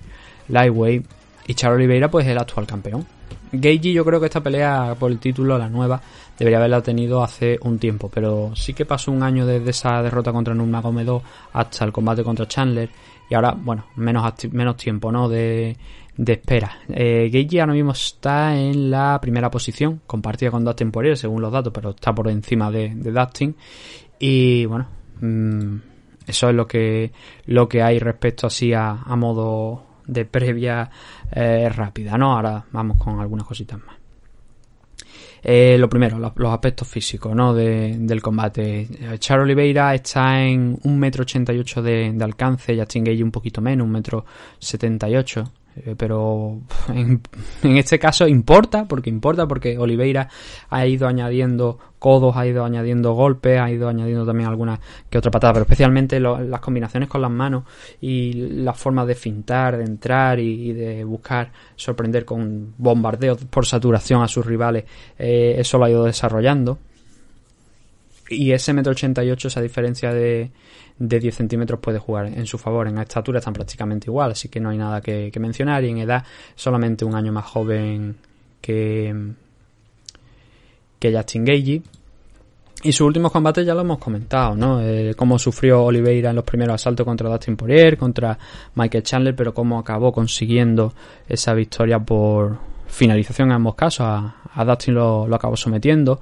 [0.48, 1.06] Lightweight.
[1.46, 3.06] Y Charles Oliveira, pues el actual campeón.
[3.52, 6.00] Gage, yo creo que esta pelea por el título, la nueva,
[6.38, 10.32] debería haberla tenido hace un tiempo, pero sí que pasó un año desde esa derrota
[10.32, 11.22] contra Nurmagomedov
[11.52, 12.90] hasta el combate contra Chandler
[13.28, 15.28] y ahora, bueno, menos, menos tiempo, ¿no?
[15.28, 15.76] De,
[16.16, 16.78] espera.
[16.88, 21.52] Eh, Gage ahora mismo está en la primera posición, compartida con Dustin Poirier, según los
[21.52, 23.54] datos, pero está por encima de, Dustin.
[24.18, 24.86] Y bueno,
[25.20, 25.76] mmm,
[26.26, 27.12] eso es lo que,
[27.46, 30.90] lo que hay respecto así a, a modo de previa
[31.31, 32.32] eh, rápida, ¿no?
[32.32, 33.97] Ahora vamos con algunas cositas más.
[35.43, 37.52] Eh, lo primero, los, aspectos físicos ¿no?
[37.52, 38.89] de, del combate.
[39.18, 45.51] Char Oliveira está en 1,88m de, de alcance, Justin Gage un poquito menos, 1,78m.
[45.76, 47.20] Eh, pero en,
[47.62, 50.28] este caso importa, porque importa, porque Oliveira
[50.70, 54.78] ha ido añadiendo codos, ha ido añadiendo golpes, ha ido añadiendo también alguna
[55.10, 57.64] que otra patada, pero especialmente las combinaciones con las manos
[58.01, 63.66] y las formas de fintar, de entrar y, y de buscar sorprender con bombardeos por
[63.66, 64.84] saturación a sus rivales,
[65.18, 66.78] eh, eso lo ha ido desarrollando.
[68.28, 70.51] Y ese metro 88, esa diferencia de,
[70.98, 72.88] de 10 centímetros puede jugar en su favor.
[72.88, 75.84] En estatura están prácticamente igual, así que no hay nada que, mencionar.
[75.84, 78.16] Y en edad, solamente un año más joven
[78.60, 79.32] que,
[80.98, 81.82] que Justin Gage.
[82.82, 84.82] Y sus últimos combates ya lo hemos comentado, ¿no?
[84.82, 88.38] Eh, cómo sufrió Oliveira en los primeros asaltos contra Dustin Poirier, contra
[88.74, 90.92] Michael Chandler, pero cómo acabó consiguiendo
[91.26, 94.06] esa victoria por finalización en ambos casos.
[94.06, 96.20] A, a Dustin lo, lo, acabó sometiendo,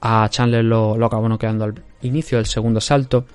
[0.00, 3.26] a Chandler lo, lo acabó noqueando al inicio del segundo asalto.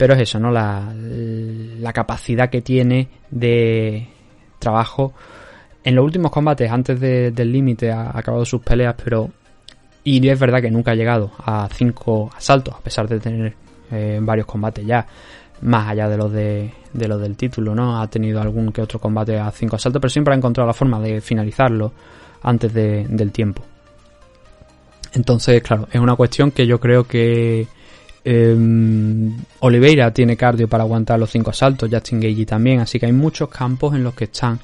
[0.00, 0.50] Pero es eso, ¿no?
[0.50, 4.08] La, capacidad que tiene de
[4.58, 5.12] trabajo.
[5.84, 9.28] En los últimos combates, antes de, del límite, ha acabado sus peleas, pero.
[10.02, 13.54] Y es verdad que nunca ha llegado a cinco asaltos, a pesar de tener
[13.90, 15.06] eh, varios combates ya,
[15.60, 18.00] más allá de los de, los del título, ¿no?
[18.00, 20.98] Ha tenido algún que otro combate a cinco asaltos, pero siempre ha encontrado la forma
[20.98, 21.92] de finalizarlo
[22.40, 23.62] antes de, del tiempo.
[25.12, 27.68] Entonces, claro, es una cuestión que yo creo que
[28.24, 28.56] eh,
[29.60, 33.48] Oliveira tiene cardio para aguantar los cinco asaltos, Justin Gage también, así que hay muchos
[33.48, 34.58] campos en los que están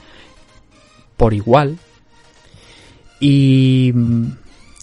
[1.16, 1.78] por igual.
[3.18, 3.92] Y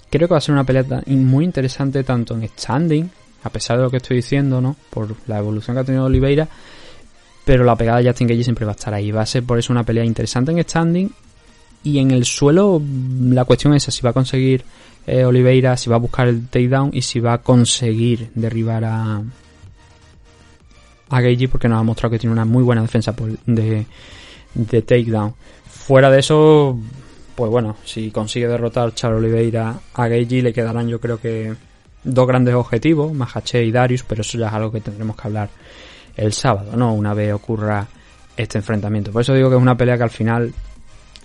[0.10, 3.10] creo que va a ser una pelea muy interesante tanto en standing,
[3.44, 4.76] a pesar de lo que estoy diciendo, ¿no?
[4.90, 6.48] Por la evolución que ha tenido Oliveira,
[7.45, 9.12] pero la pegada de Justin Gage siempre va a estar ahí.
[9.12, 11.12] Va a ser por eso una pelea interesante en standing.
[11.84, 12.82] Y en el suelo,
[13.30, 14.64] la cuestión es si va a conseguir
[15.06, 19.22] eh, Oliveira si va a buscar el takedown y si va a conseguir derribar a
[21.10, 21.22] a
[21.52, 23.14] porque nos ha mostrado que tiene una muy buena defensa
[23.46, 23.86] de,
[24.56, 25.36] de takedown.
[25.66, 26.80] Fuera de eso,
[27.36, 31.54] pues bueno, si consigue derrotar Char Oliveira a Geiji, le quedarán yo creo que
[32.04, 35.50] dos grandes objetivos, Mahache y Darius, pero eso ya es algo que tendremos que hablar
[36.16, 36.94] el sábado, ¿no?
[36.94, 37.88] Una vez ocurra
[38.36, 39.12] este enfrentamiento.
[39.12, 40.54] Por eso digo que es una pelea que al final,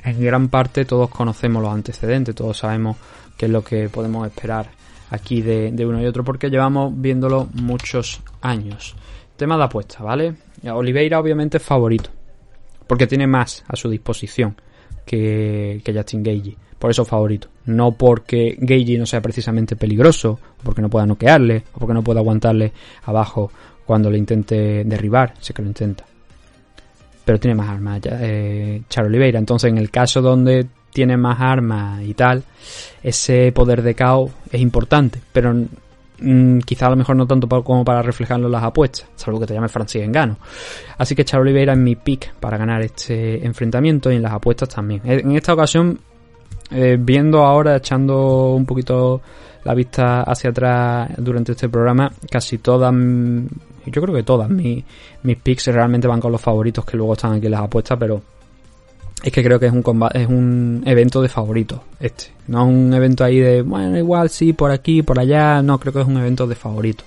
[0.04, 2.96] en gran parte, todos conocemos los antecedentes, todos sabemos
[3.38, 4.68] qué es lo que podemos esperar
[5.10, 8.94] aquí de, uno y otro, porque llevamos viéndolo muchos años.
[9.36, 10.34] Tema de apuesta, ¿vale?
[10.70, 12.10] Oliveira obviamente es favorito,
[12.86, 14.56] porque tiene más a su disposición
[15.06, 16.56] que, que Justin Gagey.
[16.78, 17.48] Por eso favorito.
[17.66, 22.20] No porque Gagey no sea precisamente peligroso, porque no pueda noquearle, o porque no pueda
[22.20, 22.72] aguantarle
[23.04, 23.50] abajo
[23.86, 25.34] cuando le intente derribar.
[25.40, 26.04] Sé que lo intenta.
[27.24, 29.38] Pero tiene más armas, eh, Char Oliveira.
[29.38, 32.44] Entonces, en el caso donde tiene más armas y tal,
[33.02, 35.20] ese poder de caos es importante.
[35.32, 35.54] Pero
[36.20, 39.46] mm, quizá a lo mejor no tanto como para reflejarlo en las apuestas, salvo que
[39.46, 40.38] te llame Francis Engano.
[40.96, 44.68] Así que Char Oliveira es mi pick para ganar este enfrentamiento y en las apuestas
[44.68, 45.02] también.
[45.04, 45.98] Eh, En esta ocasión,
[46.70, 49.20] eh, viendo ahora, echando un poquito
[49.64, 53.46] la vista hacia atrás durante este programa, casi todas, mm,
[53.86, 54.84] yo creo que todas mis
[55.42, 58.20] picks realmente van con los favoritos que luego están aquí en las apuestas, pero
[59.22, 62.26] es que creo que es un comba- es un evento de favoritos este.
[62.46, 65.60] No es un evento ahí de, bueno, igual sí, por aquí, por allá.
[65.62, 67.06] No, creo que es un evento de favoritos.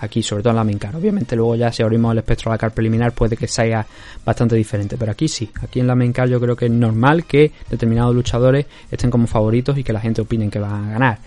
[0.00, 0.94] Aquí, sobre todo en la.
[0.96, 3.86] Obviamente luego ya si abrimos el espectro a la card preliminar puede que sea
[4.24, 4.96] bastante diferente.
[4.98, 5.48] Pero aquí sí.
[5.62, 5.94] Aquí en la
[6.28, 10.20] yo creo que es normal que determinados luchadores estén como favoritos y que la gente
[10.20, 11.18] opine que van a ganar.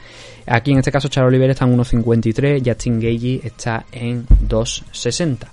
[0.46, 5.48] Aquí en este caso Charo Oliveira está en 1.53, Justin Gagey está en 2.60.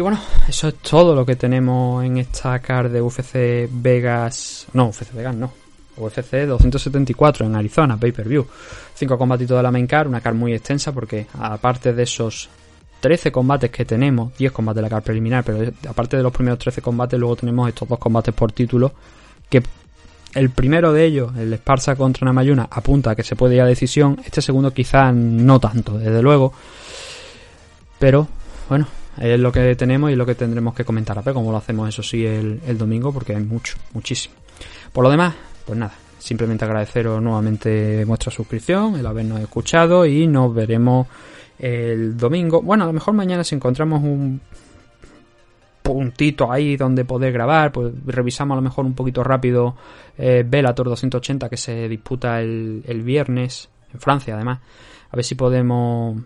[0.00, 0.18] Y bueno,
[0.48, 4.66] eso es todo lo que tenemos en esta card de UFC Vegas.
[4.72, 5.52] No, UFC Vegas no.
[5.98, 8.46] UFC 274 en Arizona, pay per view.
[8.94, 12.48] Cinco combatitos de la main card, una card muy extensa porque aparte de esos
[13.00, 16.58] 13 combates que tenemos, 10 combates de la card preliminar, pero aparte de los primeros
[16.60, 18.94] 13 combates, luego tenemos estos dos combates por título
[19.50, 19.62] que
[20.32, 23.66] el primero de ellos, el Esparza contra Namayuna, apunta a que se puede ir a
[23.66, 24.18] decisión.
[24.24, 26.54] Este segundo quizá no tanto, desde luego.
[27.98, 28.28] Pero,
[28.66, 28.86] bueno,
[29.18, 31.58] es lo que tenemos y es lo que tendremos que comentar a ver cómo lo
[31.58, 34.34] hacemos, eso sí, el, domingo, porque hay mucho, muchísimo.
[34.92, 35.34] Por lo demás,
[35.64, 41.06] pues nada, simplemente agradeceros nuevamente vuestra suscripción, el habernos escuchado y nos veremos
[41.58, 42.62] el domingo.
[42.62, 44.40] Bueno, a lo mejor mañana si encontramos un
[45.82, 49.76] puntito ahí donde poder grabar, pues revisamos a lo mejor un poquito rápido
[50.16, 54.60] eh, Bellator 280 que se disputa el viernes en Francia además,
[55.10, 56.16] a ver si podemos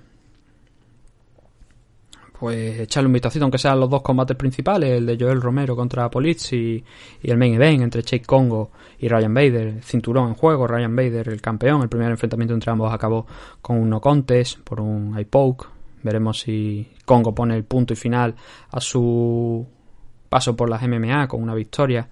[2.39, 6.11] pues echarle un vistacito, aunque sean los dos combates principales, el de Joel Romero contra
[6.11, 6.83] Polizzi
[7.23, 11.29] y el main event entre Chase Congo y Ryan Bader, cinturón en juego, Ryan Bader
[11.29, 13.27] el campeón, el primer enfrentamiento entre ambos acabó
[13.63, 15.67] con un no contest por un eye poke,
[16.03, 18.35] veremos si Congo pone el punto y final
[18.71, 19.65] a su
[20.29, 22.09] paso por las MMA con una victoria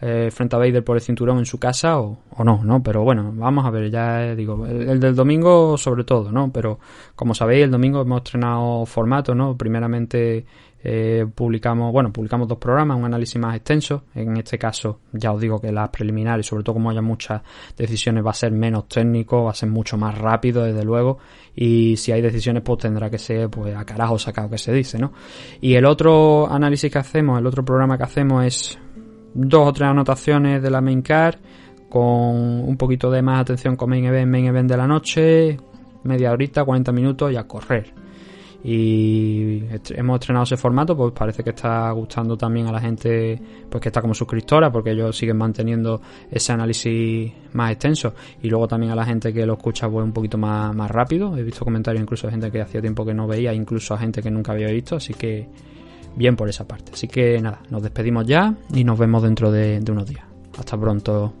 [0.00, 2.82] eh, frente a Vader por el cinturón en su casa o, o no, ¿no?
[2.82, 6.52] Pero bueno, vamos a ver, ya eh, digo, el, el del domingo sobre todo, ¿no?
[6.52, 6.78] Pero
[7.14, 9.56] como sabéis, el domingo hemos estrenado formato, ¿no?
[9.56, 10.44] Primeramente
[10.88, 15.40] eh, publicamos, bueno, publicamos dos programas, un análisis más extenso, en este caso ya os
[15.40, 17.42] digo que las preliminares, sobre todo como haya muchas
[17.76, 21.18] decisiones, va a ser menos técnico, va a ser mucho más rápido, desde luego,
[21.56, 24.96] y si hay decisiones, pues tendrá que ser, pues a carajo sacado que se dice,
[24.96, 25.12] ¿no?
[25.60, 28.78] Y el otro análisis que hacemos, el otro programa que hacemos es
[29.36, 31.36] dos o tres anotaciones de la main card
[31.88, 35.58] con un poquito de más atención con main event, main event de la noche,
[36.04, 37.92] media horita, 40 minutos y a correr.
[38.64, 43.40] Y hemos estrenado ese formato, pues parece que está gustando también a la gente
[43.70, 48.14] pues que está como suscriptora, porque ellos siguen manteniendo ese análisis más extenso.
[48.42, 51.36] Y luego también a la gente que lo escucha pues un poquito más, más rápido.
[51.36, 54.20] He visto comentarios incluso de gente que hacía tiempo que no veía, incluso a gente
[54.20, 55.48] que nunca había visto, así que
[56.16, 56.92] bien por esa parte.
[56.92, 60.24] Así que nada, nos despedimos ya y nos vemos dentro de, unos días.
[60.58, 61.32] Hasta pronto.